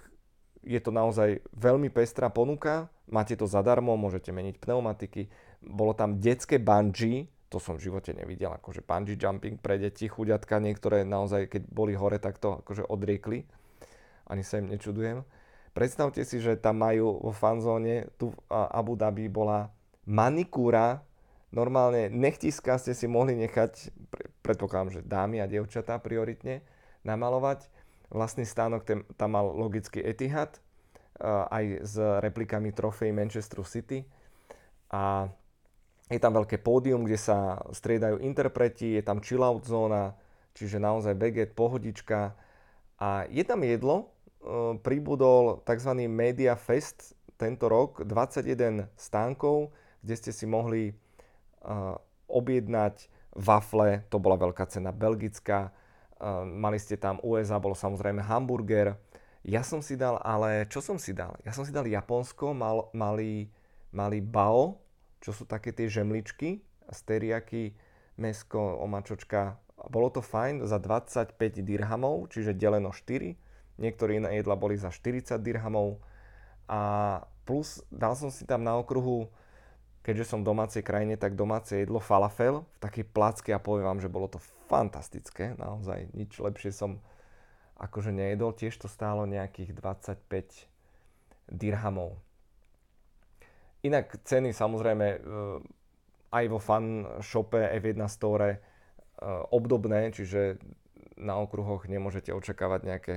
je 0.64 0.80
to 0.80 0.90
naozaj 0.90 1.44
veľmi 1.54 1.92
pestrá 1.94 2.32
ponuka, 2.32 2.88
máte 3.06 3.36
to 3.36 3.44
zadarmo, 3.44 3.94
môžete 3.94 4.32
meniť 4.32 4.58
pneumatiky, 4.58 5.28
bolo 5.60 5.92
tam 5.92 6.18
detské 6.18 6.56
bungee, 6.56 7.28
to 7.52 7.60
som 7.60 7.76
v 7.76 7.86
živote 7.92 8.16
nevidel, 8.16 8.50
akože 8.56 8.80
bungee 8.80 9.20
jumping 9.20 9.60
pre 9.60 9.76
deti, 9.76 10.08
chuďatka, 10.08 10.58
niektoré 10.58 11.04
naozaj, 11.04 11.52
keď 11.52 11.62
boli 11.68 11.92
hore, 11.92 12.16
tak 12.16 12.40
to 12.40 12.64
akože 12.64 12.88
odriekli, 12.88 13.44
ani 14.24 14.40
sa 14.40 14.58
im 14.58 14.72
nečudujem. 14.72 15.22
Predstavte 15.76 16.22
si, 16.24 16.38
že 16.40 16.56
tam 16.56 16.80
majú 16.80 17.18
vo 17.20 17.32
fanzóne, 17.34 18.08
tu 18.16 18.32
v 18.32 18.38
Abu 18.48 18.96
Dhabi 18.96 19.28
bola 19.28 19.73
manikúra, 20.04 21.04
normálne 21.52 22.08
nechtiska 22.12 22.76
ste 22.80 22.92
si 22.92 23.08
mohli 23.08 23.36
nechať, 23.36 23.92
predpokladám, 24.44 25.00
že 25.00 25.00
dámy 25.04 25.40
a 25.40 25.50
dievčatá 25.50 26.00
prioritne, 26.00 26.64
namalovať. 27.04 27.68
Vlastný 28.12 28.46
stánok 28.46 28.84
tam 29.16 29.30
mal 29.32 29.48
logicky 29.50 29.98
Etihad, 29.98 30.60
aj 31.24 31.64
s 31.82 31.94
replikami 31.98 32.74
trofej 32.74 33.14
Manchester 33.14 33.62
City. 33.64 34.04
A 34.90 35.30
je 36.12 36.20
tam 36.20 36.36
veľké 36.36 36.60
pódium, 36.60 37.08
kde 37.08 37.16
sa 37.16 37.58
striedajú 37.72 38.20
interpreti, 38.20 38.94
je 38.94 39.02
tam 39.02 39.24
chillout 39.24 39.64
zóna, 39.64 40.14
čiže 40.52 40.76
naozaj 40.76 41.16
veget, 41.16 41.50
pohodička. 41.56 42.36
A 43.00 43.24
je 43.32 43.42
tam 43.42 43.64
jedlo, 43.64 43.96
e, 44.04 44.06
pribudol 44.84 45.64
tzv. 45.64 45.90
Media 46.06 46.54
Fest 46.54 47.16
tento 47.40 47.66
rok, 47.66 48.04
21 48.04 48.86
stánkov, 48.94 49.74
kde 50.04 50.14
ste 50.20 50.30
si 50.36 50.44
mohli 50.44 50.92
uh, 51.64 51.96
objednať 52.28 53.08
wafle, 53.34 54.04
to 54.12 54.20
bola 54.20 54.36
veľká 54.36 54.68
cena 54.68 54.92
belgická, 54.92 55.72
uh, 55.72 56.44
mali 56.44 56.76
ste 56.76 57.00
tam 57.00 57.16
USA, 57.24 57.56
bolo 57.56 57.72
samozrejme 57.72 58.20
hamburger. 58.20 59.00
Ja 59.44 59.64
som 59.64 59.80
si 59.80 59.96
dal, 59.96 60.20
ale 60.20 60.68
čo 60.68 60.84
som 60.84 61.00
si 61.00 61.16
dal? 61.16 61.36
Ja 61.44 61.56
som 61.56 61.64
si 61.64 61.72
dal 61.72 61.88
Japonsko, 61.88 62.52
mal, 62.52 62.92
mali, 62.92 63.48
mali 63.92 64.20
bao, 64.20 64.84
čo 65.24 65.32
sú 65.32 65.48
také 65.48 65.72
tie 65.72 65.88
žemličky, 65.88 66.60
steriaky, 66.92 67.72
mesko, 68.20 68.60
omačočka. 68.80 69.56
Bolo 69.88 70.08
to 70.12 70.20
fajn 70.24 70.64
za 70.64 70.80
25 70.80 71.36
dirhamov, 71.64 72.32
čiže 72.32 72.56
deleno 72.56 72.92
4. 72.92 73.36
Niektoré 73.80 74.22
iné 74.22 74.38
jedla 74.38 74.54
boli 74.54 74.78
za 74.78 74.88
40 74.88 75.40
dirhamov. 75.40 76.00
A 76.68 77.20
plus 77.44 77.84
dal 77.92 78.16
som 78.16 78.32
si 78.32 78.48
tam 78.48 78.64
na 78.64 78.80
okruhu 78.80 79.28
keďže 80.04 80.36
som 80.36 80.44
v 80.44 80.52
domácej 80.52 80.84
krajine, 80.84 81.16
tak 81.16 81.32
domáce 81.32 81.80
jedlo 81.80 81.96
falafel 81.96 82.68
v 82.76 82.78
takej 82.84 83.04
placky 83.08 83.50
a 83.56 83.58
poviem 83.58 83.88
vám, 83.88 84.00
že 84.04 84.12
bolo 84.12 84.28
to 84.28 84.36
fantastické, 84.68 85.56
naozaj 85.56 86.12
nič 86.12 86.36
lepšie 86.36 86.70
som 86.70 87.00
akože 87.80 88.12
nejedol, 88.12 88.52
tiež 88.52 88.76
to 88.76 88.86
stálo 88.86 89.24
nejakých 89.24 89.72
25 89.74 90.68
dirhamov. 91.50 92.20
Inak 93.84 94.16
ceny 94.24 94.52
samozrejme 94.52 95.06
e, 95.08 95.18
aj 96.32 96.44
vo 96.48 96.60
fan 96.60 97.04
shope 97.20 97.58
F1 97.58 98.00
Store 98.08 98.50
e, 98.54 98.58
obdobné, 99.52 100.14
čiže 100.14 100.56
na 101.20 101.36
okruhoch 101.40 101.84
nemôžete 101.90 102.32
očakávať 102.32 102.80
nejaké, 102.86 103.14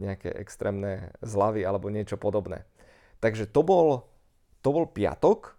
nejaké 0.00 0.32
extrémne 0.38 1.12
zlavy 1.20 1.66
alebo 1.66 1.92
niečo 1.92 2.16
podobné. 2.16 2.64
Takže 3.18 3.50
to 3.50 3.60
bol, 3.66 4.06
to 4.62 4.68
bol 4.70 4.86
piatok, 4.86 5.57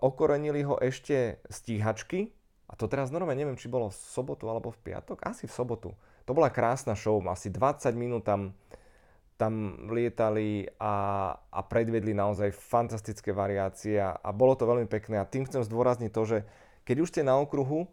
okorenili 0.00 0.64
ho 0.64 0.80
ešte 0.80 1.40
stíhačky, 1.48 2.32
a 2.70 2.78
to 2.78 2.86
teraz 2.86 3.10
normálne 3.10 3.42
neviem, 3.42 3.58
či 3.58 3.66
bolo 3.66 3.90
v 3.90 3.98
sobotu 3.98 4.46
alebo 4.46 4.70
v 4.70 4.78
piatok, 4.94 5.26
asi 5.26 5.50
v 5.50 5.52
sobotu. 5.52 5.90
To 6.24 6.32
bola 6.32 6.54
krásna 6.54 6.94
show, 6.94 7.18
asi 7.26 7.50
20 7.50 7.90
minút 7.98 8.22
tam 8.22 8.54
tam 9.40 9.88
lietali 9.88 10.68
a, 10.76 11.32
a 11.32 11.60
predvedli 11.64 12.12
naozaj 12.12 12.52
fantastické 12.52 13.32
variácie 13.32 13.96
a, 13.96 14.12
a 14.12 14.36
bolo 14.36 14.52
to 14.52 14.68
veľmi 14.68 14.84
pekné. 14.84 15.16
A 15.16 15.24
tým 15.24 15.48
chcem 15.48 15.64
zdôrazniť 15.64 16.12
to, 16.12 16.22
že 16.28 16.38
keď 16.84 16.96
už 17.00 17.08
ste 17.08 17.22
na 17.24 17.40
okruhu, 17.40 17.88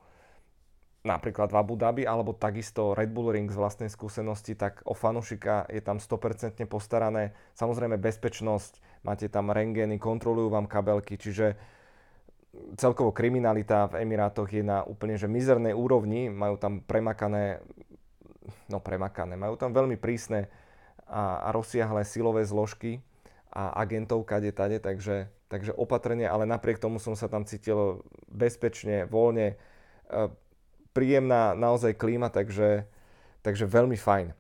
napríklad 1.08 1.56
v 1.56 1.60
Abu 1.64 1.80
Dhabi, 1.80 2.04
alebo 2.04 2.36
takisto 2.36 2.92
Red 2.92 3.16
Bull 3.16 3.32
Ring 3.32 3.48
z 3.48 3.56
vlastnej 3.56 3.88
skúsenosti, 3.88 4.60
tak 4.60 4.84
o 4.84 4.92
fanušika 4.92 5.72
je 5.72 5.80
tam 5.80 6.04
100% 6.04 6.68
postarané. 6.68 7.32
Samozrejme 7.56 7.96
bezpečnosť, 7.96 8.84
máte 9.08 9.32
tam 9.32 9.56
rengény, 9.56 9.96
kontrolujú 9.96 10.52
vám 10.52 10.68
kabelky, 10.68 11.16
čiže 11.16 11.56
celkovo 12.76 13.16
kriminalita 13.16 13.88
v 13.88 14.04
Emirátoch 14.04 14.52
je 14.52 14.66
na 14.66 14.84
úplne 14.84 15.16
že 15.16 15.32
mizernej 15.32 15.72
úrovni, 15.72 16.28
majú 16.28 16.60
tam 16.60 16.84
premakané, 16.84 17.64
no 18.68 18.84
premakané, 18.84 19.40
majú 19.40 19.56
tam 19.56 19.72
veľmi 19.72 19.96
prísne 19.96 20.52
a, 21.08 21.48
a 21.48 21.56
rozsiahle 21.56 22.04
silové 22.04 22.44
zložky 22.44 23.00
a 23.48 23.80
agentov 23.80 24.28
kade 24.28 24.52
tade, 24.52 24.84
takže, 24.84 25.32
takže 25.48 25.72
opatrne, 25.72 26.28
ale 26.28 26.44
napriek 26.44 26.84
tomu 26.84 27.00
som 27.00 27.16
sa 27.16 27.32
tam 27.32 27.48
cítil 27.48 28.04
bezpečne, 28.28 29.08
voľne, 29.08 29.56
e, 30.12 30.18
príjemná 30.92 31.56
naozaj 31.56 31.96
klíma, 31.96 32.28
takže, 32.28 32.84
takže 33.46 33.64
veľmi 33.64 33.96
fajn. 33.96 34.36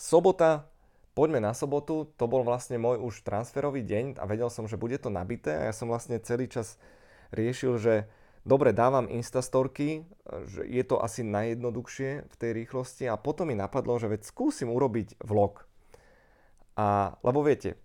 Sobota, 0.00 0.69
poďme 1.14 1.42
na 1.42 1.52
sobotu, 1.52 2.08
to 2.16 2.24
bol 2.30 2.46
vlastne 2.46 2.78
môj 2.78 3.02
už 3.02 3.26
transferový 3.26 3.82
deň 3.82 4.18
a 4.18 4.24
vedel 4.26 4.48
som, 4.48 4.70
že 4.70 4.80
bude 4.80 4.96
to 4.96 5.10
nabité 5.10 5.54
a 5.56 5.66
ja 5.70 5.74
som 5.74 5.90
vlastne 5.90 6.22
celý 6.22 6.46
čas 6.46 6.78
riešil, 7.34 7.78
že 7.78 7.94
dobre, 8.46 8.72
dávam 8.72 9.10
instastorky, 9.10 10.06
že 10.48 10.62
je 10.66 10.82
to 10.86 11.02
asi 11.02 11.26
najjednoduchšie 11.26 12.10
v 12.26 12.34
tej 12.38 12.50
rýchlosti 12.56 13.04
a 13.10 13.20
potom 13.20 13.50
mi 13.50 13.56
napadlo, 13.58 13.98
že 13.98 14.10
veď 14.10 14.26
skúsim 14.26 14.70
urobiť 14.70 15.20
vlog. 15.22 15.66
A, 16.78 17.18
lebo 17.20 17.44
viete, 17.44 17.76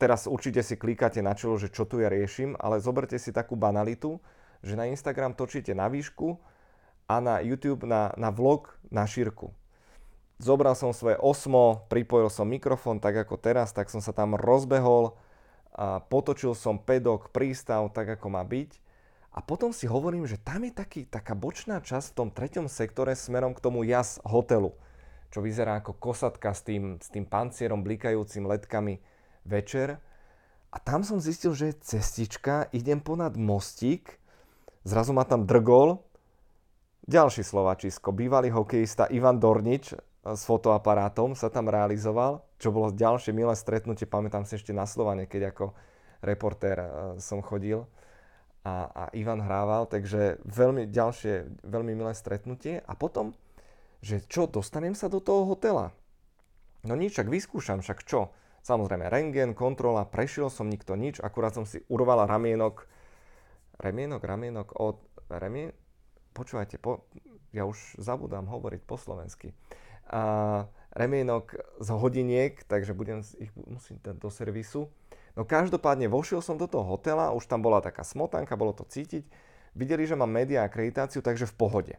teraz 0.00 0.26
určite 0.26 0.64
si 0.66 0.74
klikáte 0.74 1.22
na 1.22 1.38
čelo, 1.38 1.54
že 1.60 1.70
čo 1.70 1.86
tu 1.86 2.02
ja 2.02 2.10
riešim, 2.10 2.58
ale 2.58 2.82
zoberte 2.82 3.20
si 3.20 3.30
takú 3.30 3.54
banalitu, 3.54 4.18
že 4.64 4.74
na 4.74 4.88
Instagram 4.88 5.36
točíte 5.36 5.76
na 5.76 5.86
výšku 5.92 6.40
a 7.04 7.20
na 7.20 7.44
YouTube 7.44 7.84
na, 7.84 8.10
na 8.16 8.32
vlog 8.32 8.72
na 8.88 9.04
šírku. 9.04 9.52
Zobral 10.42 10.74
som 10.74 10.90
svoje 10.90 11.14
osmo, 11.20 11.86
pripojil 11.86 12.26
som 12.26 12.50
mikrofón 12.50 12.98
tak 12.98 13.14
ako 13.14 13.38
teraz, 13.38 13.70
tak 13.70 13.86
som 13.90 14.02
sa 14.02 14.10
tam 14.10 14.34
rozbehol, 14.34 15.14
a 15.74 15.98
potočil 15.98 16.54
som 16.54 16.78
pedok, 16.78 17.34
prístav 17.34 17.90
tak 17.90 18.18
ako 18.18 18.30
má 18.30 18.46
byť 18.46 18.78
a 19.34 19.42
potom 19.42 19.74
si 19.74 19.90
hovorím, 19.90 20.30
že 20.30 20.38
tam 20.38 20.62
je 20.62 20.70
taký, 20.70 21.02
taká 21.02 21.34
bočná 21.34 21.82
časť 21.82 22.14
v 22.14 22.18
tom 22.22 22.28
treťom 22.30 22.70
sektore 22.70 23.18
smerom 23.18 23.50
k 23.50 23.62
tomu 23.62 23.82
jas 23.82 24.22
hotelu, 24.22 24.70
čo 25.34 25.42
vyzerá 25.42 25.82
ako 25.82 25.98
kosatka 25.98 26.54
s 26.54 26.62
tým, 26.62 27.02
s 27.02 27.10
tým 27.10 27.26
pancierom 27.26 27.82
blikajúcim 27.82 28.46
letkami 28.46 29.02
večer. 29.42 29.98
A 30.70 30.78
tam 30.78 31.02
som 31.02 31.18
zistil, 31.18 31.50
že 31.58 31.74
je 31.74 31.82
cestička, 31.82 32.70
idem 32.70 33.02
ponad 33.02 33.34
mostík, 33.34 34.22
zrazu 34.86 35.10
ma 35.10 35.26
tam 35.26 35.42
drgol 35.42 35.98
ďalší 37.10 37.42
Slovačisko, 37.42 38.14
bývalý 38.14 38.54
hokejista 38.54 39.10
Ivan 39.10 39.42
Dornič 39.42 39.98
s 40.24 40.42
fotoaparátom 40.48 41.36
sa 41.36 41.52
tam 41.52 41.68
realizoval, 41.68 42.40
čo 42.56 42.72
bolo 42.72 42.88
ďalšie 42.88 43.36
milé 43.36 43.52
stretnutie, 43.52 44.08
pamätám 44.08 44.48
si 44.48 44.56
ešte 44.56 44.72
na 44.72 44.88
Slovane, 44.88 45.28
keď 45.28 45.52
ako 45.52 45.76
reportér 46.24 46.76
e, 46.80 46.88
som 47.20 47.44
chodil 47.44 47.84
a, 48.64 48.88
a 48.88 49.04
Ivan 49.12 49.44
hrával, 49.44 49.84
takže 49.84 50.40
veľmi 50.48 50.88
ďalšie, 50.88 51.60
veľmi 51.68 51.92
milé 51.92 52.16
stretnutie. 52.16 52.80
A 52.88 52.96
potom, 52.96 53.36
že 54.00 54.24
čo, 54.24 54.48
dostanem 54.48 54.96
sa 54.96 55.12
do 55.12 55.20
toho 55.20 55.44
hotela? 55.44 55.92
No 56.88 56.96
nič, 56.96 57.20
však 57.20 57.28
vyskúšam, 57.28 57.84
však 57.84 58.08
čo? 58.08 58.32
Samozrejme, 58.64 59.12
rengen, 59.12 59.52
kontrola, 59.52 60.08
prešiel 60.08 60.48
som, 60.48 60.72
nikto 60.72 60.96
nič, 60.96 61.20
akurát 61.20 61.52
som 61.52 61.68
si 61.68 61.84
urval 61.92 62.24
ramienok, 62.24 62.88
ramienok, 63.76 64.24
ramienok 64.24 64.68
od, 64.80 64.96
remien, 65.28 65.76
počúvajte, 66.32 66.80
po, 66.80 67.04
ja 67.52 67.68
už 67.68 68.00
zabudám 68.00 68.48
hovoriť 68.48 68.80
po 68.88 68.96
slovensky. 68.96 69.52
A, 70.10 70.66
remienok 70.94 71.58
z 71.82 71.88
hodiniek, 71.90 72.54
takže 72.70 72.94
budem 72.94 73.26
ich 73.42 73.50
musím 73.66 73.98
dať 73.98 74.14
do 74.14 74.30
servisu 74.30 74.86
No 75.34 75.42
každopádne 75.42 76.06
vošiel 76.06 76.38
som 76.38 76.54
do 76.54 76.70
toho 76.70 76.86
hotela, 76.86 77.34
už 77.34 77.50
tam 77.50 77.58
bola 77.58 77.82
taká 77.82 78.06
smotanka, 78.06 78.54
bolo 78.54 78.70
to 78.70 78.86
cítiť. 78.86 79.26
Videli, 79.74 80.06
že 80.06 80.14
mám 80.14 80.30
média 80.30 80.62
akreditáciu, 80.62 81.18
takže 81.18 81.50
v 81.50 81.58
pohode. 81.58 81.94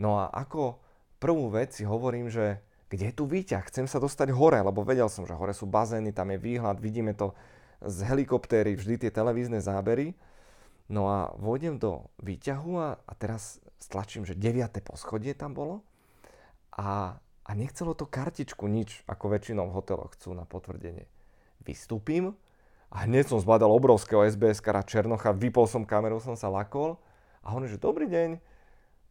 No 0.00 0.16
a 0.16 0.32
ako 0.32 0.80
prvú 1.20 1.52
vec 1.52 1.76
si 1.76 1.84
hovorím, 1.84 2.32
že 2.32 2.64
kde 2.88 3.12
je 3.12 3.14
tu 3.14 3.28
výťah? 3.28 3.68
Chcem 3.68 3.84
sa 3.84 4.00
dostať 4.00 4.32
hore, 4.32 4.56
lebo 4.56 4.80
vedel 4.80 5.12
som, 5.12 5.28
že 5.28 5.36
hore 5.36 5.52
sú 5.52 5.68
bazény, 5.68 6.16
tam 6.16 6.32
je 6.32 6.40
výhľad, 6.40 6.80
vidíme 6.80 7.12
to 7.12 7.36
z 7.84 8.08
helikoptéry, 8.08 8.72
vždy 8.72 9.04
tie 9.04 9.10
televízne 9.12 9.60
zábery. 9.60 10.16
No 10.88 11.12
a 11.12 11.36
vôjdem 11.36 11.76
do 11.76 12.08
výťahu 12.24 12.72
a, 12.80 12.88
a 12.96 13.12
teraz 13.20 13.60
stlačím, 13.76 14.24
že 14.24 14.32
9. 14.32 14.80
poschodie 14.80 15.36
tam 15.36 15.52
bolo 15.52 15.84
a, 16.76 17.16
a 17.18 17.50
nechcelo 17.56 17.96
to 17.96 18.04
kartičku 18.04 18.68
nič, 18.68 19.00
ako 19.08 19.32
väčšinou 19.32 19.72
v 19.72 19.76
hoteloch 19.80 20.12
chcú 20.12 20.36
na 20.36 20.44
potvrdenie. 20.44 21.08
Vystúpim 21.64 22.36
a 22.92 23.08
hneď 23.08 23.32
som 23.32 23.40
zbadal 23.40 23.72
obrovského 23.72 24.22
SBS 24.28 24.60
kara 24.60 24.84
Černocha, 24.84 25.32
vypol 25.32 25.64
som 25.64 25.88
kameru, 25.88 26.20
som 26.20 26.36
sa 26.36 26.52
lakol 26.52 27.00
a 27.40 27.56
on 27.56 27.64
že 27.64 27.80
dobrý 27.80 28.06
deň. 28.06 28.30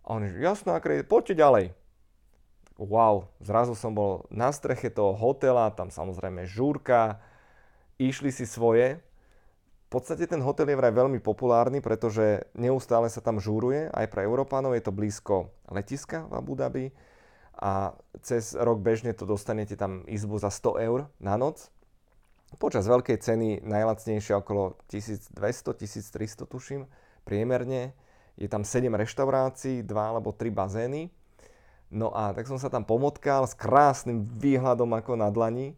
A 0.05 0.07
on 0.13 0.29
že 0.29 0.37
jasno, 0.37 0.77
akre, 0.77 1.01
poďte 1.01 1.41
ďalej. 1.41 1.65
Wow, 2.77 3.33
zrazu 3.41 3.73
som 3.73 3.97
bol 3.97 4.29
na 4.29 4.53
streche 4.53 4.93
toho 4.93 5.17
hotela, 5.17 5.73
tam 5.73 5.89
samozrejme 5.89 6.45
žúrka, 6.45 7.17
išli 7.97 8.29
si 8.29 8.45
svoje. 8.45 9.01
V 9.87 9.89
podstate 9.89 10.27
ten 10.27 10.43
hotel 10.43 10.69
je 10.69 10.77
vraj 10.77 10.91
veľmi 10.91 11.23
populárny, 11.23 11.79
pretože 11.79 12.45
neustále 12.51 13.07
sa 13.07 13.23
tam 13.23 13.39
žúruje, 13.39 13.87
aj 13.95 14.11
pre 14.11 14.27
Európanov 14.27 14.75
je 14.75 14.83
to 14.83 14.91
blízko 14.91 15.49
letiska 15.71 16.27
v 16.27 16.33
Abu 16.35 16.53
Dhabi 16.53 16.91
a 17.55 17.95
cez 18.19 18.51
rok 18.55 18.83
bežne 18.83 19.15
to 19.15 19.23
dostanete 19.23 19.79
tam 19.79 20.03
izbu 20.07 20.39
za 20.39 20.51
100 20.51 20.85
eur 20.85 20.99
na 21.23 21.39
noc 21.39 21.71
Počas 22.55 22.87
veľkej 22.87 23.19
ceny 23.19 23.49
najlacnejšia 23.67 24.39
okolo 24.39 24.79
1200-1300 24.87 26.47
tuším, 26.47 26.87
priemerne. 27.27 27.91
Je 28.39 28.47
tam 28.47 28.63
7 28.63 28.87
reštaurácií, 28.95 29.83
2 29.83 29.91
alebo 29.91 30.31
3 30.31 30.55
bazény. 30.55 31.11
No 31.91 32.15
a 32.15 32.31
tak 32.31 32.47
som 32.47 32.55
sa 32.55 32.71
tam 32.71 32.87
pomotkal 32.87 33.43
s 33.43 33.55
krásnym 33.57 34.23
výhľadom 34.39 34.87
ako 34.95 35.19
na 35.19 35.27
dlani 35.31 35.75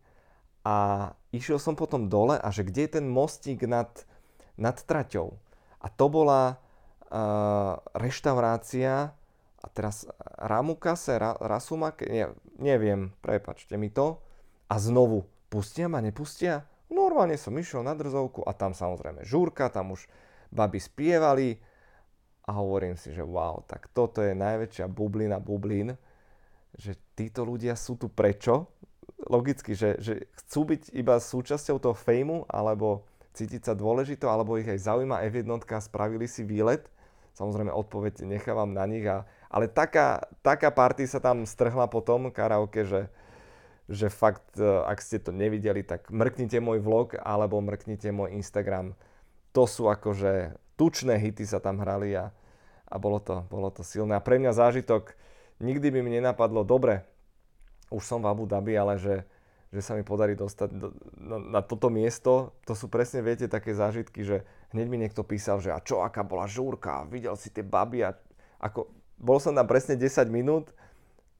a 0.62 1.10
išiel 1.34 1.58
som 1.58 1.74
potom 1.74 2.10
dole 2.10 2.38
a 2.38 2.48
že 2.54 2.62
kde 2.62 2.86
je 2.86 2.96
ten 3.02 3.06
mostík 3.10 3.66
nad, 3.66 3.90
nad 4.54 4.78
traťou. 4.78 5.34
A 5.82 5.88
to 5.90 6.06
bola 6.14 6.58
uh, 7.10 7.82
reštaurácia 7.98 9.17
a 9.58 9.66
teraz 9.74 10.06
Ramukase, 10.38 11.18
Ra, 11.18 11.34
Rasumake, 11.42 12.06
nie, 12.06 12.26
neviem, 12.62 13.10
prepačte 13.26 13.76
mi 13.76 13.90
to. 13.90 14.22
A 14.70 14.78
znovu 14.78 15.26
Pustia 15.48 15.88
ma, 15.88 16.04
nepustia? 16.04 16.68
Normálne 16.92 17.40
som 17.40 17.56
išiel 17.56 17.80
na 17.80 17.96
drzovku 17.96 18.44
a 18.44 18.52
tam 18.52 18.76
samozrejme 18.76 19.24
žúrka, 19.24 19.72
tam 19.72 19.96
už 19.96 20.08
baby 20.52 20.80
spievali 20.80 21.56
a 22.48 22.56
hovorím 22.56 23.00
si, 23.00 23.12
že 23.16 23.24
wow, 23.24 23.64
tak 23.68 23.92
toto 23.92 24.24
je 24.24 24.36
najväčšia 24.36 24.88
bublina 24.92 25.40
bublín, 25.40 25.96
že 26.76 27.00
títo 27.16 27.48
ľudia 27.48 27.76
sú 27.76 27.96
tu 27.96 28.12
prečo? 28.12 28.72
Logicky, 29.28 29.76
že, 29.76 30.00
že 30.00 30.28
chcú 30.44 30.76
byť 30.76 30.96
iba 30.96 31.20
súčasťou 31.20 31.80
toho 31.80 31.96
fejmu, 31.96 32.48
alebo 32.48 33.08
cítiť 33.36 33.72
sa 33.72 33.74
dôležito, 33.76 34.28
alebo 34.28 34.56
ich 34.56 34.68
aj 34.68 34.88
zaujíma 34.88 35.24
F1 35.28 35.64
spravili 35.84 36.28
si 36.28 36.48
výlet. 36.48 36.88
Samozrejme 37.36 37.72
odpoveď 37.72 38.24
nechávam 38.24 38.72
na 38.72 38.88
nich, 38.88 39.04
a, 39.08 39.28
ale 39.48 39.72
taká, 39.72 40.28
taká 40.44 40.70
party 40.72 41.08
sa 41.08 41.24
tam 41.24 41.48
strhla 41.48 41.88
potom 41.88 42.32
karaoke, 42.32 42.84
že, 42.84 43.08
že 43.88 44.12
fakt, 44.12 44.60
e, 44.60 44.64
ak 44.64 45.00
ste 45.00 45.24
to 45.24 45.32
nevideli, 45.32 45.84
tak 45.84 46.12
mrknite 46.12 46.60
môj 46.60 46.84
vlog 46.84 47.16
alebo 47.20 47.64
mrknite 47.64 48.12
môj 48.12 48.36
Instagram. 48.36 48.94
To 49.56 49.64
sú 49.64 49.88
akože 49.88 50.56
tučné 50.78 51.18
hity 51.18 51.48
sa 51.48 51.64
tam 51.64 51.80
hrali 51.82 52.14
a, 52.14 52.30
a 52.88 52.96
bolo, 53.00 53.24
to, 53.24 53.48
bolo 53.48 53.72
to 53.72 53.82
silné. 53.82 54.20
A 54.20 54.24
pre 54.24 54.38
mňa 54.38 54.54
zážitok, 54.54 55.16
nikdy 55.64 55.90
by 55.90 56.00
mi 56.04 56.12
nenapadlo, 56.20 56.68
dobre, 56.68 57.08
už 57.88 58.04
som 58.04 58.20
v 58.20 58.30
Abu 58.30 58.46
Dhabi, 58.46 58.76
ale 58.76 59.00
že, 59.00 59.24
že 59.72 59.82
sa 59.82 59.96
mi 59.96 60.04
podarí 60.04 60.36
dostať 60.36 60.70
do, 60.76 60.92
na, 61.18 61.60
na 61.60 61.62
toto 61.64 61.88
miesto, 61.88 62.56
to 62.68 62.76
sú 62.76 62.92
presne, 62.92 63.24
viete, 63.24 63.48
také 63.48 63.72
zážitky, 63.72 64.28
že 64.28 64.44
hneď 64.76 64.88
mi 64.92 65.00
niekto 65.00 65.24
písal, 65.24 65.64
že 65.64 65.72
a 65.72 65.80
čo, 65.80 66.04
aká 66.04 66.22
bola 66.22 66.46
žúrka, 66.46 67.08
videl 67.08 67.34
si 67.40 67.50
tie 67.50 67.64
baby 67.64 68.04
a 68.04 68.12
ako, 68.58 68.90
bol 69.18 69.42
som 69.42 69.54
tam 69.58 69.66
presne 69.66 69.98
10 69.98 70.30
minút 70.30 70.70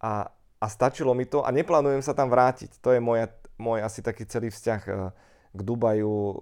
a, 0.02 0.34
a 0.58 0.66
stačilo 0.66 1.14
mi 1.14 1.30
to 1.30 1.46
a 1.46 1.50
neplánujem 1.54 2.02
sa 2.02 2.18
tam 2.18 2.30
vrátiť. 2.34 2.82
To 2.82 2.94
je 2.94 3.00
moja, 3.02 3.30
môj 3.62 3.86
asi 3.86 4.02
taký 4.02 4.26
celý 4.26 4.50
vzťah 4.50 4.82
eh, 4.90 4.96
k 5.58 5.60
Dubaju, 5.62 6.38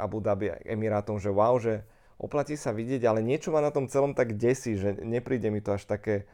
Abu 0.00 0.20
Dhabi, 0.24 0.52
Emirátom, 0.64 1.20
že 1.20 1.28
wow, 1.28 1.60
že 1.60 1.84
oplatí 2.20 2.56
sa 2.56 2.72
vidieť, 2.72 3.04
ale 3.04 3.24
niečo 3.24 3.52
ma 3.52 3.64
na 3.64 3.72
tom 3.72 3.88
celom 3.88 4.12
tak 4.12 4.36
desí, 4.36 4.76
že 4.76 4.96
nepríde 5.00 5.48
mi 5.48 5.60
to 5.64 5.76
až 5.76 5.84
také, 5.88 6.24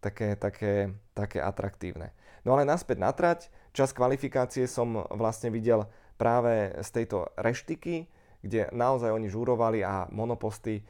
také, 0.00 0.36
také, 0.36 0.96
také 1.12 1.38
atraktívne. 1.40 2.12
No 2.44 2.56
ale 2.56 2.64
naspäť 2.64 2.98
na 3.00 3.12
trať, 3.12 3.52
čas 3.76 3.92
kvalifikácie 3.92 4.64
som 4.64 5.04
vlastne 5.12 5.52
videl 5.52 5.84
práve 6.16 6.72
z 6.80 6.88
tejto 6.92 7.28
reštiky, 7.36 8.08
kde 8.40 8.72
naozaj 8.72 9.12
oni 9.12 9.28
žúrovali 9.28 9.84
a 9.84 10.08
monoposty 10.08 10.80
e, 10.80 10.82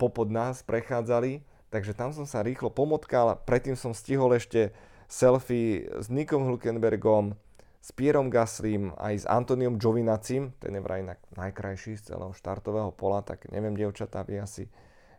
popod 0.00 0.32
nás 0.32 0.64
prechádzali, 0.64 1.44
takže 1.70 1.94
tam 1.94 2.10
som 2.10 2.26
sa 2.26 2.42
rýchlo 2.42 2.68
pomotkal, 2.70 3.38
predtým 3.46 3.78
som 3.78 3.94
stihol 3.94 4.34
ešte 4.34 4.74
selfie 5.10 5.90
s 5.90 6.06
Nikom 6.10 6.46
Hulkenbergom, 6.46 7.34
s 7.80 7.90
Pierom 7.96 8.28
Gaslím, 8.28 8.92
aj 9.00 9.24
s 9.24 9.26
Antoniom 9.26 9.80
Giovinacim, 9.80 10.52
ten 10.60 10.76
je 10.76 10.84
vraj 10.84 11.00
najkrajší 11.32 11.96
z 11.96 12.12
celého 12.12 12.36
štartového 12.36 12.92
pola, 12.92 13.24
tak 13.24 13.48
neviem, 13.48 13.72
dievčatá, 13.72 14.20
vy 14.22 14.44
asi, 14.44 14.68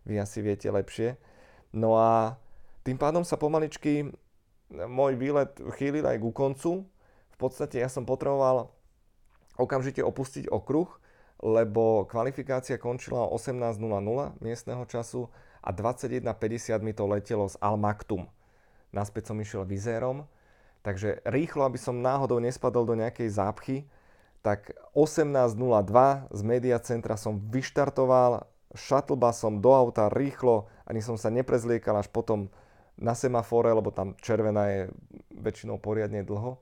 vy 0.06 0.22
asi 0.22 0.46
viete 0.46 0.70
lepšie. 0.70 1.18
No 1.74 1.98
a 1.98 2.38
tým 2.86 3.02
pádom 3.02 3.26
sa 3.26 3.40
pomaličky 3.40 4.14
môj 4.72 5.20
výlet 5.20 5.52
chýlil 5.76 6.06
aj 6.06 6.18
ku 6.22 6.32
koncu. 6.32 6.72
V 7.34 7.38
podstate 7.38 7.82
ja 7.82 7.90
som 7.90 8.06
potreboval 8.06 8.70
okamžite 9.58 10.00
opustiť 10.06 10.48
okruh, 10.48 10.88
lebo 11.42 12.06
kvalifikácia 12.06 12.78
končila 12.78 13.26
o 13.26 13.36
18.00 13.36 13.82
miestneho 14.40 14.84
času 14.86 15.28
a 15.62 15.70
21.50 15.70 16.82
mi 16.82 16.94
to 16.94 17.06
letelo 17.06 17.46
z 17.48 17.56
Almaktum. 17.62 18.28
Naspäť 18.92 19.32
som 19.32 19.38
išiel 19.40 19.64
vizérom 19.64 20.28
Takže 20.82 21.22
rýchlo, 21.30 21.70
aby 21.70 21.78
som 21.78 22.02
náhodou 22.02 22.42
nespadol 22.42 22.90
do 22.90 22.98
nejakej 22.98 23.30
zápchy, 23.30 23.86
tak 24.42 24.74
18.02 24.98 25.54
z 26.34 26.42
media 26.42 26.78
centra 26.82 27.14
som 27.14 27.38
vyštartoval, 27.38 28.50
som 29.38 29.62
do 29.62 29.70
auta 29.70 30.10
rýchlo, 30.10 30.66
ani 30.90 31.06
som 31.06 31.22
sa 31.22 31.30
neprezliekal 31.30 32.02
až 32.02 32.10
potom 32.10 32.50
na 32.98 33.14
semafore, 33.14 33.70
lebo 33.70 33.94
tam 33.94 34.18
červená 34.18 34.74
je 34.74 34.82
väčšinou 35.38 35.78
poriadne 35.78 36.26
dlho. 36.26 36.58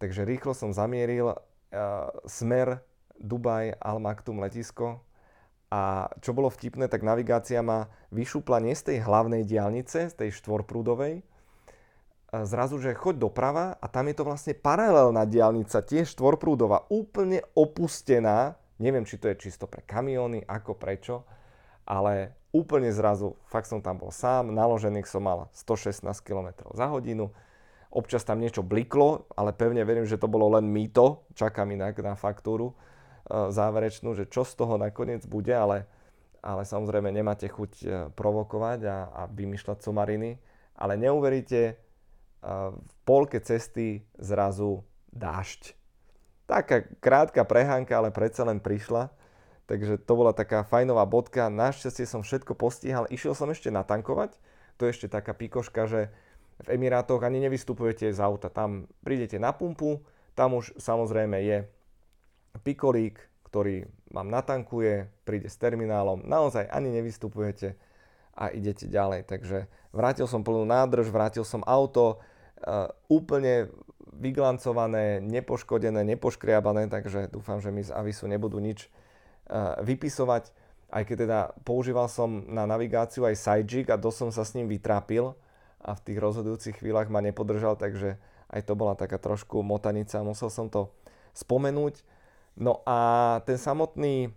Takže 0.00 0.24
rýchlo 0.24 0.56
som 0.56 0.72
zamieril 0.72 1.36
uh, 1.36 1.36
smer 2.24 2.80
Dubaj 3.20 3.76
Al 3.76 4.00
Maktum 4.00 4.40
letisko 4.40 5.03
a 5.74 6.06
čo 6.22 6.30
bolo 6.30 6.54
vtipné, 6.54 6.86
tak 6.86 7.02
navigácia 7.02 7.58
ma 7.58 7.90
vyšupla 8.14 8.62
nie 8.62 8.78
z 8.78 8.94
tej 8.94 8.98
hlavnej 9.02 9.42
diálnice, 9.42 10.06
z 10.06 10.14
tej 10.14 10.30
štvorprúdovej, 10.38 11.26
zrazu, 12.30 12.78
že 12.78 12.94
choď 12.94 13.26
doprava 13.26 13.74
a 13.82 13.86
tam 13.90 14.06
je 14.06 14.14
to 14.14 14.22
vlastne 14.22 14.54
paralelná 14.54 15.26
diálnica, 15.26 15.82
tiež 15.82 16.14
štvorprúdová, 16.14 16.86
úplne 16.94 17.42
opustená. 17.58 18.54
Neviem, 18.78 19.02
či 19.02 19.18
to 19.18 19.26
je 19.34 19.50
čisto 19.50 19.66
pre 19.66 19.82
kamióny, 19.82 20.46
ako 20.46 20.78
prečo, 20.78 21.26
ale 21.82 22.38
úplne 22.54 22.94
zrazu, 22.94 23.34
fakt 23.50 23.66
som 23.66 23.82
tam 23.82 23.98
bol 23.98 24.14
sám, 24.14 24.54
naložených 24.54 25.10
som 25.10 25.26
mal 25.26 25.50
116 25.58 26.06
km 26.22 26.70
za 26.70 26.86
hodinu. 26.86 27.34
Občas 27.90 28.22
tam 28.22 28.38
niečo 28.38 28.62
bliklo, 28.62 29.26
ale 29.34 29.50
pevne 29.50 29.82
verím, 29.82 30.06
že 30.06 30.18
to 30.22 30.30
bolo 30.30 30.54
len 30.54 30.70
mýto, 30.70 31.26
čakám 31.34 31.74
inak 31.74 31.98
na 31.98 32.14
faktúru 32.14 32.78
záverečnú, 33.30 34.12
že 34.12 34.28
čo 34.28 34.44
z 34.44 34.52
toho 34.56 34.76
nakoniec 34.76 35.24
bude, 35.24 35.52
ale, 35.52 35.88
ale 36.44 36.68
samozrejme 36.68 37.08
nemáte 37.08 37.48
chuť 37.48 37.72
e, 37.80 37.86
provokovať 38.12 38.80
a, 38.84 38.96
a 39.10 39.22
vymýšľať 39.32 39.78
somariny. 39.80 40.36
Ale 40.74 40.98
neuveríte, 40.98 41.78
v 42.44 42.92
polke 43.08 43.40
cesty 43.40 44.04
zrazu 44.20 44.84
dážď. 45.16 45.72
Taká 46.44 46.84
krátka 47.00 47.40
prehánka, 47.48 47.96
ale 47.96 48.12
predsa 48.12 48.44
len 48.44 48.60
prišla. 48.60 49.08
Takže 49.64 49.96
to 49.96 50.12
bola 50.12 50.36
taká 50.36 50.60
fajnová 50.60 51.08
bodka. 51.08 51.48
Našťastie 51.48 52.04
som 52.04 52.20
všetko 52.20 52.52
postihal. 52.52 53.08
Išiel 53.08 53.32
som 53.32 53.48
ešte 53.48 53.72
natankovať. 53.72 54.36
To 54.76 54.84
je 54.84 54.92
ešte 54.92 55.08
taká 55.08 55.32
pikoška, 55.32 55.88
že 55.88 56.12
v 56.60 56.76
Emirátoch 56.76 57.24
ani 57.24 57.40
nevystupujete 57.48 58.12
z 58.12 58.20
auta. 58.20 58.52
Tam 58.52 58.92
prídete 59.00 59.40
na 59.40 59.56
pumpu, 59.56 60.04
tam 60.36 60.60
už 60.60 60.76
samozrejme 60.76 61.40
je 61.40 61.58
pikolík, 62.62 63.18
ktorý 63.50 63.88
vám 64.14 64.30
natankuje, 64.30 65.10
príde 65.26 65.50
s 65.50 65.58
terminálom. 65.58 66.22
Naozaj 66.22 66.70
ani 66.70 66.94
nevystupujete 66.94 67.74
a 68.34 68.50
idete 68.50 68.86
ďalej. 68.90 69.26
Takže 69.30 69.66
vrátil 69.94 70.26
som 70.26 70.42
plnú 70.42 70.66
nádrž, 70.66 71.10
vrátil 71.10 71.42
som 71.42 71.62
auto, 71.66 72.22
úplne 73.10 73.70
vyglancované, 74.14 75.18
nepoškodené, 75.22 76.06
nepoškriabané, 76.14 76.86
takže 76.86 77.28
dúfam, 77.28 77.58
že 77.58 77.74
mi 77.74 77.82
z 77.82 77.90
Avisu 77.90 78.30
nebudú 78.30 78.62
nič 78.62 78.90
vypisovať. 79.82 80.54
Aj 80.94 81.02
keď 81.02 81.16
teda 81.26 81.40
používal 81.66 82.06
som 82.06 82.46
na 82.46 82.70
navigáciu 82.70 83.26
aj 83.26 83.34
Sajik 83.34 83.90
a 83.90 83.98
dosť 83.98 84.18
som 84.18 84.30
sa 84.30 84.46
s 84.46 84.54
ním 84.54 84.70
vytrápil 84.70 85.34
a 85.82 85.90
v 85.98 86.04
tých 86.06 86.18
rozhodujúcich 86.22 86.78
chvíľach 86.78 87.10
ma 87.10 87.18
nepodržal, 87.18 87.74
takže 87.74 88.16
aj 88.54 88.60
to 88.62 88.78
bola 88.78 88.94
taká 88.94 89.18
trošku 89.18 89.66
motanica, 89.66 90.22
musel 90.22 90.48
som 90.48 90.70
to 90.70 90.94
spomenúť. 91.34 92.13
No 92.54 92.86
a 92.86 93.42
ten 93.46 93.58
samotný 93.58 94.30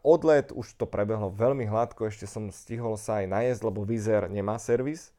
odlet, 0.00 0.48
už 0.52 0.72
to 0.80 0.88
prebehlo 0.88 1.28
veľmi 1.28 1.68
hladko, 1.68 2.08
ešte 2.08 2.24
som 2.24 2.48
stihol 2.48 2.96
sa 2.96 3.20
aj 3.20 3.26
najesť, 3.28 3.60
lebo 3.68 3.84
Vizer 3.84 4.24
nemá 4.32 4.56
servis, 4.56 5.12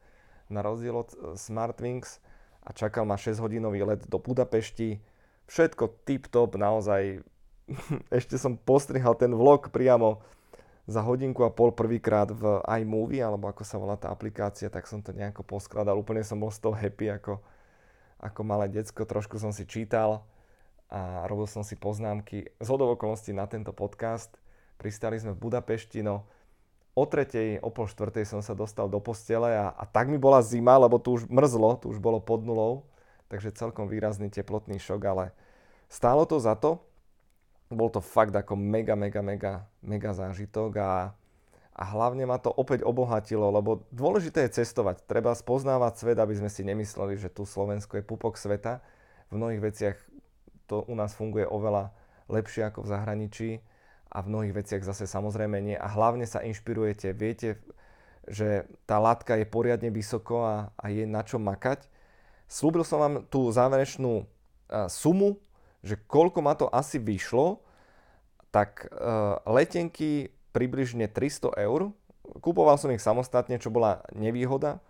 na 0.50 0.64
rozdiel 0.64 0.96
od 0.96 1.12
e, 1.12 1.16
Smartwings 1.36 2.18
a 2.64 2.72
čakal 2.72 3.04
ma 3.04 3.20
6-hodinový 3.20 3.84
let 3.84 4.02
do 4.08 4.16
Budapešti. 4.18 4.98
Všetko 5.44 6.08
tip-top, 6.08 6.56
naozaj. 6.56 7.20
Ešte 8.18 8.40
som 8.40 8.56
postrihal 8.56 9.14
ten 9.14 9.30
vlog 9.30 9.68
priamo 9.68 10.24
za 10.88 11.04
hodinku 11.04 11.44
a 11.44 11.52
pol 11.52 11.70
prvýkrát 11.70 12.32
v 12.32 12.64
iMovie, 12.80 13.20
alebo 13.20 13.52
ako 13.52 13.60
sa 13.60 13.76
volá 13.76 14.00
tá 14.00 14.08
aplikácia, 14.08 14.72
tak 14.72 14.88
som 14.88 15.04
to 15.04 15.12
nejako 15.12 15.44
poskladal. 15.44 16.00
Úplne 16.00 16.24
som 16.24 16.40
bol 16.40 16.48
z 16.48 16.64
toho 16.64 16.72
happy 16.72 17.12
ako, 17.12 17.44
ako 18.24 18.40
malé 18.40 18.72
decko. 18.72 19.04
Trošku 19.04 19.36
som 19.36 19.52
si 19.52 19.68
čítal 19.68 20.24
a 20.88 21.28
robil 21.28 21.44
som 21.44 21.60
si 21.60 21.76
poznámky 21.76 22.48
z 22.56 22.68
okolností 22.68 23.36
na 23.36 23.44
tento 23.44 23.76
podcast. 23.76 24.32
Pristali 24.80 25.20
sme 25.20 25.36
v 25.36 25.42
Budapešti, 25.48 26.00
no 26.00 26.24
o 26.98 27.04
tretej, 27.06 27.62
o 27.62 27.70
pol 27.70 27.86
štvrtej 27.86 28.26
som 28.26 28.40
sa 28.42 28.58
dostal 28.58 28.90
do 28.90 28.98
postele 28.98 29.54
a, 29.54 29.70
a 29.70 29.84
tak 29.86 30.10
mi 30.10 30.18
bola 30.18 30.42
zima, 30.42 30.74
lebo 30.74 30.98
tu 30.98 31.14
už 31.14 31.30
mrzlo, 31.30 31.78
tu 31.78 31.94
už 31.94 32.02
bolo 32.02 32.18
pod 32.18 32.42
nulou, 32.42 32.90
takže 33.30 33.54
celkom 33.54 33.86
výrazný 33.86 34.26
teplotný 34.32 34.82
šok, 34.82 35.02
ale 35.06 35.24
stálo 35.86 36.26
to 36.26 36.42
za 36.42 36.58
to. 36.58 36.82
Bol 37.68 37.92
to 37.92 38.00
fakt 38.00 38.32
ako 38.32 38.56
mega, 38.56 38.96
mega, 38.96 39.20
mega, 39.20 39.68
mega 39.84 40.10
zážitok 40.16 40.72
a, 40.80 41.12
a 41.76 41.82
hlavne 41.84 42.24
ma 42.24 42.40
to 42.40 42.48
opäť 42.48 42.80
obohatilo, 42.80 43.52
lebo 43.52 43.84
dôležité 43.92 44.48
je 44.48 44.64
cestovať. 44.64 45.04
Treba 45.04 45.36
spoznávať 45.36 46.00
svet, 46.00 46.18
aby 46.18 46.32
sme 46.32 46.48
si 46.48 46.64
nemysleli, 46.64 47.20
že 47.20 47.28
tu 47.28 47.44
Slovensko 47.44 48.00
je 48.00 48.08
pupok 48.08 48.40
sveta. 48.40 48.80
V 49.28 49.36
mnohých 49.36 49.60
veciach 49.60 49.96
to 50.68 50.84
u 50.84 50.94
nás 50.94 51.16
funguje 51.16 51.48
oveľa 51.48 51.90
lepšie 52.28 52.68
ako 52.68 52.84
v 52.84 52.90
zahraničí 52.92 53.50
a 54.12 54.20
v 54.20 54.30
mnohých 54.30 54.56
veciach 54.64 54.82
zase 54.84 55.08
samozrejme 55.08 55.60
nie. 55.60 55.76
A 55.76 55.88
hlavne 55.88 56.28
sa 56.28 56.44
inšpirujete, 56.44 57.16
viete, 57.16 57.60
že 58.28 58.68
tá 58.84 59.00
látka 59.00 59.36
je 59.40 59.48
poriadne 59.48 59.88
vysoko 59.88 60.44
a, 60.44 60.56
a 60.76 60.86
je 60.92 61.08
na 61.08 61.24
čo 61.24 61.40
makať. 61.40 61.88
Slúbil 62.48 62.84
som 62.84 63.00
vám 63.00 63.14
tú 63.28 63.48
záverečnú 63.52 64.24
uh, 64.24 64.88
sumu, 64.88 65.40
že 65.84 65.96
koľko 65.96 66.38
ma 66.44 66.56
to 66.56 66.68
asi 66.68 67.00
vyšlo, 67.00 67.60
tak 68.48 68.88
uh, 68.88 69.40
letenky 69.44 70.32
približne 70.56 71.08
300 71.08 71.52
eur. 71.60 71.92
Kupoval 72.40 72.76
som 72.80 72.92
ich 72.92 73.04
samostatne, 73.04 73.60
čo 73.60 73.72
bola 73.72 74.04
nevýhoda. 74.16 74.80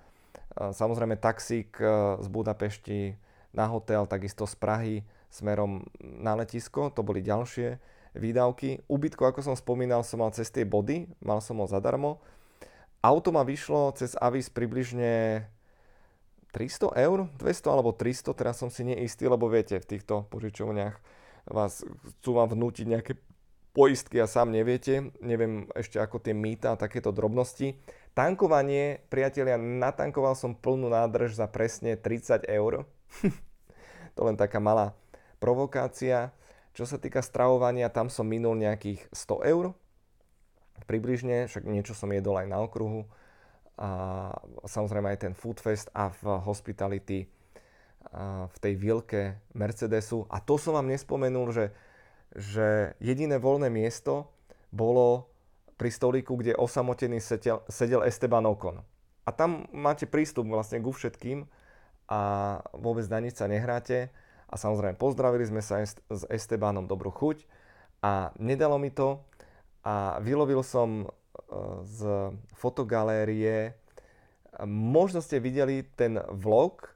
Uh, 0.55 0.71
samozrejme 0.71 1.19
taxík 1.19 1.79
z 2.23 2.27
Budapešti 2.31 3.19
na 3.51 3.67
hotel, 3.67 4.07
takisto 4.07 4.47
z 4.47 4.55
Prahy 4.59 4.97
smerom 5.29 5.87
na 6.01 6.35
letisko, 6.35 6.91
to 6.93 7.05
boli 7.05 7.21
ďalšie 7.21 7.79
výdavky. 8.17 8.83
Ubytko, 8.89 9.29
ako 9.29 9.41
som 9.45 9.57
spomínal, 9.57 10.03
som 10.03 10.25
mal 10.25 10.33
cez 10.33 10.49
tie 10.49 10.65
body, 10.65 11.09
mal 11.21 11.45
som 11.45 11.61
ho 11.61 11.67
zadarmo. 11.69 12.21
Auto 12.99 13.31
ma 13.31 13.47
vyšlo 13.47 13.95
cez 13.95 14.19
Avis 14.19 14.51
približne 14.51 15.47
300 16.51 16.97
eur, 16.99 17.29
200 17.39 17.71
alebo 17.71 17.95
300, 17.95 18.35
teraz 18.35 18.59
som 18.59 18.73
si 18.73 18.83
neistý, 18.83 19.29
lebo 19.29 19.47
viete, 19.47 19.79
v 19.79 19.87
týchto 19.87 20.27
požičovniach 20.33 20.97
vás 21.49 21.85
chcú 21.85 22.31
vám 22.35 22.51
vnútiť 22.57 22.87
nejaké 22.89 23.13
poistky 23.77 24.19
a 24.19 24.27
sám 24.27 24.51
neviete, 24.51 25.15
neviem 25.23 25.71
ešte 25.77 26.03
ako 26.03 26.19
tie 26.19 26.35
mýta 26.35 26.75
a 26.75 26.81
takéto 26.81 27.15
drobnosti. 27.15 27.79
Tankovanie, 28.17 29.07
priatelia, 29.07 29.55
natankoval 29.55 30.35
som 30.35 30.57
plnú 30.57 30.91
nádrž 30.91 31.39
za 31.39 31.47
presne 31.47 31.95
30 31.95 32.49
eur. 32.51 32.89
to 34.19 34.21
len 34.27 34.35
taká 34.35 34.59
malá 34.59 34.99
provokácia. 35.39 36.35
Čo 36.75 36.87
sa 36.87 36.99
týka 37.01 37.25
stravovania, 37.25 37.91
tam 37.91 38.07
som 38.07 38.29
minul 38.29 38.55
nejakých 38.55 39.11
100 39.11 39.51
eur 39.51 39.75
približne, 40.87 41.51
však 41.51 41.67
niečo 41.67 41.93
som 41.97 42.13
jedol 42.15 42.39
aj 42.39 42.47
na 42.47 42.63
okruhu. 42.63 43.09
A 43.79 43.91
samozrejme 44.67 45.11
aj 45.15 45.19
ten 45.27 45.35
Food 45.35 45.59
Fest 45.59 45.91
a 45.95 46.11
v 46.11 46.39
Hospitality 46.43 47.31
a 48.09 48.47
v 48.49 48.57
tej 48.59 48.75
vilke 48.75 49.23
Mercedesu. 49.55 50.27
A 50.31 50.41
to 50.43 50.59
som 50.59 50.75
vám 50.75 50.91
nespomenul, 50.91 51.51
že, 51.51 51.67
že 52.35 52.97
jediné 52.99 53.39
voľné 53.39 53.71
miesto 53.71 54.33
bolo 54.73 55.31
pri 55.79 55.95
stolíku, 55.95 56.35
kde 56.35 56.59
osamotený 56.59 57.23
sedel, 57.23 57.63
sedel 57.71 58.03
Esteban 58.03 58.49
Ocon. 58.51 58.83
A 59.23 59.31
tam 59.31 59.69
máte 59.71 60.09
prístup 60.09 60.49
vlastne 60.51 60.83
ku 60.83 60.91
všetkým 60.91 61.47
a 62.09 62.21
vôbec 62.75 63.05
na 63.13 63.21
nič 63.23 63.39
sa 63.39 63.47
nehráte. 63.47 64.11
A 64.49 64.55
samozrejme 64.57 64.97
pozdravili 64.97 65.45
sme 65.45 65.61
sa 65.61 65.85
s 65.85 66.25
Estebanom 66.33 66.89
dobrú 66.89 67.13
chuť 67.13 67.45
a 68.01 68.33
nedalo 68.41 68.81
mi 68.81 68.89
to 68.89 69.21
a 69.85 70.17
vylovil 70.25 70.65
som 70.65 71.05
e, 71.05 71.07
z 71.85 72.33
fotogalérie. 72.57 73.77
Možno 74.69 75.21
ste 75.21 75.39
videli 75.39 75.85
ten 75.85 76.17
vlog, 76.33 76.89
e, 76.89 76.91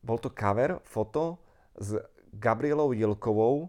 bol 0.00 0.18
to 0.18 0.32
cover, 0.32 0.80
foto 0.88 1.36
s 1.76 2.00
Gabrielou 2.32 2.96
Jilkovou, 2.96 3.68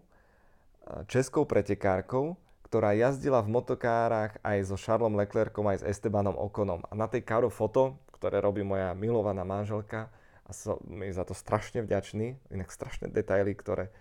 českou 1.04 1.44
pretekárkou, 1.44 2.40
ktorá 2.64 2.96
jazdila 2.96 3.44
v 3.44 3.52
motokárach 3.60 4.40
aj 4.40 4.72
so 4.72 4.76
Charlesom 4.80 5.16
Leclercom, 5.20 5.68
aj 5.68 5.84
s 5.84 5.86
Estebanom 5.96 6.36
Okonom. 6.36 6.80
A 6.88 6.96
na 6.96 7.08
tej 7.08 7.24
cover 7.28 7.52
foto 7.52 8.00
ktoré 8.18 8.42
robí 8.42 8.66
moja 8.66 8.92
milovaná 8.98 9.46
manželka 9.46 10.10
a 10.48 10.50
som 10.56 10.80
za 11.12 11.24
to 11.28 11.36
strašne 11.36 11.84
vďačný. 11.84 12.40
Inak 12.48 12.72
strašné 12.72 13.12
detaily, 13.12 13.52
ktoré 13.52 13.92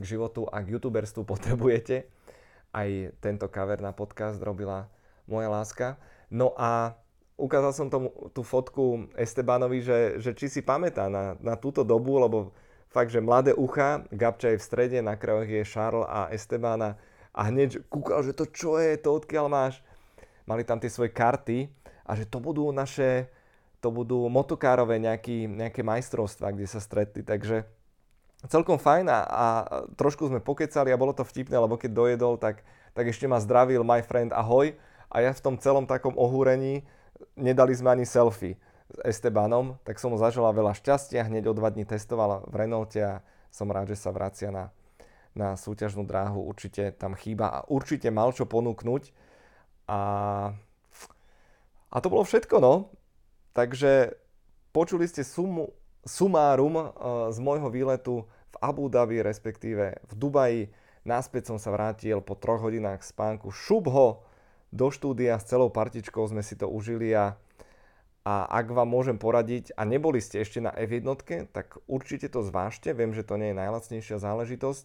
k 0.00 0.02
životu 0.16 0.48
a 0.48 0.64
k 0.64 0.72
youtuberstvu 0.72 1.28
potrebujete. 1.32 2.08
Aj 2.72 2.88
tento 3.20 3.46
cover 3.52 3.84
na 3.84 3.92
podcast 3.92 4.40
robila 4.40 4.88
moja 5.28 5.52
láska. 5.52 6.00
No 6.32 6.56
a 6.56 6.96
ukázal 7.36 7.72
som 7.76 7.92
tomu, 7.92 8.10
tú 8.32 8.40
fotku 8.40 9.12
Estebanovi, 9.18 9.84
že, 9.84 9.98
že 10.22 10.32
či 10.32 10.48
si 10.48 10.60
pamätá 10.64 11.12
na, 11.12 11.36
na 11.42 11.54
túto 11.58 11.84
dobu, 11.84 12.16
lebo 12.16 12.56
fakt, 12.88 13.12
že 13.12 13.22
mladé 13.22 13.52
ucha, 13.52 14.06
Gabča 14.10 14.54
je 14.54 14.60
v 14.60 14.66
strede, 14.66 14.98
na 15.02 15.14
krajoch 15.14 15.48
je 15.48 15.62
Charles 15.66 16.06
a 16.06 16.30
Estebana 16.30 16.96
a 17.30 17.46
hneď 17.46 17.86
kúkal, 17.86 18.26
že 18.26 18.34
to 18.34 18.46
čo 18.50 18.78
je, 18.78 18.98
to 18.98 19.14
odkiaľ 19.14 19.46
máš. 19.46 19.82
Mali 20.46 20.66
tam 20.66 20.82
tie 20.82 20.90
svoje 20.90 21.14
karty 21.14 21.70
a 22.06 22.18
že 22.18 22.26
to 22.26 22.42
budú 22.42 22.66
naše 22.74 23.30
to 23.80 23.88
budú 23.88 24.28
motokárové 24.28 25.00
nejaký, 25.00 25.48
nejaké 25.48 25.80
majstrovstvá, 25.80 26.52
kde 26.52 26.68
sa 26.68 26.80
stretli. 26.80 27.24
Takže 27.24 27.64
celkom 28.48 28.80
fajn 28.80 29.08
a, 29.08 29.20
trošku 29.96 30.28
sme 30.28 30.40
pokecali 30.40 30.92
a 30.92 31.00
bolo 31.00 31.12
to 31.12 31.24
vtipné, 31.24 31.56
lebo 31.56 31.80
keď 31.80 31.90
dojedol, 31.92 32.34
tak, 32.40 32.64
tak 32.92 33.08
ešte 33.08 33.28
ma 33.28 33.40
zdravil 33.40 33.84
my 33.84 34.00
friend 34.04 34.32
ahoj 34.32 34.72
a 35.12 35.16
ja 35.20 35.32
v 35.32 35.44
tom 35.44 35.56
celom 35.60 35.84
takom 35.88 36.16
ohúrení 36.16 36.84
nedali 37.36 37.72
sme 37.76 37.92
ani 37.96 38.06
selfie 38.08 38.56
s 38.90 38.96
Estebanom, 39.06 39.76
tak 39.84 40.00
som 40.00 40.10
mu 40.10 40.18
zažila 40.18 40.50
veľa 40.50 40.74
šťastia, 40.74 41.28
hneď 41.28 41.50
o 41.50 41.56
dva 41.56 41.70
dní 41.70 41.84
testovala 41.84 42.42
v 42.48 42.54
Renaulte 42.64 43.00
a 43.00 43.14
som 43.52 43.70
rád, 43.70 43.92
že 43.92 43.98
sa 43.98 44.10
vracia 44.14 44.50
na, 44.50 44.74
na 45.34 45.54
súťažnú 45.54 46.06
dráhu, 46.06 46.42
určite 46.42 46.94
tam 46.96 47.14
chýba 47.14 47.50
a 47.50 47.58
určite 47.70 48.10
mal 48.10 48.34
čo 48.34 48.46
ponúknuť. 48.46 49.14
A, 49.90 50.00
a 51.90 51.96
to 51.98 52.08
bolo 52.10 52.22
všetko, 52.22 52.62
no. 52.62 52.94
Takže 53.50 54.14
počuli 54.70 55.10
ste 55.10 55.26
sumu, 55.26 55.74
sumárum 56.06 56.74
uh, 56.78 56.84
z 57.34 57.38
môjho 57.42 57.68
výletu 57.68 58.24
v 58.50 58.56
Abu 58.62 58.86
Dhabi, 58.86 59.22
respektíve 59.22 59.98
v 60.06 60.12
Dubaji. 60.14 60.62
Náspäť 61.02 61.50
som 61.50 61.58
sa 61.58 61.72
vrátil 61.72 62.20
po 62.20 62.36
troch 62.36 62.60
hodinách 62.60 63.02
spánku. 63.02 63.50
Šup 63.50 63.88
ho 63.90 64.22
do 64.70 64.92
štúdia 64.92 65.34
s 65.40 65.50
celou 65.50 65.72
partičkou 65.72 66.22
sme 66.30 66.46
si 66.46 66.54
to 66.54 66.70
užili 66.70 67.10
a, 67.10 67.34
a 68.22 68.34
ak 68.46 68.70
vám 68.70 68.86
môžem 68.86 69.18
poradiť 69.18 69.74
a 69.74 69.82
neboli 69.82 70.22
ste 70.22 70.46
ešte 70.46 70.62
na 70.62 70.70
F1, 70.70 71.02
tak 71.50 71.80
určite 71.90 72.30
to 72.30 72.46
zvážte. 72.46 72.94
Viem, 72.94 73.10
že 73.10 73.26
to 73.26 73.34
nie 73.34 73.50
je 73.50 73.58
najlacnejšia 73.58 74.22
záležitosť, 74.22 74.84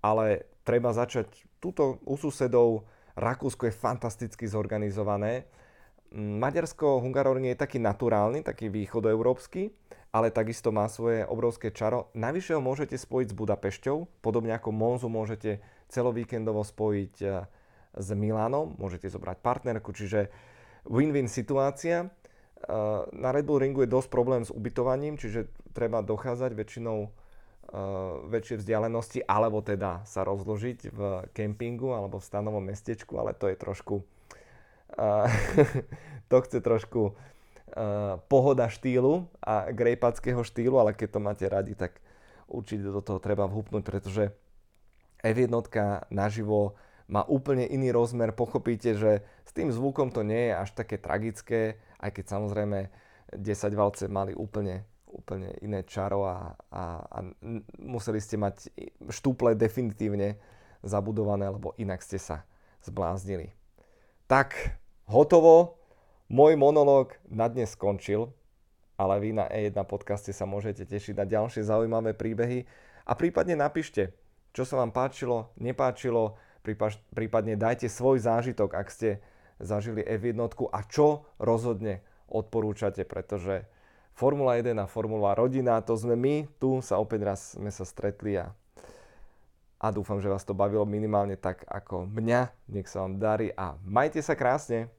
ale 0.00 0.48
treba 0.64 0.96
začať 0.96 1.28
túto 1.60 2.00
u 2.08 2.16
susedov. 2.16 2.88
Rakúsko 3.18 3.68
je 3.68 3.76
fantasticky 3.76 4.48
zorganizované 4.48 5.44
Maďarsko, 6.10 6.98
Hungaroring 6.98 7.54
je 7.54 7.62
taký 7.62 7.78
naturálny, 7.78 8.42
taký 8.42 8.66
východoeurópsky, 8.66 9.70
ale 10.10 10.34
takisto 10.34 10.74
má 10.74 10.90
svoje 10.90 11.22
obrovské 11.22 11.70
čaro. 11.70 12.10
Navyše 12.18 12.58
ho 12.58 12.62
môžete 12.62 12.98
spojiť 12.98 13.30
s 13.30 13.38
Budapešťou, 13.38 14.18
podobne 14.18 14.50
ako 14.58 14.74
Monzu 14.74 15.06
môžete 15.06 15.62
celovíkendovo 15.86 16.66
spojiť 16.66 17.14
e, 17.22 17.26
s 17.94 18.08
Milánom, 18.10 18.74
môžete 18.74 19.06
zobrať 19.06 19.38
partnerku, 19.38 19.94
čiže 19.94 20.34
win-win 20.90 21.30
situácia. 21.30 22.02
E, 22.02 22.08
na 23.14 23.30
Red 23.30 23.46
Bull 23.46 23.62
Ringu 23.62 23.86
je 23.86 23.94
dosť 23.94 24.10
problém 24.10 24.42
s 24.42 24.50
ubytovaním, 24.50 25.14
čiže 25.14 25.46
treba 25.70 26.02
dochádzať 26.02 26.58
väčšinou 26.58 26.98
e, 27.06 27.08
väčšie 28.34 28.58
vzdialenosti, 28.58 29.22
alebo 29.30 29.62
teda 29.62 30.02
sa 30.10 30.26
rozložiť 30.26 30.90
v 30.90 31.00
kempingu 31.30 31.94
alebo 31.94 32.18
v 32.18 32.26
stanovom 32.26 32.66
mestečku, 32.66 33.14
ale 33.14 33.30
to 33.30 33.46
je 33.46 33.54
trošku 33.54 34.02
to 36.30 36.36
chce 36.42 36.58
trošku 36.60 37.14
pohoda 38.26 38.66
štýlu 38.66 39.30
a 39.38 39.70
grejpackého 39.70 40.42
štýlu, 40.42 40.82
ale 40.82 40.90
keď 40.90 41.08
to 41.16 41.20
máte 41.22 41.46
radi, 41.46 41.78
tak 41.78 42.02
určite 42.50 42.90
do 42.90 42.98
toho 42.98 43.22
treba 43.22 43.46
vhupnúť, 43.46 43.82
pretože 43.86 44.34
F1 45.22 45.54
naživo 46.10 46.74
má 47.10 47.26
úplne 47.26 47.66
iný 47.66 47.90
rozmer. 47.90 48.34
Pochopíte, 48.34 48.94
že 48.94 49.22
s 49.46 49.50
tým 49.54 49.70
zvukom 49.70 50.14
to 50.14 50.22
nie 50.22 50.50
je 50.50 50.54
až 50.54 50.70
také 50.74 50.96
tragické, 50.98 51.78
aj 51.98 52.10
keď 52.14 52.24
samozrejme 52.38 52.78
10 53.34 53.74
valce 53.74 54.06
mali 54.06 54.34
úplne, 54.34 54.86
úplne 55.10 55.54
iné 55.62 55.86
čaro 55.86 56.26
a, 56.26 56.54
a, 56.70 56.82
a 57.02 57.18
museli 57.82 58.22
ste 58.22 58.38
mať 58.38 58.70
štúple 59.10 59.54
definitívne 59.54 60.38
zabudované, 60.86 61.50
lebo 61.50 61.74
inak 61.78 62.00
ste 62.02 62.16
sa 62.18 62.46
zbláznili. 62.80 63.59
Tak, 64.30 64.54
hotovo. 65.10 65.82
Môj 66.30 66.54
monológ 66.54 67.18
na 67.26 67.50
dnes 67.50 67.74
skončil, 67.74 68.30
ale 68.94 69.18
vy 69.18 69.34
na 69.34 69.50
E1 69.50 69.74
podcaste 69.82 70.30
sa 70.30 70.46
môžete 70.46 70.86
tešiť 70.86 71.18
na 71.18 71.26
ďalšie 71.26 71.66
zaujímavé 71.66 72.14
príbehy 72.14 72.62
a 73.02 73.18
prípadne 73.18 73.58
napíšte, 73.58 74.14
čo 74.54 74.62
sa 74.62 74.78
vám 74.78 74.94
páčilo, 74.94 75.50
nepáčilo, 75.58 76.38
prípadne 77.10 77.58
dajte 77.58 77.90
svoj 77.90 78.22
zážitok, 78.22 78.70
ak 78.78 78.94
ste 78.94 79.18
zažili 79.58 80.06
F1 80.06 80.38
a 80.46 80.80
čo 80.86 81.26
rozhodne 81.42 82.06
odporúčate, 82.30 83.02
pretože 83.02 83.66
Formula 84.14 84.54
1 84.54 84.78
a 84.78 84.86
Formula 84.86 85.34
rodina, 85.34 85.82
to 85.82 85.98
sme 85.98 86.14
my, 86.14 86.46
tu 86.62 86.78
sa 86.86 87.02
opäť 87.02 87.26
raz 87.26 87.58
sme 87.58 87.74
sa 87.74 87.82
stretli 87.82 88.38
a 88.38 88.54
a 89.80 89.88
dúfam, 89.88 90.20
že 90.20 90.28
vás 90.28 90.44
to 90.44 90.52
bavilo 90.52 90.84
minimálne 90.84 91.40
tak 91.40 91.64
ako 91.64 92.04
mňa. 92.04 92.52
Nech 92.68 92.84
sa 92.84 93.08
vám 93.08 93.16
darí 93.16 93.48
a 93.56 93.80
majte 93.80 94.20
sa 94.20 94.36
krásne. 94.36 94.92